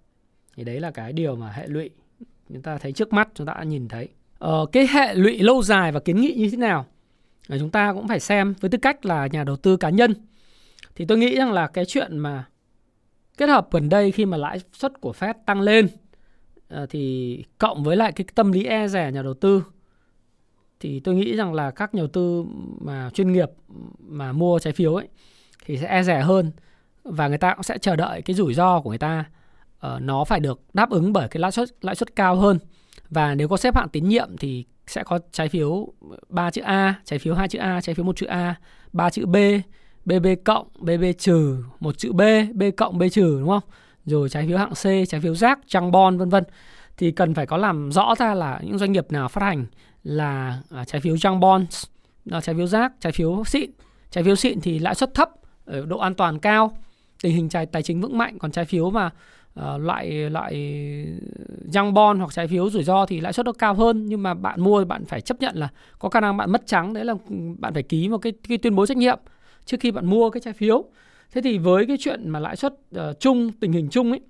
Thì 0.56 0.64
đấy 0.64 0.80
là 0.80 0.92
cái 0.92 1.14
điều 1.14 1.36
mà 1.36 1.52
hệ 1.52 1.68
lụy. 1.68 1.90
Chúng 2.50 2.62
ta 2.62 2.78
thấy 2.78 2.92
trước 2.92 3.14
mắt 3.14 3.30
chúng 3.36 3.48
ta 3.48 3.54
đã 3.54 3.64
nhìn 3.64 3.88
thấy. 3.88 4.08
Ờ, 4.40 4.66
cái 4.72 4.88
hệ 4.88 5.16
lụy 5.16 5.40
lâu 5.40 5.64
dài 5.64 5.92
và 5.92 6.00
kiến 6.00 6.22
nghị 6.22 6.34
như 6.34 6.50
thế 6.50 6.58
nào? 6.58 6.86
Ờ, 7.50 7.60
chúng 7.60 7.70
ta 7.70 7.94
cũng 7.94 8.08
phải 8.08 8.20
xem 8.20 8.54
với 8.60 8.70
tư 8.70 8.78
cách 8.78 9.06
là 9.06 9.28
nhà 9.28 9.44
đầu 9.44 9.56
tư 9.56 9.78
cá 9.78 9.90
nhân. 9.90 10.14
Thì 10.96 11.06
tôi 11.06 11.18
nghĩ 11.18 11.38
rằng 11.38 11.52
là 11.52 11.68
cái 11.68 11.86
chuyện 11.86 12.18
mà 12.18 12.46
kết 13.38 13.50
hợp 13.50 13.68
gần 13.72 13.90
đây 13.90 14.12
khi 14.12 14.26
mà 14.26 14.38
lãi 14.38 14.60
suất 14.74 15.02
của 15.02 15.14
Fed 15.20 15.34
tăng 15.46 15.62
lên 15.62 15.88
ờ, 16.68 16.86
thì 16.90 17.44
cộng 17.58 17.84
với 17.84 17.96
lại 17.96 18.12
cái 18.12 18.26
tâm 18.36 18.52
lý 18.52 18.66
e 18.66 18.88
rẻ 18.88 19.12
nhà 19.12 19.22
đầu 19.22 19.34
tư 19.34 19.64
thì 20.80 21.00
tôi 21.00 21.16
nghĩ 21.16 21.36
rằng 21.36 21.54
là 21.54 21.72
các 21.72 21.96
nhà 21.96 22.00
đầu 22.00 22.08
tư 22.08 22.46
mà 22.80 23.10
chuyên 23.14 23.32
nghiệp 23.32 23.50
mà 24.00 24.32
mua 24.32 24.60
trái 24.60 24.74
phiếu 24.74 24.96
ấy 24.96 25.08
thì 25.66 25.78
sẽ 25.78 25.88
e 25.88 26.04
rẻ 26.04 26.22
hơn 26.22 26.52
và 27.10 27.28
người 27.28 27.38
ta 27.38 27.54
cũng 27.54 27.64
sẽ 27.64 27.78
chờ 27.78 27.96
đợi 27.96 28.22
cái 28.22 28.36
rủi 28.36 28.54
ro 28.54 28.82
của 28.82 28.90
người 28.90 28.98
ta 28.98 29.26
uh, 29.88 30.02
nó 30.02 30.24
phải 30.24 30.40
được 30.40 30.62
đáp 30.74 30.90
ứng 30.90 31.14
bởi 31.14 31.28
cái 31.28 31.42
lãi 31.42 31.52
suất 31.52 31.70
lãi 31.82 31.96
suất 31.96 32.16
cao 32.16 32.36
hơn 32.36 32.60
và 33.10 33.36
nếu 33.36 33.48
có 33.48 33.58
xếp 33.58 33.76
hạng 33.76 33.90
tín 33.90 34.08
nhiệm 34.08 34.38
thì 34.38 34.66
sẽ 34.88 35.04
có 35.04 35.20
trái 35.32 35.50
phiếu 35.50 35.88
3 36.30 36.52
chữ 36.52 36.62
A, 36.62 36.96
trái 37.06 37.20
phiếu 37.20 37.36
2 37.36 37.48
chữ 37.48 37.60
A, 37.60 37.82
trái 37.82 37.96
phiếu 37.96 38.06
1 38.06 38.16
chữ 38.16 38.26
A, 38.26 38.56
3 38.94 39.10
chữ 39.10 39.26
B, 39.26 39.36
BB 40.06 40.28
cộng, 40.46 40.68
BB 40.80 41.04
trừ, 41.18 41.64
một 41.80 41.98
chữ 41.98 42.14
B, 42.14 42.22
B 42.54 42.64
cộng, 42.78 42.98
B 42.98 43.04
trừ 43.12 43.38
đúng 43.40 43.50
không? 43.50 43.64
Rồi 44.06 44.30
trái 44.30 44.48
phiếu 44.48 44.58
hạng 44.58 44.72
C, 44.74 44.84
trái 45.10 45.22
phiếu 45.22 45.36
rác, 45.36 45.60
trăng 45.68 45.92
bon 45.92 46.18
vân 46.18 46.30
vân. 46.30 46.44
Thì 46.98 47.12
cần 47.12 47.34
phải 47.34 47.46
có 47.46 47.58
làm 47.58 47.92
rõ 47.92 48.16
ra 48.18 48.34
là 48.34 48.60
những 48.64 48.78
doanh 48.78 48.92
nghiệp 48.92 49.12
nào 49.12 49.28
phát 49.28 49.42
hành 49.42 49.66
là 50.04 50.62
à, 50.70 50.86
trái 50.86 51.02
phiếu 51.02 51.16
junk 51.16 51.40
bonds, 51.40 51.86
là 52.26 52.42
trái 52.42 52.56
phiếu 52.56 52.68
rác, 52.68 52.94
trái 53.00 53.12
phiếu 53.12 53.44
xịn. 53.44 53.72
Trái 54.12 54.24
phiếu 54.24 54.36
xịn 54.36 54.62
thì 54.62 54.80
lãi 54.80 54.96
suất 54.96 55.14
thấp, 55.14 55.30
ở 55.66 55.86
độ 55.86 55.98
an 55.98 56.16
toàn 56.16 56.40
cao, 56.40 56.78
tình 57.22 57.36
hình 57.36 57.50
tài, 57.50 57.66
tài 57.66 57.84
chính 57.84 58.02
vững 58.02 58.18
mạnh. 58.18 58.40
Còn 58.40 58.52
trái 58.52 58.66
phiếu 58.66 58.90
mà 58.90 59.10
ờ, 59.54 59.76
uh, 59.76 59.82
loại 59.82 60.30
loại 60.30 60.54
young 61.76 61.94
bond 61.94 62.20
hoặc 62.20 62.34
trái 62.34 62.48
phiếu 62.48 62.70
rủi 62.70 62.84
ro 62.84 63.06
thì 63.06 63.20
lãi 63.20 63.34
suất 63.34 63.46
nó 63.46 63.52
cao 63.52 63.74
hơn 63.74 64.06
nhưng 64.06 64.24
mà 64.24 64.34
bạn 64.34 64.62
mua 64.62 64.86
bạn 64.86 65.06
phải 65.06 65.22
chấp 65.22 65.40
nhận 65.40 65.56
là 65.56 65.70
có 66.00 66.10
khả 66.10 66.20
năng 66.20 66.38
bạn 66.38 66.52
mất 66.52 66.68
trắng 66.68 66.94
đấy 66.94 67.06
là 67.06 67.14
bạn 67.58 67.74
phải 67.74 67.84
ký 67.84 68.10
một 68.10 68.18
cái, 68.18 68.34
cái 68.48 68.58
tuyên 68.58 68.76
bố 68.76 68.86
trách 68.86 68.98
nhiệm 68.98 69.20
trước 69.66 69.78
khi 69.80 69.92
bạn 69.92 70.06
mua 70.06 70.30
cái 70.30 70.42
trái 70.42 70.54
phiếu. 70.54 70.86
Thế 71.32 71.42
thì 71.42 71.58
với 71.58 71.86
cái 71.86 71.98
chuyện 72.00 72.30
mà 72.30 72.40
lãi 72.40 72.56
suất 72.56 72.74
uh, 72.74 73.20
chung 73.20 73.52
tình 73.52 73.72
hình 73.72 73.90
chung 73.90 74.12
ấy 74.12 74.22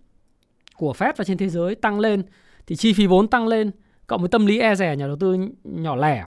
của 0.78 0.94
Fed 0.98 1.14
và 1.18 1.24
trên 1.24 1.38
thế 1.38 1.50
giới 1.50 1.76
tăng 1.76 2.00
lên 2.00 2.24
thì 2.68 2.76
chi 2.76 2.94
phí 2.94 3.08
vốn 3.08 3.28
tăng 3.28 3.48
lên 3.48 3.72
cộng 4.08 4.22
với 4.22 4.30
tâm 4.30 4.46
lý 4.46 4.60
e 4.60 4.76
rẻ 4.76 4.96
nhà 4.96 5.08
đầu 5.08 5.16
tư 5.16 5.38
nhỏ 5.64 5.96
lẻ 5.96 6.26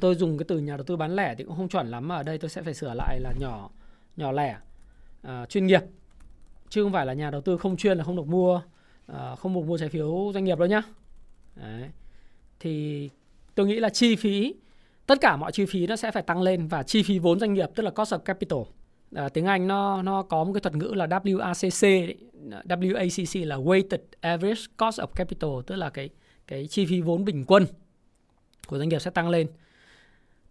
tôi 0.00 0.14
dùng 0.14 0.38
cái 0.38 0.44
từ 0.48 0.58
nhà 0.58 0.76
đầu 0.76 0.84
tư 0.84 0.96
bán 0.96 1.16
lẻ 1.16 1.34
thì 1.38 1.44
cũng 1.44 1.56
không 1.56 1.68
chuẩn 1.68 1.90
lắm 1.90 2.08
mà 2.08 2.16
ở 2.16 2.22
đây 2.22 2.38
tôi 2.38 2.50
sẽ 2.50 2.62
phải 2.62 2.74
sửa 2.74 2.94
lại 2.94 3.20
là 3.20 3.32
nhỏ 3.40 3.70
nhỏ 4.16 4.32
lẻ 4.32 4.56
uh, 5.26 5.48
chuyên 5.48 5.66
nghiệp. 5.66 5.80
Chứ 6.68 6.82
không 6.82 6.92
phải 6.92 7.06
là 7.06 7.12
nhà 7.12 7.30
đầu 7.30 7.40
tư 7.40 7.56
không 7.56 7.76
chuyên 7.76 7.98
là 7.98 8.04
không 8.04 8.16
được 8.16 8.26
mua 8.26 8.60
uh, 9.12 9.38
không 9.38 9.54
được 9.54 9.60
mua 9.66 9.78
trái 9.78 9.88
phiếu 9.88 10.30
doanh 10.34 10.44
nghiệp 10.44 10.58
đâu 10.58 10.68
nhá. 10.68 10.82
Đấy. 11.56 11.90
thì 12.60 13.10
tôi 13.54 13.66
nghĩ 13.66 13.80
là 13.80 13.88
chi 13.88 14.16
phí 14.16 14.54
tất 15.06 15.20
cả 15.20 15.36
mọi 15.36 15.52
chi 15.52 15.66
phí 15.66 15.86
nó 15.86 15.96
sẽ 15.96 16.10
phải 16.10 16.22
tăng 16.22 16.42
lên 16.42 16.66
và 16.66 16.82
chi 16.82 17.02
phí 17.02 17.18
vốn 17.18 17.40
doanh 17.40 17.54
nghiệp 17.54 17.70
tức 17.74 17.82
là 17.82 17.90
cost 17.90 18.14
of 18.14 18.18
capital. 18.18 18.58
Uh, 18.58 19.32
tiếng 19.32 19.44
Anh 19.44 19.68
nó 19.68 20.02
nó 20.02 20.22
có 20.22 20.44
một 20.44 20.52
cái 20.52 20.60
thuật 20.60 20.74
ngữ 20.74 20.92
là 20.94 21.06
WACC 21.06 22.14
WACC 22.64 23.46
là 23.46 23.56
weighted 23.56 23.98
average 24.20 24.60
cost 24.76 25.00
of 25.00 25.06
capital 25.06 25.50
tức 25.66 25.76
là 25.76 25.90
cái 25.90 26.08
cái 26.46 26.66
chi 26.66 26.86
phí 26.86 27.00
vốn 27.00 27.24
bình 27.24 27.44
quân 27.44 27.66
của 28.66 28.78
doanh 28.78 28.88
nghiệp 28.88 28.98
sẽ 28.98 29.10
tăng 29.10 29.28
lên 29.28 29.46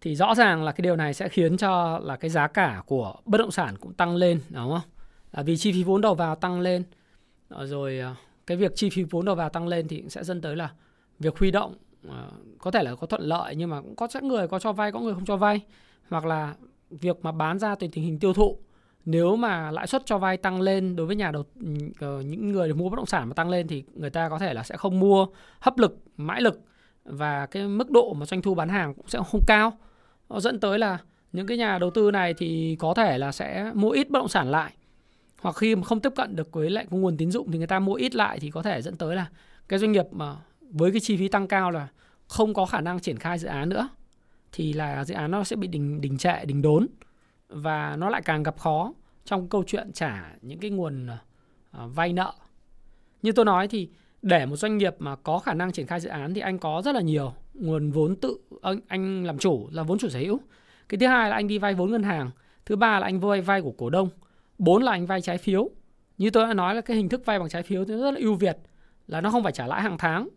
thì 0.04 0.16
rõ 0.16 0.34
ràng 0.34 0.64
là 0.64 0.72
cái 0.72 0.82
điều 0.82 0.96
này 0.96 1.14
sẽ 1.14 1.28
khiến 1.28 1.56
cho 1.56 1.98
là 2.02 2.16
cái 2.16 2.30
giá 2.30 2.46
cả 2.46 2.82
của 2.86 3.14
bất 3.24 3.38
động 3.38 3.50
sản 3.50 3.76
cũng 3.80 3.92
tăng 3.92 4.16
lên, 4.16 4.40
đúng 4.50 4.70
không? 4.70 4.90
Là 5.32 5.42
vì 5.42 5.56
chi 5.56 5.72
phí 5.72 5.82
vốn 5.82 6.00
đầu 6.00 6.14
vào 6.14 6.34
tăng 6.34 6.60
lên. 6.60 6.82
Ờ, 7.48 7.66
rồi 7.66 7.98
ờ, 7.98 8.14
cái 8.46 8.56
việc 8.56 8.72
chi 8.76 8.90
phí 8.90 9.02
vốn 9.02 9.24
đầu 9.24 9.34
vào 9.34 9.48
tăng 9.48 9.68
lên 9.68 9.88
thì 9.88 10.04
sẽ 10.08 10.24
dẫn 10.24 10.40
tới 10.40 10.56
là 10.56 10.70
việc 11.18 11.38
huy 11.38 11.50
động 11.50 11.74
ờ, 12.08 12.30
có 12.58 12.70
thể 12.70 12.82
là 12.82 12.94
có 12.94 13.06
thuận 13.06 13.22
lợi 13.22 13.54
nhưng 13.54 13.70
mà 13.70 13.80
cũng 13.80 13.96
có 13.96 14.08
sẽ 14.08 14.20
người 14.20 14.48
có 14.48 14.58
cho 14.58 14.72
vay, 14.72 14.92
có 14.92 15.00
người 15.00 15.14
không 15.14 15.24
cho 15.24 15.36
vay. 15.36 15.60
Hoặc 16.08 16.24
là 16.24 16.54
việc 16.90 17.16
mà 17.22 17.32
bán 17.32 17.58
ra 17.58 17.74
tùy 17.74 17.88
tình 17.92 18.04
hình 18.04 18.18
tiêu 18.18 18.32
thụ, 18.32 18.58
nếu 19.04 19.36
mà 19.36 19.70
lãi 19.70 19.86
suất 19.86 20.02
cho 20.06 20.18
vay 20.18 20.36
tăng 20.36 20.60
lên 20.60 20.96
đối 20.96 21.06
với 21.06 21.16
nhà 21.16 21.30
đầu 21.30 21.44
những 22.24 22.52
người 22.52 22.74
mua 22.74 22.88
bất 22.88 22.96
động 22.96 23.06
sản 23.06 23.28
mà 23.28 23.34
tăng 23.34 23.48
lên 23.48 23.68
thì 23.68 23.84
người 23.94 24.10
ta 24.10 24.28
có 24.28 24.38
thể 24.38 24.54
là 24.54 24.62
sẽ 24.62 24.76
không 24.76 25.00
mua 25.00 25.26
hấp 25.60 25.78
lực, 25.78 25.98
mãi 26.16 26.40
lực. 26.40 26.60
Và 27.04 27.46
cái 27.46 27.68
mức 27.68 27.90
độ 27.90 28.14
mà 28.14 28.26
doanh 28.26 28.42
thu 28.42 28.54
bán 28.54 28.68
hàng 28.68 28.94
cũng 28.94 29.08
sẽ 29.08 29.18
không 29.30 29.40
cao 29.46 29.72
nó 30.28 30.40
dẫn 30.40 30.60
tới 30.60 30.78
là 30.78 30.98
những 31.32 31.46
cái 31.46 31.56
nhà 31.56 31.78
đầu 31.78 31.90
tư 31.90 32.10
này 32.10 32.34
thì 32.34 32.76
có 32.78 32.94
thể 32.94 33.18
là 33.18 33.32
sẽ 33.32 33.70
mua 33.74 33.90
ít 33.90 34.10
bất 34.10 34.18
động 34.18 34.28
sản 34.28 34.50
lại. 34.50 34.72
Hoặc 35.40 35.56
khi 35.56 35.76
mà 35.76 35.82
không 35.82 36.00
tiếp 36.00 36.12
cận 36.16 36.36
được 36.36 36.52
với 36.52 36.70
lại 36.70 36.86
nguồn 36.90 37.16
tín 37.16 37.30
dụng 37.30 37.52
thì 37.52 37.58
người 37.58 37.66
ta 37.66 37.78
mua 37.78 37.94
ít 37.94 38.14
lại 38.14 38.38
thì 38.40 38.50
có 38.50 38.62
thể 38.62 38.82
dẫn 38.82 38.96
tới 38.96 39.16
là 39.16 39.26
cái 39.68 39.78
doanh 39.78 39.92
nghiệp 39.92 40.06
mà 40.10 40.36
với 40.60 40.90
cái 40.90 41.00
chi 41.00 41.16
phí 41.16 41.28
tăng 41.28 41.48
cao 41.48 41.70
là 41.70 41.88
không 42.28 42.54
có 42.54 42.66
khả 42.66 42.80
năng 42.80 43.00
triển 43.00 43.18
khai 43.18 43.38
dự 43.38 43.48
án 43.48 43.68
nữa. 43.68 43.88
Thì 44.52 44.72
là 44.72 45.04
dự 45.04 45.14
án 45.14 45.30
nó 45.30 45.44
sẽ 45.44 45.56
bị 45.56 45.68
đình 45.68 46.00
đình 46.00 46.18
trệ, 46.18 46.44
đình 46.44 46.62
đốn 46.62 46.86
và 47.48 47.96
nó 47.96 48.08
lại 48.10 48.22
càng 48.24 48.42
gặp 48.42 48.58
khó 48.58 48.92
trong 49.24 49.48
câu 49.48 49.64
chuyện 49.66 49.92
trả 49.92 50.34
những 50.42 50.58
cái 50.58 50.70
nguồn 50.70 51.06
à, 51.70 51.86
vay 51.86 52.12
nợ. 52.12 52.32
Như 53.22 53.32
tôi 53.32 53.44
nói 53.44 53.68
thì 53.68 53.88
để 54.22 54.46
một 54.46 54.56
doanh 54.56 54.78
nghiệp 54.78 54.94
mà 54.98 55.16
có 55.16 55.38
khả 55.38 55.54
năng 55.54 55.72
triển 55.72 55.86
khai 55.86 56.00
dự 56.00 56.08
án 56.08 56.34
thì 56.34 56.40
anh 56.40 56.58
có 56.58 56.82
rất 56.84 56.94
là 56.94 57.00
nhiều 57.00 57.34
nguồn 57.54 57.90
vốn 57.90 58.16
tự 58.16 58.38
anh, 58.62 58.80
anh 58.88 59.24
làm 59.24 59.38
chủ 59.38 59.68
là 59.72 59.82
vốn 59.82 59.98
chủ 59.98 60.08
sở 60.08 60.18
hữu. 60.18 60.40
Cái 60.88 60.98
thứ 60.98 61.06
hai 61.06 61.30
là 61.30 61.36
anh 61.36 61.48
đi 61.48 61.58
vay 61.58 61.74
vốn 61.74 61.90
ngân 61.90 62.02
hàng 62.02 62.30
thứ 62.66 62.76
ba 62.76 63.00
là 63.00 63.06
anh 63.06 63.20
vay 63.20 63.40
vay 63.40 63.62
của 63.62 63.72
cổ 63.72 63.90
đông 63.90 64.08
bốn 64.58 64.82
là 64.82 64.92
anh 64.92 65.06
vay 65.06 65.20
trái 65.20 65.38
phiếu. 65.38 65.70
Như 66.18 66.30
tôi 66.30 66.46
đã 66.46 66.54
nói 66.54 66.74
là 66.74 66.80
cái 66.80 66.96
hình 66.96 67.08
thức 67.08 67.26
vay 67.26 67.38
bằng 67.38 67.48
trái 67.48 67.62
phiếu 67.62 67.84
thì 67.84 67.94
rất 67.94 68.10
là 68.10 68.20
ưu 68.20 68.34
việt 68.34 68.58
là 69.06 69.20
nó 69.20 69.30
không 69.30 69.42
phải 69.42 69.52
trả 69.52 69.66
lãi 69.66 69.82
hàng 69.82 69.98
tháng 69.98 70.28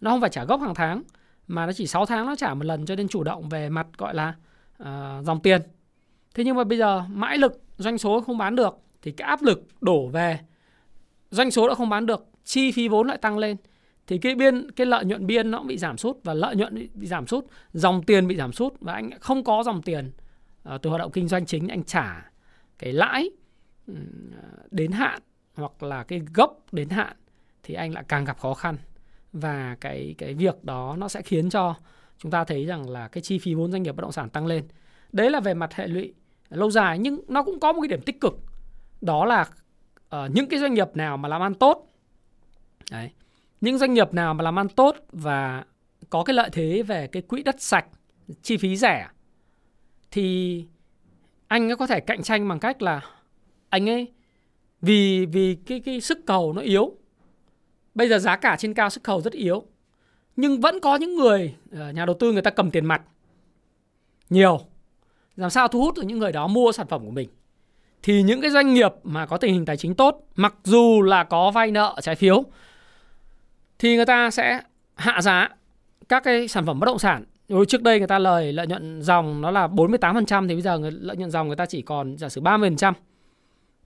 nó 0.00 0.10
không 0.10 0.20
phải 0.20 0.30
trả 0.30 0.44
gốc 0.44 0.60
hàng 0.60 0.74
tháng 0.74 1.02
mà 1.46 1.66
nó 1.66 1.72
chỉ 1.72 1.86
6 1.86 2.06
tháng 2.06 2.26
nó 2.26 2.36
trả 2.36 2.54
một 2.54 2.64
lần 2.64 2.86
cho 2.86 2.94
nên 2.96 3.08
chủ 3.08 3.24
động 3.24 3.48
về 3.48 3.68
mặt 3.68 3.86
gọi 3.98 4.14
là 4.14 4.34
uh, 4.82 5.24
dòng 5.24 5.40
tiền. 5.42 5.62
Thế 6.34 6.44
nhưng 6.44 6.56
mà 6.56 6.64
bây 6.64 6.78
giờ 6.78 7.02
mãi 7.08 7.38
lực 7.38 7.62
doanh 7.78 7.98
số 7.98 8.20
không 8.20 8.38
bán 8.38 8.56
được 8.56 8.78
thì 9.02 9.12
cái 9.12 9.28
áp 9.28 9.42
lực 9.42 9.66
đổ 9.80 10.06
về 10.06 10.38
doanh 11.30 11.50
số 11.50 11.68
đã 11.68 11.74
không 11.74 11.88
bán 11.88 12.06
được 12.06 12.26
chi 12.44 12.72
phí 12.72 12.88
vốn 12.88 13.06
lại 13.06 13.18
tăng 13.18 13.38
lên 13.38 13.56
thì 14.06 14.18
cái 14.18 14.34
biên 14.34 14.70
cái 14.70 14.86
lợi 14.86 15.04
nhuận 15.04 15.26
biên 15.26 15.50
nó 15.50 15.58
cũng 15.58 15.66
bị 15.66 15.78
giảm 15.78 15.98
sút 15.98 16.16
và 16.24 16.34
lợi 16.34 16.56
nhuận 16.56 16.88
bị 16.94 17.06
giảm 17.06 17.26
sút 17.26 17.46
dòng 17.72 18.02
tiền 18.02 18.26
bị 18.26 18.36
giảm 18.36 18.52
sút 18.52 18.72
và 18.80 18.92
anh 18.92 19.10
không 19.20 19.44
có 19.44 19.62
dòng 19.62 19.82
tiền. 19.82 20.12
Uh, 20.74 20.82
từ 20.82 20.90
hoạt 20.90 21.00
động 21.00 21.12
kinh 21.12 21.28
doanh 21.28 21.46
chính 21.46 21.68
anh 21.68 21.84
trả 21.84 22.30
cái 22.78 22.92
lãi 22.92 23.30
đến 24.70 24.92
hạn 24.92 25.20
hoặc 25.54 25.82
là 25.82 26.02
cái 26.02 26.22
gốc 26.34 26.60
đến 26.72 26.88
hạn 26.88 27.16
thì 27.62 27.74
anh 27.74 27.92
lại 27.92 28.04
càng 28.08 28.24
gặp 28.24 28.38
khó 28.38 28.54
khăn. 28.54 28.76
Và 29.32 29.76
cái 29.80 30.14
cái 30.18 30.34
việc 30.34 30.64
đó 30.64 30.96
nó 30.98 31.08
sẽ 31.08 31.22
khiến 31.22 31.50
cho 31.50 31.74
chúng 32.18 32.30
ta 32.30 32.44
thấy 32.44 32.66
rằng 32.66 32.90
là 32.90 33.08
cái 33.08 33.22
chi 33.22 33.38
phí 33.38 33.54
vốn 33.54 33.72
doanh 33.72 33.82
nghiệp 33.82 33.96
bất 33.96 34.02
động 34.02 34.12
sản 34.12 34.30
tăng 34.30 34.46
lên. 34.46 34.64
Đấy 35.12 35.30
là 35.30 35.40
về 35.40 35.54
mặt 35.54 35.74
hệ 35.74 35.86
lụy 35.86 36.14
lâu 36.48 36.70
dài 36.70 36.98
nhưng 36.98 37.20
nó 37.28 37.42
cũng 37.42 37.60
có 37.60 37.72
một 37.72 37.80
cái 37.80 37.88
điểm 37.88 38.00
tích 38.00 38.20
cực. 38.20 38.38
Đó 39.00 39.24
là 39.24 39.40
uh, 39.40 40.30
những 40.34 40.48
cái 40.48 40.60
doanh 40.60 40.74
nghiệp 40.74 40.88
nào 40.94 41.16
mà 41.16 41.28
làm 41.28 41.42
ăn 41.42 41.54
tốt 41.54 41.88
đấy 42.90 43.10
những 43.64 43.78
doanh 43.78 43.94
nghiệp 43.94 44.14
nào 44.14 44.34
mà 44.34 44.44
làm 44.44 44.58
ăn 44.58 44.68
tốt 44.68 44.96
và 45.12 45.64
có 46.10 46.24
cái 46.24 46.34
lợi 46.34 46.48
thế 46.52 46.82
về 46.82 47.06
cái 47.06 47.22
quỹ 47.22 47.42
đất 47.42 47.62
sạch, 47.62 47.86
chi 48.42 48.56
phí 48.56 48.76
rẻ, 48.76 49.08
thì 50.10 50.64
anh 51.48 51.70
ấy 51.70 51.76
có 51.76 51.86
thể 51.86 52.00
cạnh 52.00 52.22
tranh 52.22 52.48
bằng 52.48 52.58
cách 52.58 52.82
là 52.82 53.00
anh 53.68 53.88
ấy, 53.88 54.12
vì 54.80 55.26
vì 55.26 55.54
cái 55.66 55.80
cái 55.80 56.00
sức 56.00 56.18
cầu 56.26 56.52
nó 56.52 56.62
yếu, 56.62 56.96
bây 57.94 58.08
giờ 58.08 58.18
giá 58.18 58.36
cả 58.36 58.56
trên 58.58 58.74
cao 58.74 58.90
sức 58.90 59.02
cầu 59.02 59.20
rất 59.20 59.32
yếu, 59.32 59.62
nhưng 60.36 60.60
vẫn 60.60 60.80
có 60.80 60.96
những 60.96 61.16
người 61.16 61.54
ờ, 61.72 61.90
nhà 61.90 62.06
đầu 62.06 62.16
tư 62.20 62.32
người 62.32 62.42
ta 62.42 62.50
cầm 62.50 62.70
tiền 62.70 62.84
mặt 62.84 63.02
nhiều, 64.30 64.60
làm 65.36 65.50
sao 65.50 65.68
thu 65.68 65.80
hút 65.80 65.94
được 65.96 66.02
những 66.06 66.18
người 66.18 66.32
đó 66.32 66.46
mua 66.46 66.72
sản 66.72 66.86
phẩm 66.86 67.04
của 67.04 67.10
mình. 67.10 67.28
Thì 68.02 68.22
những 68.22 68.40
cái 68.40 68.50
doanh 68.50 68.74
nghiệp 68.74 68.92
mà 69.02 69.26
có 69.26 69.36
tình 69.36 69.54
hình 69.54 69.64
tài 69.64 69.76
chính 69.76 69.94
tốt, 69.94 70.26
mặc 70.36 70.54
dù 70.64 71.02
là 71.02 71.24
có 71.24 71.50
vay 71.50 71.70
nợ 71.70 71.96
trái 72.02 72.14
phiếu 72.14 72.44
thì 73.78 73.96
người 73.96 74.06
ta 74.06 74.30
sẽ 74.30 74.60
hạ 74.94 75.20
giá 75.22 75.48
các 76.08 76.24
cái 76.24 76.48
sản 76.48 76.66
phẩm 76.66 76.80
bất 76.80 76.86
động 76.86 76.98
sản. 76.98 77.24
Rồi 77.48 77.66
trước 77.66 77.82
đây 77.82 77.98
người 77.98 78.08
ta 78.08 78.18
lời 78.18 78.52
lợi 78.52 78.66
nhuận 78.66 79.02
dòng 79.02 79.40
nó 79.40 79.50
là 79.50 79.66
48% 79.66 80.48
thì 80.48 80.54
bây 80.54 80.62
giờ 80.62 80.78
người, 80.78 80.90
lợi 80.90 81.16
nhuận 81.16 81.30
dòng 81.30 81.46
người 81.46 81.56
ta 81.56 81.66
chỉ 81.66 81.82
còn 81.82 82.18
giả 82.18 82.28
sử 82.28 82.40
30% 82.40 82.92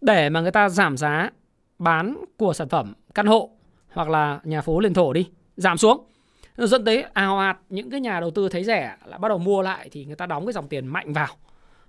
để 0.00 0.28
mà 0.28 0.40
người 0.40 0.50
ta 0.50 0.68
giảm 0.68 0.96
giá 0.96 1.30
bán 1.78 2.24
của 2.36 2.52
sản 2.52 2.68
phẩm 2.68 2.94
căn 3.14 3.26
hộ 3.26 3.50
hoặc 3.92 4.08
là 4.08 4.40
nhà 4.44 4.60
phố 4.60 4.80
liền 4.80 4.94
thổ 4.94 5.12
đi 5.12 5.28
giảm 5.56 5.78
xuống. 5.78 6.04
Dẫn 6.56 6.84
tới 6.84 7.02
ào 7.02 7.38
ạt 7.38 7.58
những 7.68 7.90
cái 7.90 8.00
nhà 8.00 8.20
đầu 8.20 8.30
tư 8.30 8.48
thấy 8.48 8.64
rẻ 8.64 8.96
lại 9.04 9.18
bắt 9.18 9.28
đầu 9.28 9.38
mua 9.38 9.62
lại 9.62 9.88
thì 9.92 10.04
người 10.04 10.16
ta 10.16 10.26
đóng 10.26 10.46
cái 10.46 10.52
dòng 10.52 10.68
tiền 10.68 10.86
mạnh 10.86 11.12
vào. 11.12 11.28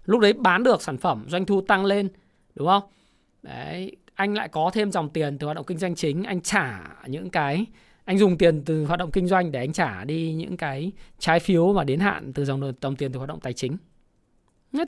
Lúc 0.06 0.22
đấy 0.22 0.34
bán 0.34 0.64
được 0.64 0.82
sản 0.82 0.98
phẩm 0.98 1.26
doanh 1.28 1.46
thu 1.46 1.62
tăng 1.62 1.86
lên 1.86 2.10
đúng 2.56 2.68
không? 2.68 2.84
Đấy 3.42 3.96
anh 4.14 4.34
lại 4.34 4.48
có 4.48 4.72
thêm 4.74 4.92
dòng 4.92 5.10
tiền 5.10 5.38
từ 5.38 5.46
hoạt 5.46 5.56
động 5.56 5.66
kinh 5.66 5.78
doanh 5.78 5.96
chính 5.96 6.24
anh 6.24 6.42
trả 6.42 6.80
những 7.08 7.30
cái 7.30 7.66
anh 8.10 8.18
dùng 8.18 8.38
tiền 8.38 8.62
từ 8.66 8.86
hoạt 8.86 9.00
động 9.00 9.12
kinh 9.12 9.28
doanh 9.28 9.52
để 9.52 9.60
anh 9.60 9.74
trả 9.74 10.04
đi 10.04 10.34
những 10.34 10.58
cái 10.58 10.92
trái 11.20 11.40
phiếu 11.40 11.74
mà 11.74 11.84
đến 11.84 12.00
hạn 12.00 12.34
từ 12.34 12.46
dòng 12.46 12.74
dòng 12.82 12.96
tiền 12.96 13.12
từ 13.12 13.18
hoạt 13.18 13.30
động 13.30 13.40
tài 13.40 13.54
chính. 13.54 13.78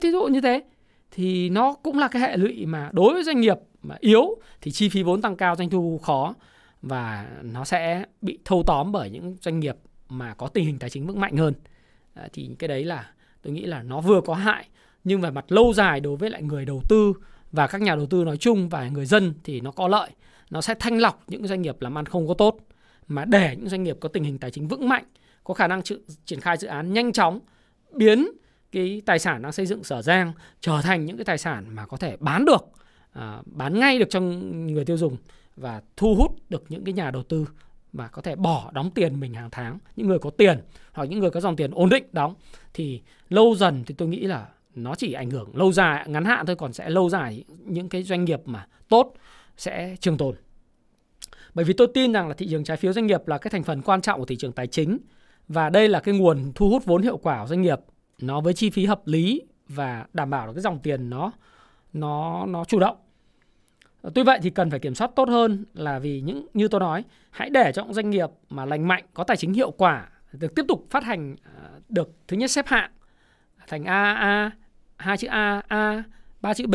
Thí 0.02 0.10
dụ 0.10 0.24
như 0.24 0.40
thế 0.40 0.62
thì 1.10 1.48
nó 1.48 1.74
cũng 1.82 1.98
là 1.98 2.08
cái 2.08 2.22
hệ 2.22 2.36
lụy 2.36 2.66
mà 2.66 2.90
đối 2.92 3.14
với 3.14 3.24
doanh 3.24 3.40
nghiệp 3.40 3.56
mà 3.82 3.96
yếu 4.00 4.36
thì 4.60 4.70
chi 4.70 4.88
phí 4.88 5.02
vốn 5.02 5.22
tăng 5.22 5.36
cao 5.36 5.56
doanh 5.56 5.70
thu 5.70 6.00
khó 6.02 6.34
và 6.82 7.28
nó 7.42 7.64
sẽ 7.64 8.04
bị 8.22 8.38
thâu 8.44 8.62
tóm 8.66 8.92
bởi 8.92 9.10
những 9.10 9.36
doanh 9.40 9.60
nghiệp 9.60 9.76
mà 10.08 10.34
có 10.34 10.48
tình 10.48 10.64
hình 10.64 10.78
tài 10.78 10.90
chính 10.90 11.06
vững 11.06 11.20
mạnh 11.20 11.36
hơn. 11.36 11.54
À, 12.14 12.28
thì 12.32 12.50
cái 12.58 12.68
đấy 12.68 12.84
là 12.84 13.10
tôi 13.42 13.52
nghĩ 13.52 13.64
là 13.64 13.82
nó 13.82 14.00
vừa 14.00 14.20
có 14.20 14.34
hại 14.34 14.66
nhưng 15.04 15.20
về 15.20 15.30
mặt 15.30 15.44
lâu 15.48 15.72
dài 15.72 16.00
đối 16.00 16.16
với 16.16 16.30
lại 16.30 16.42
người 16.42 16.64
đầu 16.64 16.82
tư 16.88 17.12
và 17.52 17.66
các 17.66 17.82
nhà 17.82 17.96
đầu 17.96 18.06
tư 18.06 18.24
nói 18.24 18.36
chung 18.36 18.68
và 18.68 18.88
người 18.88 19.06
dân 19.06 19.34
thì 19.44 19.60
nó 19.60 19.70
có 19.70 19.88
lợi. 19.88 20.10
Nó 20.50 20.60
sẽ 20.60 20.74
thanh 20.78 20.98
lọc 20.98 21.22
những 21.26 21.46
doanh 21.46 21.62
nghiệp 21.62 21.76
làm 21.80 21.98
ăn 21.98 22.06
không 22.06 22.28
có 22.28 22.34
tốt 22.34 22.58
mà 23.08 23.24
để 23.24 23.56
những 23.56 23.68
doanh 23.68 23.82
nghiệp 23.82 23.96
có 24.00 24.08
tình 24.08 24.24
hình 24.24 24.38
tài 24.38 24.50
chính 24.50 24.68
vững 24.68 24.88
mạnh 24.88 25.04
có 25.44 25.54
khả 25.54 25.66
năng 25.66 25.82
triển 26.24 26.40
khai 26.40 26.56
dự 26.56 26.68
án 26.68 26.92
nhanh 26.92 27.12
chóng 27.12 27.40
biến 27.92 28.28
cái 28.72 29.02
tài 29.06 29.18
sản 29.18 29.42
đang 29.42 29.52
xây 29.52 29.66
dựng 29.66 29.84
sở 29.84 30.02
giang 30.02 30.32
trở 30.60 30.80
thành 30.82 31.06
những 31.06 31.16
cái 31.16 31.24
tài 31.24 31.38
sản 31.38 31.74
mà 31.74 31.86
có 31.86 31.96
thể 31.96 32.16
bán 32.20 32.44
được 32.44 32.64
à, 33.12 33.42
bán 33.46 33.78
ngay 33.78 33.98
được 33.98 34.10
cho 34.10 34.20
người 34.20 34.84
tiêu 34.84 34.96
dùng 34.96 35.16
và 35.56 35.82
thu 35.96 36.14
hút 36.14 36.36
được 36.50 36.64
những 36.68 36.84
cái 36.84 36.92
nhà 36.92 37.10
đầu 37.10 37.22
tư 37.22 37.46
mà 37.92 38.08
có 38.08 38.22
thể 38.22 38.36
bỏ 38.36 38.70
đóng 38.74 38.90
tiền 38.90 39.20
mình 39.20 39.34
hàng 39.34 39.50
tháng. 39.50 39.78
Những 39.96 40.08
người 40.08 40.18
có 40.18 40.30
tiền 40.30 40.60
hoặc 40.92 41.04
những 41.04 41.20
người 41.20 41.30
có 41.30 41.40
dòng 41.40 41.56
tiền 41.56 41.70
ổn 41.70 41.88
định 41.88 42.04
đóng 42.12 42.34
thì 42.74 43.02
lâu 43.28 43.54
dần 43.54 43.84
thì 43.86 43.94
tôi 43.98 44.08
nghĩ 44.08 44.20
là 44.20 44.48
nó 44.74 44.94
chỉ 44.94 45.12
ảnh 45.12 45.30
hưởng 45.30 45.56
lâu 45.56 45.72
dài 45.72 46.08
ngắn 46.08 46.24
hạn 46.24 46.46
thôi 46.46 46.56
còn 46.56 46.72
sẽ 46.72 46.90
lâu 46.90 47.08
dài 47.08 47.44
những 47.64 47.88
cái 47.88 48.02
doanh 48.02 48.24
nghiệp 48.24 48.40
mà 48.44 48.66
tốt 48.88 49.14
sẽ 49.56 49.96
trường 50.00 50.16
tồn 50.16 50.34
bởi 51.54 51.64
vì 51.64 51.74
tôi 51.74 51.88
tin 51.94 52.12
rằng 52.12 52.28
là 52.28 52.34
thị 52.34 52.46
trường 52.50 52.64
trái 52.64 52.76
phiếu 52.76 52.92
doanh 52.92 53.06
nghiệp 53.06 53.28
là 53.28 53.38
cái 53.38 53.50
thành 53.50 53.62
phần 53.62 53.82
quan 53.82 54.00
trọng 54.00 54.20
của 54.20 54.26
thị 54.26 54.36
trường 54.36 54.52
tài 54.52 54.66
chính. 54.66 54.98
Và 55.48 55.70
đây 55.70 55.88
là 55.88 56.00
cái 56.00 56.14
nguồn 56.14 56.52
thu 56.54 56.70
hút 56.70 56.84
vốn 56.84 57.02
hiệu 57.02 57.16
quả 57.16 57.40
của 57.40 57.48
doanh 57.48 57.62
nghiệp. 57.62 57.78
Nó 58.20 58.40
với 58.40 58.54
chi 58.54 58.70
phí 58.70 58.86
hợp 58.86 59.06
lý 59.06 59.42
và 59.68 60.06
đảm 60.12 60.30
bảo 60.30 60.46
được 60.46 60.52
cái 60.54 60.62
dòng 60.62 60.78
tiền 60.78 61.10
nó 61.10 61.32
nó 61.92 62.46
nó 62.46 62.64
chủ 62.64 62.78
động. 62.78 62.96
Tuy 64.14 64.22
vậy 64.22 64.38
thì 64.42 64.50
cần 64.50 64.70
phải 64.70 64.80
kiểm 64.80 64.94
soát 64.94 65.10
tốt 65.16 65.28
hơn 65.28 65.64
là 65.74 65.98
vì 65.98 66.20
những 66.20 66.46
như 66.54 66.68
tôi 66.68 66.80
nói, 66.80 67.04
hãy 67.30 67.50
để 67.50 67.72
cho 67.74 67.84
những 67.84 67.92
doanh 67.92 68.10
nghiệp 68.10 68.28
mà 68.48 68.64
lành 68.64 68.88
mạnh, 68.88 69.04
có 69.14 69.24
tài 69.24 69.36
chính 69.36 69.54
hiệu 69.54 69.70
quả 69.70 70.08
được 70.32 70.54
tiếp 70.54 70.64
tục 70.68 70.86
phát 70.90 71.04
hành 71.04 71.36
ờ, 71.56 71.80
được 71.88 72.10
thứ 72.28 72.36
nhất 72.36 72.50
xếp 72.50 72.66
hạng. 72.66 72.90
Thành 73.68 73.84
AA, 73.84 74.50
hai 74.96 75.16
chữ 75.16 75.28
A, 75.28 75.62
A, 75.68 76.02
ba 76.40 76.54
chữ 76.54 76.66
B, 76.66 76.74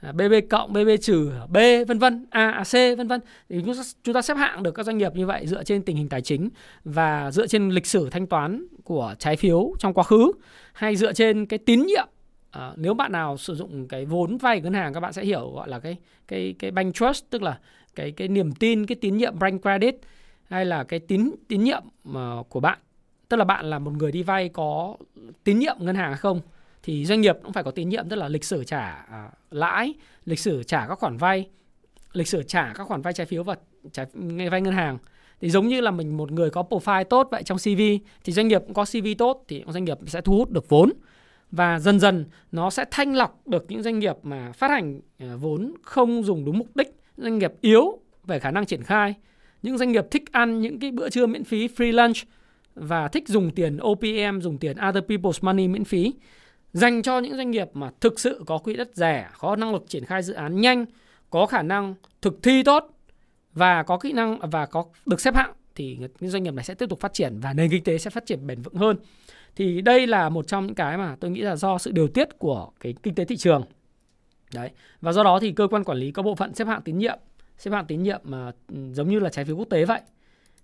À, 0.00 0.12
BB 0.12 0.32
cộng, 0.50 0.72
BB 0.72 0.88
trừ, 1.02 1.32
B 1.48 1.56
vân 1.88 1.98
vân, 1.98 2.26
A, 2.30 2.62
C 2.64 2.72
vân 2.72 3.08
vân. 3.08 3.20
Thì 3.48 3.62
chúng 4.02 4.14
ta 4.14 4.22
xếp 4.22 4.34
hạng 4.34 4.62
được 4.62 4.74
các 4.74 4.86
doanh 4.86 4.98
nghiệp 4.98 5.12
như 5.14 5.26
vậy 5.26 5.46
dựa 5.46 5.64
trên 5.64 5.82
tình 5.82 5.96
hình 5.96 6.08
tài 6.08 6.22
chính 6.22 6.48
và 6.84 7.30
dựa 7.30 7.46
trên 7.46 7.70
lịch 7.70 7.86
sử 7.86 8.10
thanh 8.10 8.26
toán 8.26 8.66
của 8.84 9.14
trái 9.18 9.36
phiếu 9.36 9.72
trong 9.78 9.94
quá 9.94 10.04
khứ 10.04 10.32
hay 10.72 10.96
dựa 10.96 11.12
trên 11.12 11.46
cái 11.46 11.58
tín 11.58 11.82
nhiệm. 11.86 12.08
À, 12.50 12.72
nếu 12.76 12.94
bạn 12.94 13.12
nào 13.12 13.36
sử 13.36 13.54
dụng 13.54 13.88
cái 13.88 14.04
vốn 14.04 14.36
vay 14.36 14.60
ngân 14.60 14.74
hàng 14.74 14.94
các 14.94 15.00
bạn 15.00 15.12
sẽ 15.12 15.24
hiểu 15.24 15.50
gọi 15.54 15.68
là 15.68 15.78
cái 15.78 15.96
cái 16.28 16.54
cái 16.58 16.70
bank 16.70 16.94
trust 16.94 17.24
tức 17.30 17.42
là 17.42 17.58
cái 17.94 18.12
cái 18.12 18.28
niềm 18.28 18.52
tin 18.52 18.86
cái 18.86 18.96
tín 19.00 19.16
nhiệm 19.16 19.38
bank 19.38 19.62
credit 19.62 19.96
hay 20.48 20.64
là 20.64 20.84
cái 20.84 21.00
tín 21.00 21.30
tín 21.48 21.64
nhiệm 21.64 21.82
ờ, 22.14 22.42
của 22.48 22.60
bạn. 22.60 22.78
Tức 23.28 23.36
là 23.36 23.44
bạn 23.44 23.70
là 23.70 23.78
một 23.78 23.92
người 23.92 24.12
đi 24.12 24.22
vay 24.22 24.48
có 24.48 24.96
tín 25.44 25.58
nhiệm 25.58 25.76
ngân 25.80 25.96
hàng 25.96 26.08
hay 26.08 26.18
không 26.18 26.40
thì 26.86 27.04
doanh 27.04 27.20
nghiệp 27.20 27.36
cũng 27.42 27.52
phải 27.52 27.64
có 27.64 27.70
tín 27.70 27.88
nhiệm 27.88 28.08
tức 28.08 28.16
là 28.16 28.28
lịch 28.28 28.44
sử 28.44 28.64
trả 28.64 28.90
à, 28.90 29.30
lãi 29.50 29.94
lịch 30.24 30.38
sử 30.38 30.62
trả 30.62 30.86
các 30.86 30.98
khoản 30.98 31.16
vay 31.16 31.46
lịch 32.16 32.28
sử 32.28 32.42
trả 32.42 32.72
các 32.74 32.86
khoản 32.86 33.02
vay 33.02 33.12
trái 33.12 33.26
phiếu 33.26 33.42
và 33.42 33.56
trái 33.92 34.06
vay 34.50 34.60
ngân 34.60 34.74
hàng. 34.74 34.98
Thì 35.40 35.50
giống 35.50 35.68
như 35.68 35.80
là 35.80 35.90
mình 35.90 36.16
một 36.16 36.32
người 36.32 36.50
có 36.50 36.64
profile 36.70 37.04
tốt 37.04 37.28
vậy 37.30 37.42
trong 37.42 37.58
CV 37.58 37.80
thì 38.24 38.32
doanh 38.32 38.48
nghiệp 38.48 38.62
cũng 38.66 38.74
có 38.74 38.84
CV 38.84 39.06
tốt 39.18 39.44
thì 39.48 39.64
doanh 39.68 39.84
nghiệp 39.84 39.98
sẽ 40.06 40.20
thu 40.20 40.36
hút 40.36 40.50
được 40.50 40.68
vốn. 40.68 40.92
Và 41.50 41.78
dần 41.78 42.00
dần 42.00 42.24
nó 42.52 42.70
sẽ 42.70 42.84
thanh 42.90 43.14
lọc 43.14 43.46
được 43.46 43.64
những 43.68 43.82
doanh 43.82 43.98
nghiệp 43.98 44.16
mà 44.22 44.52
phát 44.52 44.70
hành 44.70 45.00
à, 45.18 45.36
vốn 45.40 45.74
không 45.82 46.22
dùng 46.22 46.44
đúng 46.44 46.58
mục 46.58 46.76
đích, 46.76 46.94
doanh 47.16 47.38
nghiệp 47.38 47.52
yếu 47.60 47.98
về 48.24 48.38
khả 48.38 48.50
năng 48.50 48.66
triển 48.66 48.82
khai, 48.82 49.14
những 49.62 49.78
doanh 49.78 49.92
nghiệp 49.92 50.06
thích 50.10 50.32
ăn 50.32 50.60
những 50.60 50.80
cái 50.80 50.90
bữa 50.90 51.10
trưa 51.10 51.26
miễn 51.26 51.44
phí 51.44 51.66
free 51.66 51.92
lunch 51.92 52.16
và 52.74 53.08
thích 53.08 53.28
dùng 53.28 53.50
tiền 53.50 53.78
OPM, 53.82 54.40
dùng 54.40 54.58
tiền 54.58 54.76
other 54.88 55.04
people's 55.04 55.38
money 55.40 55.68
miễn 55.68 55.84
phí 55.84 56.12
dành 56.72 57.02
cho 57.02 57.18
những 57.18 57.36
doanh 57.36 57.50
nghiệp 57.50 57.68
mà 57.72 57.90
thực 58.00 58.20
sự 58.20 58.42
có 58.46 58.58
quỹ 58.58 58.76
đất 58.76 58.90
rẻ, 58.94 59.28
có 59.38 59.56
năng 59.56 59.72
lực 59.72 59.84
triển 59.88 60.04
khai 60.04 60.22
dự 60.22 60.34
án 60.34 60.60
nhanh, 60.60 60.86
có 61.30 61.46
khả 61.46 61.62
năng 61.62 61.94
thực 62.22 62.42
thi 62.42 62.62
tốt 62.62 62.90
và 63.52 63.82
có 63.82 63.98
kỹ 63.98 64.12
năng 64.12 64.38
và 64.50 64.66
có 64.66 64.84
được 65.06 65.20
xếp 65.20 65.34
hạng 65.34 65.52
thì 65.74 65.98
những 66.20 66.30
doanh 66.30 66.42
nghiệp 66.42 66.54
này 66.54 66.64
sẽ 66.64 66.74
tiếp 66.74 66.88
tục 66.88 67.00
phát 67.00 67.12
triển 67.12 67.38
và 67.40 67.52
nền 67.52 67.70
kinh 67.70 67.84
tế 67.84 67.98
sẽ 67.98 68.10
phát 68.10 68.26
triển 68.26 68.46
bền 68.46 68.62
vững 68.62 68.74
hơn. 68.74 68.96
Thì 69.56 69.80
đây 69.80 70.06
là 70.06 70.28
một 70.28 70.46
trong 70.46 70.66
những 70.66 70.74
cái 70.74 70.96
mà 70.96 71.16
tôi 71.20 71.30
nghĩ 71.30 71.40
là 71.40 71.56
do 71.56 71.78
sự 71.78 71.92
điều 71.92 72.08
tiết 72.08 72.38
của 72.38 72.70
cái 72.80 72.94
kinh 73.02 73.14
tế 73.14 73.24
thị 73.24 73.36
trường. 73.36 73.62
Đấy. 74.54 74.70
Và 75.00 75.12
do 75.12 75.22
đó 75.22 75.38
thì 75.40 75.52
cơ 75.52 75.68
quan 75.70 75.84
quản 75.84 75.98
lý 75.98 76.10
có 76.10 76.22
bộ 76.22 76.34
phận 76.34 76.54
xếp 76.54 76.66
hạng 76.66 76.82
tín 76.82 76.98
nhiệm 76.98 77.18
xếp 77.58 77.70
hạng 77.70 77.86
tín 77.86 78.02
nhiệm 78.02 78.20
mà 78.24 78.52
giống 78.68 79.08
như 79.08 79.18
là 79.18 79.30
trái 79.30 79.44
phiếu 79.44 79.56
quốc 79.56 79.68
tế 79.70 79.84
vậy. 79.84 80.00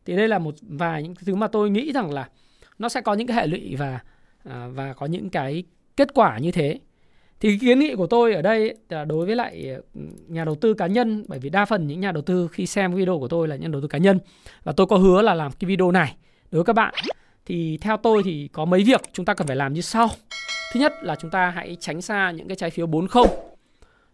Thì 0.04 0.16
đây 0.16 0.28
là 0.28 0.38
một 0.38 0.54
vài 0.60 1.02
những 1.02 1.14
thứ 1.14 1.34
mà 1.34 1.46
tôi 1.46 1.70
nghĩ 1.70 1.92
rằng 1.92 2.10
là 2.10 2.28
nó 2.78 2.88
sẽ 2.88 3.00
có 3.00 3.14
những 3.14 3.26
cái 3.26 3.36
hệ 3.36 3.46
lụy 3.46 3.76
và 3.76 4.00
à, 4.44 4.68
và 4.74 4.92
có 4.92 5.06
những 5.06 5.30
cái 5.30 5.64
kết 5.96 6.14
quả 6.14 6.38
như 6.38 6.50
thế 6.50 6.78
thì 7.40 7.58
kiến 7.58 7.78
nghị 7.78 7.94
của 7.94 8.06
tôi 8.06 8.34
ở 8.34 8.42
đây 8.42 8.76
là 8.88 9.04
đối 9.04 9.26
với 9.26 9.36
lại 9.36 9.66
ừ, 9.94 10.00
nhà 10.28 10.44
đầu 10.44 10.54
tư 10.54 10.74
cá 10.74 10.86
nhân 10.86 11.24
bởi 11.28 11.38
vì 11.38 11.50
đa 11.50 11.64
phần 11.64 11.86
những 11.86 12.00
nhà 12.00 12.12
đầu 12.12 12.22
tư 12.22 12.48
khi 12.52 12.66
xem 12.66 12.94
video 12.94 13.18
của 13.18 13.28
tôi 13.28 13.48
là 13.48 13.56
nhà 13.56 13.68
đầu 13.68 13.80
tư 13.80 13.88
cá 13.88 13.98
nhân 13.98 14.18
và 14.64 14.72
tôi 14.72 14.86
có 14.86 14.96
hứa 14.96 15.22
là 15.22 15.34
làm 15.34 15.52
cái 15.52 15.66
video 15.68 15.90
này 15.90 16.16
đối 16.50 16.58
với 16.58 16.64
các 16.64 16.72
bạn 16.72 16.94
thì 17.46 17.78
theo 17.80 17.96
tôi 17.96 18.22
thì 18.24 18.48
có 18.52 18.64
mấy 18.64 18.82
việc 18.84 19.00
chúng 19.12 19.24
ta 19.24 19.34
cần 19.34 19.46
phải 19.46 19.56
làm 19.56 19.72
như 19.72 19.80
sau. 19.80 20.08
Thứ 20.72 20.80
nhất 20.80 20.92
là 21.02 21.16
chúng 21.16 21.30
ta 21.30 21.50
hãy 21.50 21.76
tránh 21.80 22.02
xa 22.02 22.30
những 22.30 22.48
cái 22.48 22.56
trái 22.56 22.70
phiếu 22.70 22.86
40. 22.86 23.24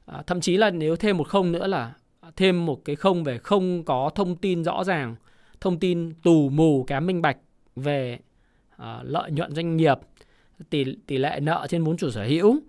À, 0.06 0.22
thậm 0.26 0.40
chí 0.40 0.56
là 0.56 0.70
nếu 0.70 0.96
thêm 0.96 1.16
một 1.16 1.28
không 1.28 1.52
nữa 1.52 1.66
là 1.66 1.92
thêm 2.36 2.66
một 2.66 2.84
cái 2.84 2.96
không 2.96 3.24
về 3.24 3.38
không 3.38 3.84
có 3.84 4.10
thông 4.14 4.36
tin 4.36 4.64
rõ 4.64 4.84
ràng, 4.84 5.16
thông 5.60 5.78
tin 5.78 6.12
tù 6.22 6.48
mù 6.48 6.84
kém 6.88 7.06
minh 7.06 7.22
bạch 7.22 7.36
về 7.76 8.18
à, 8.76 9.00
lợi 9.02 9.30
nhuận 9.30 9.54
doanh 9.54 9.76
nghiệp, 9.76 9.98
tỷ 10.70 10.84
tỷ 11.06 11.18
lệ 11.18 11.40
nợ 11.42 11.66
trên 11.68 11.84
vốn 11.84 11.96
chủ 11.96 12.10
sở 12.10 12.24
hữu, 12.24 12.60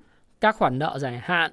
các 0.41 0.55
khoản 0.55 0.79
nợ 0.79 0.99
dài 0.99 1.19
hạn, 1.23 1.51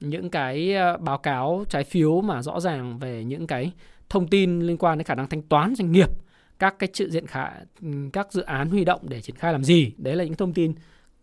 những 0.00 0.30
cái 0.30 0.74
ờ, 0.74 0.96
báo 0.96 1.18
cáo 1.18 1.64
trái 1.68 1.84
phiếu 1.84 2.20
mà 2.20 2.42
rõ 2.42 2.60
ràng 2.60 2.98
về 2.98 3.24
những 3.24 3.46
cái 3.46 3.72
thông 4.08 4.28
tin 4.28 4.60
liên 4.60 4.78
quan 4.78 4.98
đến 4.98 5.04
khả 5.04 5.14
năng 5.14 5.28
thanh 5.28 5.42
toán 5.42 5.74
doanh 5.74 5.92
nghiệp 5.92 6.10
các 6.58 6.78
cái 6.78 6.88
sự 6.92 7.10
diện 7.10 7.26
khả 7.26 7.50
ừ, 7.82 7.88
các 8.12 8.32
dự 8.32 8.42
án 8.42 8.70
huy 8.70 8.84
động 8.84 9.00
để 9.02 9.20
triển 9.20 9.36
khai 9.36 9.52
làm 9.52 9.64
gì 9.64 9.92
đấy 9.96 10.16
là 10.16 10.24
những 10.24 10.34
thông 10.34 10.52
tin 10.52 10.74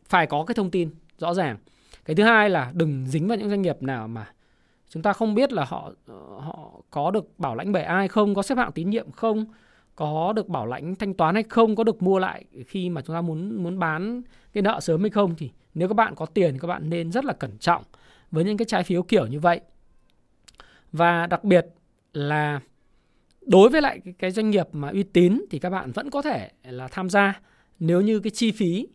phải 0.06 0.28
có 0.28 0.46
cái 0.46 0.56
thông 0.56 0.72
tin 0.72 0.90
rõ 1.18 1.34
ràng. 1.34 1.58
Cái 2.06 2.16
thứ 2.16 2.24
hai 2.24 2.50
là 2.50 2.72
đừng 2.74 3.06
dính 3.08 3.28
vào 3.28 3.38
những 3.38 3.50
doanh 3.50 3.62
nghiệp 3.62 3.84
nào 3.84 4.08
mà 4.08 4.28
chúng 4.90 5.04
ta 5.04 5.14
không 5.14 5.36
biết 5.36 5.54
là 5.54 5.66
họ 5.66 5.92
ờ, 6.08 6.16
họ 6.40 6.82
có 6.90 7.12
được 7.12 7.40
bảo 7.40 7.56
lãnh 7.56 7.72
bởi 7.72 7.84
ai 7.84 8.08
không 8.08 8.36
có 8.36 8.42
xếp 8.42 8.58
hạng 8.58 8.72
tín 8.72 8.90
nhiệm 8.90 9.12
không 9.12 9.46
có 9.96 10.34
được 10.36 10.48
bảo 10.48 10.66
lãnh 10.66 10.96
thanh 10.96 11.14
toán 11.14 11.36
hay 11.36 11.44
không 11.44 11.76
có 11.76 11.84
được 11.84 12.02
mua 12.02 12.20
lại 12.20 12.46
khi 12.68 12.90
mà 12.90 13.02
chúng 13.02 13.16
ta 13.16 13.22
muốn 13.22 13.64
muốn 13.64 13.80
bán 13.80 14.22
cái 14.54 14.62
nợ 14.62 14.80
sớm 14.80 15.02
hay 15.02 15.10
không 15.10 15.36
thì 15.38 15.52
nếu 15.74 15.88
các 15.88 15.94
bạn 15.94 16.16
có 16.16 16.26
tiền 16.26 16.60
các 16.60 16.68
bạn 16.68 16.90
nên 16.90 17.12
rất 17.12 17.26
là 17.26 17.34
cẩn 17.34 17.58
trọng 17.58 17.84
với 18.32 18.44
những 18.44 18.58
cái 18.58 18.66
trái 18.66 18.84
phiếu 18.84 19.04
kiểu 19.04 19.28
như 19.28 19.40
vậy. 19.40 19.62
Và 20.92 21.28
đặc 21.28 21.44
biệt 21.44 21.66
là 22.14 22.60
đối 23.42 23.70
với 23.70 23.82
lại 23.82 24.00
cái 24.20 24.32
doanh 24.32 24.50
nghiệp 24.50 24.68
mà 24.72 24.90
uy 24.90 25.04
tín 25.04 25.42
thì 25.50 25.60
các 25.60 25.70
bạn 25.70 25.92
vẫn 25.92 26.10
có 26.10 26.22
thể 26.22 26.52
là 26.64 26.88
tham 26.88 27.10
gia. 27.10 27.40
Nếu 27.80 28.02
như 28.02 28.20
cái 28.20 28.32
chi 28.32 28.52
phí 28.52 28.88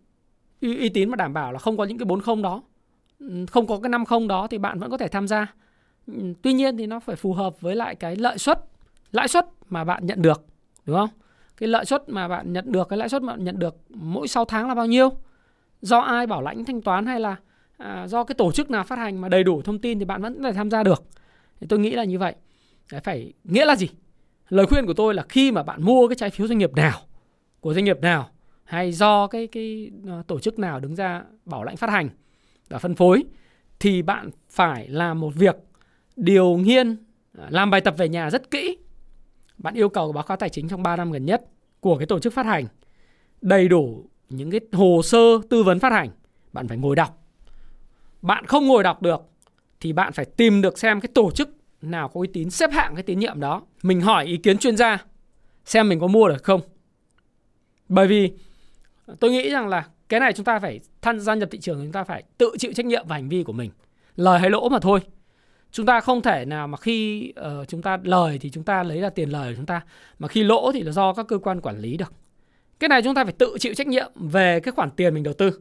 uy, 0.60 0.78
uy 0.78 0.88
tín 0.88 1.08
mà 1.10 1.16
đảm 1.16 1.32
bảo 1.32 1.52
là 1.52 1.58
không 1.58 1.76
có 1.76 1.84
những 1.84 1.98
cái 1.98 2.06
bốn 2.06 2.20
không 2.20 2.42
đó 2.42 2.62
không 3.50 3.66
có 3.66 3.80
cái 3.82 3.88
năm 3.88 4.04
không 4.04 4.28
đó 4.28 4.46
thì 4.46 4.58
bạn 4.58 4.78
vẫn 4.78 4.90
có 4.90 4.98
thể 4.98 5.08
tham 5.08 5.28
gia. 5.28 5.54
Tuy 6.42 6.52
nhiên 6.52 6.76
thì 6.76 6.86
nó 6.86 7.00
phải 7.00 7.16
phù 7.16 7.32
hợp 7.32 7.60
với 7.60 7.76
lại 7.76 7.94
cái 7.94 8.16
lợi 8.16 8.38
suất 8.38 8.64
lãi 9.12 9.28
suất 9.28 9.46
mà 9.68 9.84
bạn 9.84 10.06
nhận 10.06 10.22
được 10.22 10.44
đúng 10.86 10.96
không? 10.96 11.10
Cái 11.56 11.68
lợi 11.68 11.84
suất 11.84 12.08
mà 12.08 12.28
bạn 12.28 12.52
nhận 12.52 12.72
được 12.72 12.88
cái 12.88 12.96
lãi 12.96 13.08
suất 13.08 13.22
mà 13.22 13.32
bạn 13.32 13.44
nhận 13.44 13.58
được 13.58 13.76
mỗi 13.88 14.28
6 14.28 14.44
tháng 14.44 14.68
là 14.68 14.74
bao 14.74 14.86
nhiêu? 14.86 15.10
Do 15.82 15.98
ai 15.98 16.26
bảo 16.26 16.42
lãnh 16.42 16.64
thanh 16.64 16.82
toán 16.82 17.06
hay 17.06 17.20
là 17.20 17.36
à, 17.76 18.06
do 18.06 18.24
cái 18.24 18.34
tổ 18.34 18.52
chức 18.52 18.70
nào 18.70 18.84
phát 18.84 18.98
hành 18.98 19.20
mà 19.20 19.28
đầy 19.28 19.44
đủ 19.44 19.62
thông 19.62 19.78
tin 19.78 19.98
thì 19.98 20.04
bạn 20.04 20.22
vẫn 20.22 20.42
có 20.42 20.42
thể 20.42 20.52
tham 20.52 20.70
gia 20.70 20.82
được? 20.82 21.04
Thì 21.60 21.66
tôi 21.66 21.78
nghĩ 21.78 21.90
là 21.90 22.04
như 22.04 22.18
vậy. 22.18 22.34
Đấy, 22.92 23.00
phải 23.04 23.32
nghĩa 23.44 23.64
là 23.64 23.76
gì? 23.76 23.88
Lời 24.48 24.66
khuyên 24.66 24.86
của 24.86 24.94
tôi 24.94 25.14
là 25.14 25.24
khi 25.28 25.52
mà 25.52 25.62
bạn 25.62 25.82
mua 25.82 26.08
cái 26.08 26.16
trái 26.16 26.30
phiếu 26.30 26.46
doanh 26.46 26.58
nghiệp 26.58 26.74
nào 26.74 27.00
của 27.60 27.74
doanh 27.74 27.84
nghiệp 27.84 28.00
nào 28.00 28.28
hay 28.64 28.92
do 28.92 29.26
cái 29.26 29.46
cái 29.46 29.90
ờ, 30.06 30.22
tổ 30.26 30.40
chức 30.40 30.58
nào 30.58 30.80
đứng 30.80 30.94
ra 30.94 31.22
bảo 31.44 31.64
lãnh 31.64 31.76
phát 31.76 31.90
hành 31.90 32.08
và 32.68 32.78
phân 32.78 32.94
phối 32.94 33.24
thì 33.80 34.02
bạn 34.02 34.30
phải 34.50 34.88
làm 34.88 35.20
một 35.20 35.34
việc 35.34 35.56
điều 36.16 36.56
nghiên 36.56 36.96
à, 37.38 37.46
làm 37.48 37.70
bài 37.70 37.80
tập 37.80 37.94
về 37.98 38.08
nhà 38.08 38.30
rất 38.30 38.50
kỹ 38.50 38.78
bạn 39.58 39.74
yêu 39.74 39.88
cầu 39.88 40.12
báo 40.12 40.24
cáo 40.24 40.36
tài 40.36 40.48
chính 40.48 40.68
trong 40.68 40.82
3 40.82 40.96
năm 40.96 41.12
gần 41.12 41.24
nhất 41.24 41.44
của 41.80 41.98
cái 41.98 42.06
tổ 42.06 42.18
chức 42.18 42.32
phát 42.32 42.46
hành. 42.46 42.66
Đầy 43.40 43.68
đủ 43.68 44.04
những 44.28 44.50
cái 44.50 44.60
hồ 44.72 45.00
sơ 45.04 45.18
tư 45.50 45.62
vấn 45.62 45.78
phát 45.78 45.92
hành, 45.92 46.10
bạn 46.52 46.68
phải 46.68 46.76
ngồi 46.76 46.96
đọc. 46.96 47.22
Bạn 48.22 48.46
không 48.46 48.66
ngồi 48.66 48.82
đọc 48.82 49.02
được 49.02 49.20
thì 49.80 49.92
bạn 49.92 50.12
phải 50.12 50.24
tìm 50.24 50.62
được 50.62 50.78
xem 50.78 51.00
cái 51.00 51.10
tổ 51.14 51.30
chức 51.30 51.48
nào 51.82 52.08
có 52.08 52.20
uy 52.20 52.28
tín 52.32 52.50
xếp 52.50 52.70
hạng 52.72 52.94
cái 52.94 53.02
tín 53.02 53.18
nhiệm 53.18 53.40
đó. 53.40 53.62
Mình 53.82 54.00
hỏi 54.00 54.24
ý 54.24 54.36
kiến 54.36 54.58
chuyên 54.58 54.76
gia 54.76 55.04
xem 55.64 55.88
mình 55.88 56.00
có 56.00 56.06
mua 56.06 56.28
được 56.28 56.44
không. 56.44 56.60
Bởi 57.88 58.06
vì 58.06 58.32
tôi 59.20 59.30
nghĩ 59.30 59.50
rằng 59.50 59.68
là 59.68 59.86
cái 60.08 60.20
này 60.20 60.32
chúng 60.32 60.44
ta 60.44 60.58
phải 60.58 60.80
tham 61.02 61.20
gia 61.20 61.34
nhập 61.34 61.48
thị 61.52 61.58
trường, 61.58 61.82
chúng 61.82 61.92
ta 61.92 62.04
phải 62.04 62.22
tự 62.38 62.50
chịu 62.58 62.72
trách 62.72 62.86
nhiệm 62.86 63.08
về 63.08 63.14
hành 63.14 63.28
vi 63.28 63.42
của 63.42 63.52
mình. 63.52 63.70
Lời 64.16 64.40
hay 64.40 64.50
lỗ 64.50 64.68
mà 64.68 64.78
thôi 64.78 65.00
chúng 65.76 65.86
ta 65.86 66.00
không 66.00 66.22
thể 66.22 66.44
nào 66.44 66.68
mà 66.68 66.78
khi 66.78 67.32
uh, 67.40 67.68
chúng 67.68 67.82
ta 67.82 67.98
lời 68.02 68.38
thì 68.38 68.50
chúng 68.50 68.64
ta 68.64 68.82
lấy 68.82 69.00
là 69.00 69.10
tiền 69.10 69.30
lời 69.30 69.52
của 69.52 69.56
chúng 69.56 69.66
ta 69.66 69.80
mà 70.18 70.28
khi 70.28 70.44
lỗ 70.44 70.72
thì 70.72 70.82
là 70.82 70.92
do 70.92 71.12
các 71.12 71.26
cơ 71.28 71.38
quan 71.38 71.60
quản 71.60 71.78
lý 71.78 71.96
được. 71.96 72.12
Cái 72.78 72.88
này 72.88 73.02
chúng 73.02 73.14
ta 73.14 73.24
phải 73.24 73.32
tự 73.32 73.56
chịu 73.60 73.74
trách 73.74 73.86
nhiệm 73.86 74.12
về 74.14 74.60
cái 74.60 74.72
khoản 74.72 74.90
tiền 74.90 75.14
mình 75.14 75.22
đầu 75.22 75.34
tư. 75.34 75.60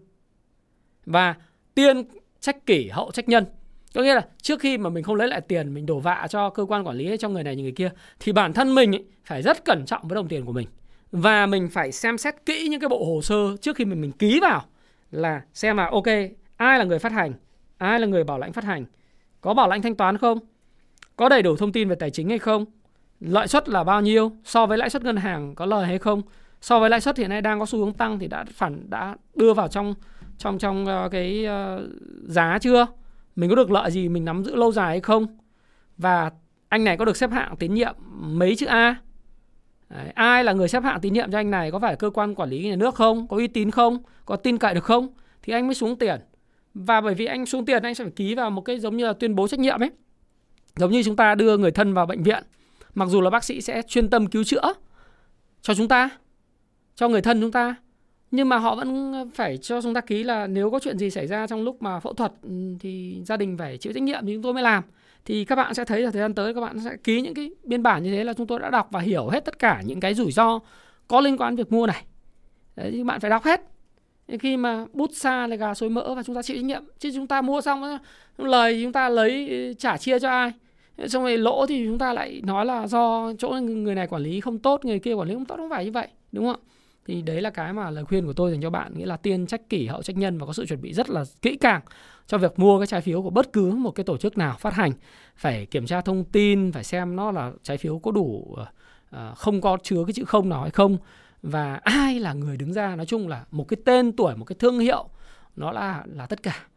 Và 1.06 1.36
tiên 1.74 2.04
trách 2.40 2.66
kỷ 2.66 2.90
hậu 2.90 3.12
trách 3.12 3.30
nhân. 3.30 3.46
Có 3.94 4.02
nghĩa 4.02 4.14
là 4.14 4.28
trước 4.42 4.60
khi 4.60 4.78
mà 4.78 4.90
mình 4.90 5.04
không 5.04 5.16
lấy 5.16 5.28
lại 5.28 5.42
tiền 5.42 5.74
mình 5.74 5.86
đổ 5.86 6.00
vạ 6.00 6.28
cho 6.30 6.50
cơ 6.50 6.66
quan 6.66 6.88
quản 6.88 6.98
lý 6.98 7.08
hay 7.08 7.18
cho 7.18 7.30
người 7.30 7.44
này 7.44 7.56
người 7.56 7.72
kia 7.72 7.90
thì 8.20 8.32
bản 8.32 8.54
thân 8.54 8.76
mình 8.76 8.96
ấy, 8.96 9.04
phải 9.26 9.42
rất 9.42 9.66
cẩn 9.66 9.86
trọng 9.86 10.08
với 10.08 10.16
đồng 10.16 10.28
tiền 10.28 10.46
của 10.46 10.54
mình. 10.54 10.68
Và 11.12 11.46
mình 11.46 11.70
phải 11.70 11.92
xem 11.92 12.18
xét 12.18 12.36
kỹ 12.46 12.68
những 12.68 12.80
cái 12.80 12.90
bộ 12.90 13.06
hồ 13.06 13.22
sơ 13.22 13.58
trước 13.62 13.76
khi 13.76 13.86
mình 13.86 14.02
mình 14.02 14.12
ký 14.12 14.40
vào 14.40 14.66
là 15.12 15.42
xem 15.54 15.78
là 15.78 15.90
ok 15.92 16.08
ai 16.58 16.80
là 16.80 16.84
người 16.84 17.00
phát 17.00 17.12
hành 17.12 17.34
ai 17.78 18.00
là 18.00 18.08
người 18.08 18.24
bảo 18.24 18.40
lãnh 18.40 18.54
phát 18.54 18.64
hành 18.64 18.86
có 19.46 19.54
bảo 19.54 19.70
lãnh 19.70 19.82
thanh 19.82 19.96
toán 19.96 20.18
không? 20.18 20.40
Có 21.16 21.30
đầy 21.30 21.42
đủ 21.42 21.56
thông 21.56 21.72
tin 21.72 21.90
về 21.90 21.96
tài 21.96 22.12
chính 22.12 22.30
hay 22.30 22.40
không? 22.40 22.66
Lãi 23.20 23.48
suất 23.48 23.70
là 23.70 23.84
bao 23.84 24.02
nhiêu 24.02 24.32
so 24.44 24.66
với 24.66 24.78
lãi 24.78 24.90
suất 24.90 25.04
ngân 25.04 25.18
hàng 25.18 25.56
có 25.56 25.66
lời 25.66 25.86
hay 25.86 26.00
không? 26.00 26.22
So 26.62 26.80
với 26.80 26.90
lãi 26.90 27.02
suất 27.02 27.18
hiện 27.18 27.30
nay 27.30 27.42
đang 27.42 27.60
có 27.60 27.66
xu 27.66 27.80
hướng 27.80 27.94
tăng 27.94 28.20
thì 28.20 28.28
đã 28.28 28.46
phản 28.52 28.90
đã 28.90 29.16
đưa 29.36 29.54
vào 29.54 29.68
trong 29.68 29.94
trong 30.38 30.58
trong 30.58 30.86
ờ, 30.86 31.10
cái 31.10 31.46
ờ, 31.46 31.88
giá 32.28 32.60
chưa? 32.62 32.88
Mình 33.36 33.50
có 33.50 33.56
được 33.56 33.72
lợi 33.72 33.92
gì 33.92 34.10
mình 34.10 34.26
nắm 34.26 34.44
giữ 34.44 34.56
lâu 34.56 34.72
dài 34.72 34.88
hay 34.88 35.00
không? 35.00 35.28
Và 35.98 36.32
anh 36.70 36.84
này 36.84 36.98
có 36.98 37.06
được 37.06 37.18
xếp 37.18 37.32
hạng 37.32 37.56
tín 37.56 37.74
nhiệm 37.74 37.96
mấy 38.22 38.56
chữ 38.56 38.66
A? 38.66 38.96
Đấy, 39.90 40.12
ai 40.16 40.44
là 40.44 40.54
người 40.54 40.68
xếp 40.68 40.84
hạng 40.84 41.02
tín 41.02 41.14
nhiệm 41.14 41.32
cho 41.32 41.40
anh 41.40 41.52
này? 41.52 41.72
Có 41.72 41.80
phải 41.80 41.96
cơ 41.96 42.10
quan 42.10 42.36
quản 42.36 42.50
lý 42.50 42.70
nhà 42.70 42.76
nước 42.76 42.96
không? 42.96 43.28
Có 43.28 43.38
uy 43.38 43.48
tín 43.48 43.72
không? 43.72 43.98
Có 44.26 44.36
tin 44.36 44.58
cậy 44.58 44.74
được 44.74 44.84
không? 44.84 45.08
Thì 45.42 45.54
anh 45.54 45.68
mới 45.68 45.76
xuống 45.76 45.96
tiền 45.96 46.20
và 46.76 47.02
bởi 47.02 47.14
vì 47.16 47.26
anh 47.26 47.46
xuống 47.46 47.66
tiền, 47.66 47.84
anh 47.84 47.96
sẽ 47.96 48.04
phải 48.04 48.14
ký 48.16 48.36
vào 48.36 48.52
một 48.52 48.62
cái 48.62 48.80
giống 48.80 48.98
như 48.98 49.06
là 49.06 49.14
tuyên 49.14 49.36
bố 49.36 49.48
trách 49.48 49.60
nhiệm 49.60 49.84
ấy. 49.84 49.92
Giống 50.76 50.92
như 50.92 51.04
chúng 51.04 51.16
ta 51.16 51.36
đưa 51.36 51.58
người 51.58 51.72
thân 51.72 51.94
vào 51.94 52.06
bệnh 52.06 52.24
viện, 52.24 52.44
mặc 52.94 53.10
dù 53.10 53.22
là 53.22 53.30
bác 53.30 53.44
sĩ 53.44 53.62
sẽ 53.62 53.82
chuyên 53.88 54.10
tâm 54.10 54.28
cứu 54.28 54.44
chữa 54.44 54.74
cho 55.62 55.76
chúng 55.76 55.88
ta, 55.88 56.10
cho 56.96 57.08
người 57.08 57.22
thân 57.22 57.42
chúng 57.42 57.52
ta, 57.52 57.76
nhưng 58.32 58.50
mà 58.50 58.58
họ 58.58 58.76
vẫn 58.76 59.14
phải 59.36 59.58
cho 59.58 59.82
chúng 59.82 59.94
ta 59.94 60.02
ký 60.02 60.24
là 60.24 60.48
nếu 60.48 60.72
có 60.72 60.80
chuyện 60.80 60.98
gì 60.98 61.10
xảy 61.10 61.28
ra 61.28 61.48
trong 61.48 61.64
lúc 61.64 61.82
mà 61.82 62.00
phẫu 62.00 62.14
thuật 62.14 62.32
ừ, 62.42 62.50
thì 62.80 63.22
gia 63.26 63.38
đình 63.38 63.58
phải 63.58 63.78
chịu 63.78 63.94
trách 63.94 64.04
nhiệm 64.04 64.26
thì 64.26 64.34
chúng 64.34 64.44
tôi 64.44 64.54
mới 64.54 64.64
làm. 64.64 64.84
Thì 65.26 65.46
các 65.46 65.56
bạn 65.56 65.74
sẽ 65.74 65.86
thấy 65.86 66.02
là 66.02 66.12
thời 66.12 66.22
gian 66.22 66.34
tới 66.34 66.54
các 66.54 66.62
bạn 66.62 66.80
sẽ 66.80 66.98
ký 67.04 67.22
những 67.22 67.34
cái 67.34 67.52
biên 67.64 67.84
bản 67.84 68.04
như 68.04 68.12
thế 68.12 68.24
là 68.24 68.34
chúng 68.34 68.48
tôi 68.48 68.60
đã 68.60 68.70
đọc 68.70 68.88
và 68.92 69.00
hiểu 69.00 69.28
hết 69.28 69.46
tất 69.46 69.60
cả 69.60 69.82
những 69.86 70.00
cái 70.00 70.14
rủi 70.14 70.32
ro 70.32 70.60
có 71.08 71.22
liên 71.22 71.38
quan 71.38 71.56
việc 71.56 71.72
mua 71.72 71.88
này. 71.88 72.06
Đấy, 72.76 72.94
các 72.98 73.06
bạn 73.06 73.20
phải 73.20 73.30
đọc 73.30 73.44
hết 73.44 73.62
khi 74.40 74.58
mà 74.58 74.86
bút 74.94 75.12
xa 75.14 75.48
là 75.48 75.56
gà 75.56 75.74
xối 75.74 75.90
mỡ 75.90 76.16
và 76.16 76.24
chúng 76.24 76.36
ta 76.36 76.42
chịu 76.42 76.58
trách 76.58 76.66
nhiệm. 76.66 76.84
Chứ 77.00 77.12
chúng 77.14 77.28
ta 77.28 77.42
mua 77.42 77.62
xong 77.62 77.98
lời 78.38 78.80
chúng 78.84 78.94
ta 78.94 79.10
lấy 79.10 79.50
ừ, 79.50 79.74
trả 79.74 79.98
chia 79.98 80.20
cho 80.20 80.30
ai? 80.30 80.52
Xong 81.08 81.24
rồi 81.24 81.38
lỗ 81.38 81.66
thì 81.66 81.86
chúng 81.86 81.98
ta 81.98 82.14
lại 82.14 82.42
nói 82.44 82.66
là 82.66 82.88
do 82.88 83.34
chỗ 83.40 83.50
người 83.50 83.96
này 83.96 84.08
quản 84.08 84.22
lý 84.22 84.42
không 84.42 84.60
tốt, 84.60 84.86
người 84.86 85.00
kia 85.00 85.14
quản 85.14 85.28
lý 85.28 85.34
không 85.34 85.46
tốt, 85.46 85.56
không 85.58 85.70
phải 85.70 85.86
như 85.86 85.92
vậy, 85.92 86.08
đúng 86.32 86.46
không? 86.46 86.60
Thì 87.08 87.22
đấy 87.22 87.42
là 87.42 87.50
cái 87.50 87.74
mà 87.74 87.90
lời 87.90 88.06
khuyên 88.06 88.26
của 88.26 88.34
tôi 88.34 88.52
dành 88.52 88.62
cho 88.62 88.70
bạn, 88.70 88.98
nghĩa 88.98 89.06
là 89.06 89.18
tiên 89.18 89.48
trách 89.48 89.70
kỷ 89.70 89.88
hậu 89.88 90.04
trách 90.04 90.18
nhân 90.18 90.38
và 90.38 90.46
có 90.46 90.54
sự 90.54 90.66
chuẩn 90.66 90.82
bị 90.82 90.94
rất 90.94 91.10
là 91.10 91.24
kỹ 91.42 91.58
càng 91.62 91.82
cho 92.28 92.38
việc 92.38 92.60
mua 92.60 92.80
cái 92.80 92.88
trái 92.88 93.02
phiếu 93.02 93.22
của 93.22 93.30
bất 93.30 93.54
cứ 93.54 93.72
một 93.72 93.92
cái 93.92 94.04
tổ 94.04 94.18
chức 94.18 94.38
nào 94.38 94.56
phát 94.60 94.74
hành. 94.74 94.92
Phải 95.36 95.66
kiểm 95.66 95.86
tra 95.86 96.02
thông 96.02 96.24
tin, 96.24 96.72
phải 96.72 96.84
xem 96.84 97.16
nó 97.16 97.32
là 97.32 97.52
trái 97.64 97.78
phiếu 97.78 98.00
có 98.00 98.12
đủ 98.12 98.54
ờ, 98.58 98.66
ờ, 99.10 99.34
không 99.36 99.62
có 99.62 99.78
chứa 99.84 100.04
cái 100.08 100.14
chữ 100.14 100.24
không 100.26 100.50
nào 100.50 100.62
hay 100.62 100.72
không 100.72 100.98
và 101.46 101.80
ai 101.84 102.20
là 102.20 102.34
người 102.34 102.58
đứng 102.58 102.74
ra 102.74 102.96
nói 102.96 103.06
chung 103.06 103.28
là 103.28 103.46
một 103.52 103.68
cái 103.68 103.78
tên 103.86 104.12
tuổi 104.12 104.36
một 104.36 104.46
cái 104.46 104.56
thương 104.60 104.80
hiệu 104.80 105.10
nó 105.56 105.72
là 105.72 106.04
là 106.06 106.26
tất 106.26 106.44
cả. 106.44 106.68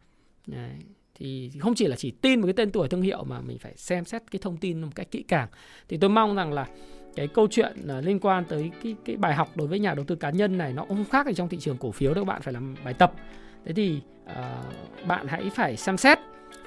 Đấy. 0.47 0.71
thì 1.15 1.51
không 1.59 1.75
chỉ 1.75 1.87
là 1.87 1.95
chỉ 1.95 2.11
tin 2.11 2.41
một 2.41 2.45
cái 2.45 2.53
tên 2.53 2.71
tuổi 2.71 2.87
thương 2.87 3.01
hiệu 3.01 3.23
mà 3.23 3.41
mình 3.41 3.57
phải 3.59 3.73
xem 3.77 4.05
xét 4.05 4.23
cái 4.31 4.39
thông 4.43 4.57
tin 4.57 4.81
một 4.81 4.87
cách 4.95 5.11
kỹ 5.11 5.23
càng. 5.27 5.47
Thì 5.87 5.97
tôi 5.97 6.09
mong 6.09 6.35
rằng 6.35 6.53
là 6.53 6.67
cái 7.15 7.27
câu 7.27 7.47
chuyện 7.51 7.87
à, 7.87 8.01
liên 8.01 8.19
quan 8.19 8.45
tới 8.45 8.71
cái 8.83 8.95
cái 9.05 9.15
bài 9.15 9.35
học 9.35 9.49
đối 9.55 9.67
với 9.67 9.79
nhà 9.79 9.93
đầu 9.93 10.05
tư 10.05 10.15
cá 10.15 10.29
nhân 10.29 10.57
này 10.57 10.73
nó 10.73 10.85
không 10.87 11.05
khác 11.05 11.25
ở 11.25 11.33
trong 11.33 11.49
thị 11.49 11.57
trường 11.57 11.77
cổ 11.77 11.91
phiếu 11.91 12.13
đâu 12.13 12.25
các 12.25 12.27
bạn 12.27 12.41
phải 12.41 12.53
làm 12.53 12.75
bài 12.83 12.93
tập. 12.93 13.13
Thế 13.65 13.73
thì 13.73 14.01
uh, 14.25 15.07
bạn 15.07 15.27
hãy 15.27 15.49
phải 15.55 15.77
xem 15.77 15.97
xét 15.97 16.19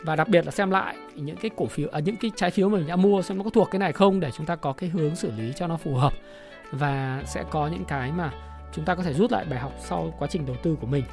và 0.02 0.16
đặc 0.16 0.28
biệt 0.28 0.44
là 0.44 0.50
xem 0.50 0.70
lại 0.70 0.96
những 1.14 1.36
cái 1.36 1.50
cổ 1.56 1.66
phiếu 1.66 1.88
à, 1.92 2.00
những 2.00 2.16
cái 2.16 2.30
trái 2.36 2.50
phiếu 2.50 2.68
mình 2.68 2.86
đã 2.86 2.96
mua 2.96 3.22
xem 3.22 3.38
nó 3.38 3.44
có 3.44 3.50
thuộc 3.50 3.68
cái 3.70 3.78
này 3.78 3.92
không 3.92 4.20
để 4.20 4.30
chúng 4.36 4.46
ta 4.46 4.56
có 4.56 4.72
cái 4.72 4.90
hướng 4.90 5.16
xử 5.16 5.30
lý 5.38 5.52
cho 5.56 5.66
nó 5.66 5.76
phù 5.76 5.94
hợp 5.94 6.12
và 6.72 7.22
sẽ 7.26 7.44
có 7.50 7.66
những 7.66 7.84
cái 7.84 8.12
mà 8.12 8.32
chúng 8.72 8.84
ta 8.84 8.94
có 8.94 9.02
thể 9.02 9.14
rút 9.14 9.32
lại 9.32 9.44
bài 9.44 9.58
học 9.58 9.72
sau 9.80 10.14
quá 10.18 10.28
trình 10.30 10.46
đầu 10.46 10.56
tư 10.62 10.76
của 10.80 10.86
mình. 10.86 11.04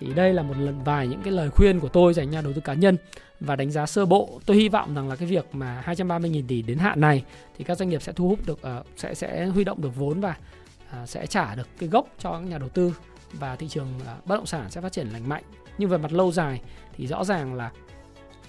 Thì 0.00 0.14
đây 0.14 0.34
là 0.34 0.42
một 0.42 0.54
lần 0.58 0.84
vài 0.84 1.08
những 1.08 1.22
cái 1.22 1.32
lời 1.32 1.50
khuyên 1.50 1.80
của 1.80 1.88
tôi 1.88 2.14
dành 2.14 2.32
cho 2.32 2.42
đầu 2.42 2.52
tư 2.52 2.60
cá 2.60 2.74
nhân. 2.74 2.96
Và 3.40 3.56
đánh 3.56 3.70
giá 3.70 3.86
sơ 3.86 4.06
bộ 4.06 4.40
tôi 4.46 4.56
hy 4.56 4.68
vọng 4.68 4.94
rằng 4.94 5.08
là 5.08 5.16
cái 5.16 5.28
việc 5.28 5.46
mà 5.52 5.82
230.000 5.86 6.42
tỷ 6.48 6.62
đến 6.62 6.78
hạn 6.78 7.00
này 7.00 7.24
thì 7.58 7.64
các 7.64 7.78
doanh 7.78 7.88
nghiệp 7.88 8.02
sẽ 8.02 8.12
thu 8.12 8.28
hút 8.28 8.38
được 8.46 8.58
uh, 8.78 8.86
sẽ 8.96 9.14
sẽ 9.14 9.46
huy 9.46 9.64
động 9.64 9.80
được 9.80 9.96
vốn 9.96 10.20
và 10.20 10.36
uh, 11.02 11.08
sẽ 11.08 11.26
trả 11.26 11.54
được 11.54 11.68
cái 11.78 11.88
gốc 11.88 12.08
cho 12.18 12.32
các 12.32 12.38
nhà 12.38 12.58
đầu 12.58 12.68
tư. 12.68 12.94
Và 13.32 13.56
thị 13.56 13.68
trường 13.68 13.88
uh, 14.00 14.26
bất 14.26 14.36
động 14.36 14.46
sản 14.46 14.70
sẽ 14.70 14.80
phát 14.80 14.92
triển 14.92 15.08
lành 15.08 15.28
mạnh. 15.28 15.42
Nhưng 15.78 15.90
về 15.90 15.98
mặt 15.98 16.12
lâu 16.12 16.32
dài 16.32 16.60
thì 16.96 17.06
rõ 17.06 17.24
ràng 17.24 17.54
là 17.54 17.70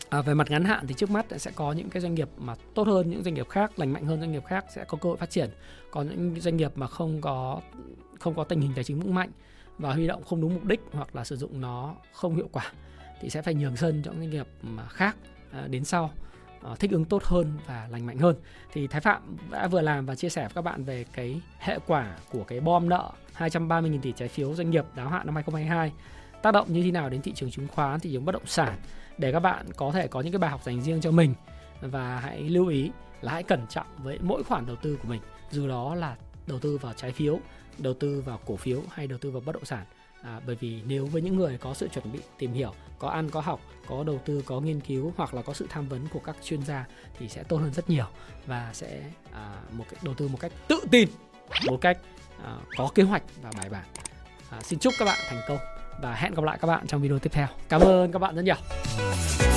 À, 0.09 0.21
về 0.21 0.33
mặt 0.33 0.51
ngắn 0.51 0.63
hạn 0.65 0.87
thì 0.87 0.93
trước 0.93 1.11
mắt 1.11 1.25
sẽ 1.37 1.51
có 1.55 1.71
những 1.71 1.89
cái 1.89 2.01
doanh 2.01 2.15
nghiệp 2.15 2.29
mà 2.37 2.55
tốt 2.75 2.87
hơn 2.87 3.09
những 3.09 3.23
doanh 3.23 3.33
nghiệp 3.33 3.49
khác, 3.49 3.79
lành 3.79 3.93
mạnh 3.93 4.05
hơn 4.05 4.19
doanh 4.19 4.31
nghiệp 4.31 4.43
khác 4.45 4.65
sẽ 4.75 4.85
có 4.85 4.97
cơ 5.01 5.09
hội 5.09 5.17
phát 5.17 5.29
triển. 5.29 5.49
Còn 5.91 6.09
những 6.09 6.41
doanh 6.41 6.57
nghiệp 6.57 6.71
mà 6.75 6.87
không 6.87 7.21
có 7.21 7.61
không 8.19 8.35
có 8.35 8.43
tình 8.43 8.61
hình 8.61 8.71
tài 8.75 8.83
chính 8.83 8.99
vững 8.99 9.15
mạnh 9.15 9.29
và 9.77 9.93
huy 9.93 10.07
động 10.07 10.23
không 10.23 10.41
đúng 10.41 10.53
mục 10.53 10.65
đích 10.65 10.81
hoặc 10.91 11.15
là 11.15 11.23
sử 11.23 11.35
dụng 11.35 11.61
nó 11.61 11.95
không 12.13 12.35
hiệu 12.35 12.49
quả 12.51 12.71
thì 13.21 13.29
sẽ 13.29 13.41
phải 13.41 13.53
nhường 13.53 13.75
sân 13.75 14.01
cho 14.05 14.11
doanh 14.11 14.29
nghiệp 14.29 14.47
mà 14.61 14.87
khác 14.87 15.15
à, 15.51 15.67
đến 15.67 15.85
sau 15.85 16.11
à, 16.63 16.75
thích 16.79 16.91
ứng 16.91 17.05
tốt 17.05 17.23
hơn 17.23 17.57
và 17.67 17.87
lành 17.91 18.05
mạnh 18.05 18.17
hơn. 18.17 18.35
Thì 18.73 18.87
Thái 18.87 19.01
Phạm 19.01 19.37
đã 19.51 19.67
vừa 19.67 19.81
làm 19.81 20.05
và 20.05 20.15
chia 20.15 20.29
sẻ 20.29 20.41
với 20.41 20.53
các 20.55 20.61
bạn 20.61 20.83
về 20.83 21.05
cái 21.13 21.41
hệ 21.59 21.79
quả 21.87 22.17
của 22.31 22.43
cái 22.43 22.59
bom 22.59 22.89
nợ 22.89 23.11
230.000 23.37 24.01
tỷ 24.01 24.11
trái 24.11 24.27
phiếu 24.27 24.53
doanh 24.53 24.69
nghiệp 24.69 24.85
đáo 24.95 25.09
hạn 25.09 25.25
năm 25.25 25.35
2022 25.35 25.91
tác 26.41 26.51
động 26.51 26.73
như 26.73 26.83
thế 26.83 26.91
nào 26.91 27.09
đến 27.09 27.21
thị 27.21 27.31
trường 27.35 27.51
chứng 27.51 27.67
khoán, 27.67 27.99
thị 27.99 28.09
trường 28.13 28.25
bất 28.25 28.31
động 28.31 28.45
sản 28.45 28.77
để 29.17 29.31
các 29.31 29.39
bạn 29.39 29.65
có 29.75 29.91
thể 29.91 30.07
có 30.07 30.21
những 30.21 30.31
cái 30.31 30.39
bài 30.39 30.51
học 30.51 30.63
dành 30.63 30.81
riêng 30.81 31.01
cho 31.01 31.11
mình. 31.11 31.33
Và 31.81 32.19
hãy 32.19 32.41
lưu 32.41 32.67
ý 32.67 32.91
là 33.21 33.31
hãy 33.31 33.43
cẩn 33.43 33.67
trọng 33.69 33.87
với 33.97 34.19
mỗi 34.21 34.43
khoản 34.43 34.65
đầu 34.65 34.75
tư 34.75 34.97
của 35.01 35.07
mình 35.07 35.21
dù 35.51 35.67
đó 35.67 35.95
là 35.95 36.15
đầu 36.47 36.59
tư 36.59 36.77
vào 36.77 36.93
trái 36.93 37.11
phiếu 37.11 37.39
đầu 37.77 37.93
tư 37.93 38.21
vào 38.25 38.39
cổ 38.45 38.55
phiếu 38.55 38.81
hay 38.91 39.07
đầu 39.07 39.19
tư 39.19 39.31
vào 39.31 39.41
bất 39.45 39.51
động 39.51 39.65
sản. 39.65 39.85
À, 40.23 40.41
bởi 40.45 40.55
vì 40.55 40.81
nếu 40.87 41.05
với 41.05 41.21
những 41.21 41.35
người 41.35 41.57
có 41.57 41.73
sự 41.73 41.87
chuẩn 41.87 42.11
bị 42.11 42.19
tìm 42.37 42.53
hiểu 42.53 42.73
có 42.99 43.09
ăn 43.09 43.29
có 43.29 43.41
học 43.41 43.59
có 43.87 44.03
đầu 44.03 44.21
tư 44.25 44.43
có 44.45 44.59
nghiên 44.59 44.79
cứu 44.79 45.13
hoặc 45.17 45.33
là 45.33 45.41
có 45.41 45.53
sự 45.53 45.67
tham 45.69 45.87
vấn 45.87 46.07
của 46.07 46.19
các 46.19 46.35
chuyên 46.43 46.61
gia 46.63 46.85
thì 47.19 47.29
sẽ 47.29 47.43
tốt 47.43 47.57
hơn 47.57 47.73
rất 47.73 47.89
nhiều 47.89 48.05
và 48.45 48.69
sẽ 48.73 49.03
à, 49.31 49.53
một 49.71 49.85
cái 49.91 49.99
đầu 50.03 50.13
tư 50.13 50.27
một 50.27 50.37
cách 50.39 50.51
tự 50.67 50.79
tin 50.91 51.09
một 51.67 51.77
cách 51.81 51.97
à, 52.43 52.57
có 52.77 52.89
kế 52.95 53.03
hoạch 53.03 53.23
và 53.41 53.51
bài 53.57 53.69
bản. 53.69 53.85
À, 54.49 54.61
xin 54.61 54.79
chúc 54.79 54.93
các 54.99 55.05
bạn 55.05 55.19
thành 55.29 55.41
công 55.47 55.78
và 56.01 56.13
hẹn 56.13 56.33
gặp 56.33 56.43
lại 56.43 56.57
các 56.61 56.67
bạn 56.67 56.87
trong 56.87 57.01
video 57.01 57.19
tiếp 57.19 57.29
theo. 57.33 57.47
Cảm 57.69 57.81
ơn 57.81 58.11
các 58.11 58.19
bạn 58.19 58.35
rất 58.35 58.41
nhiều. 58.41 59.48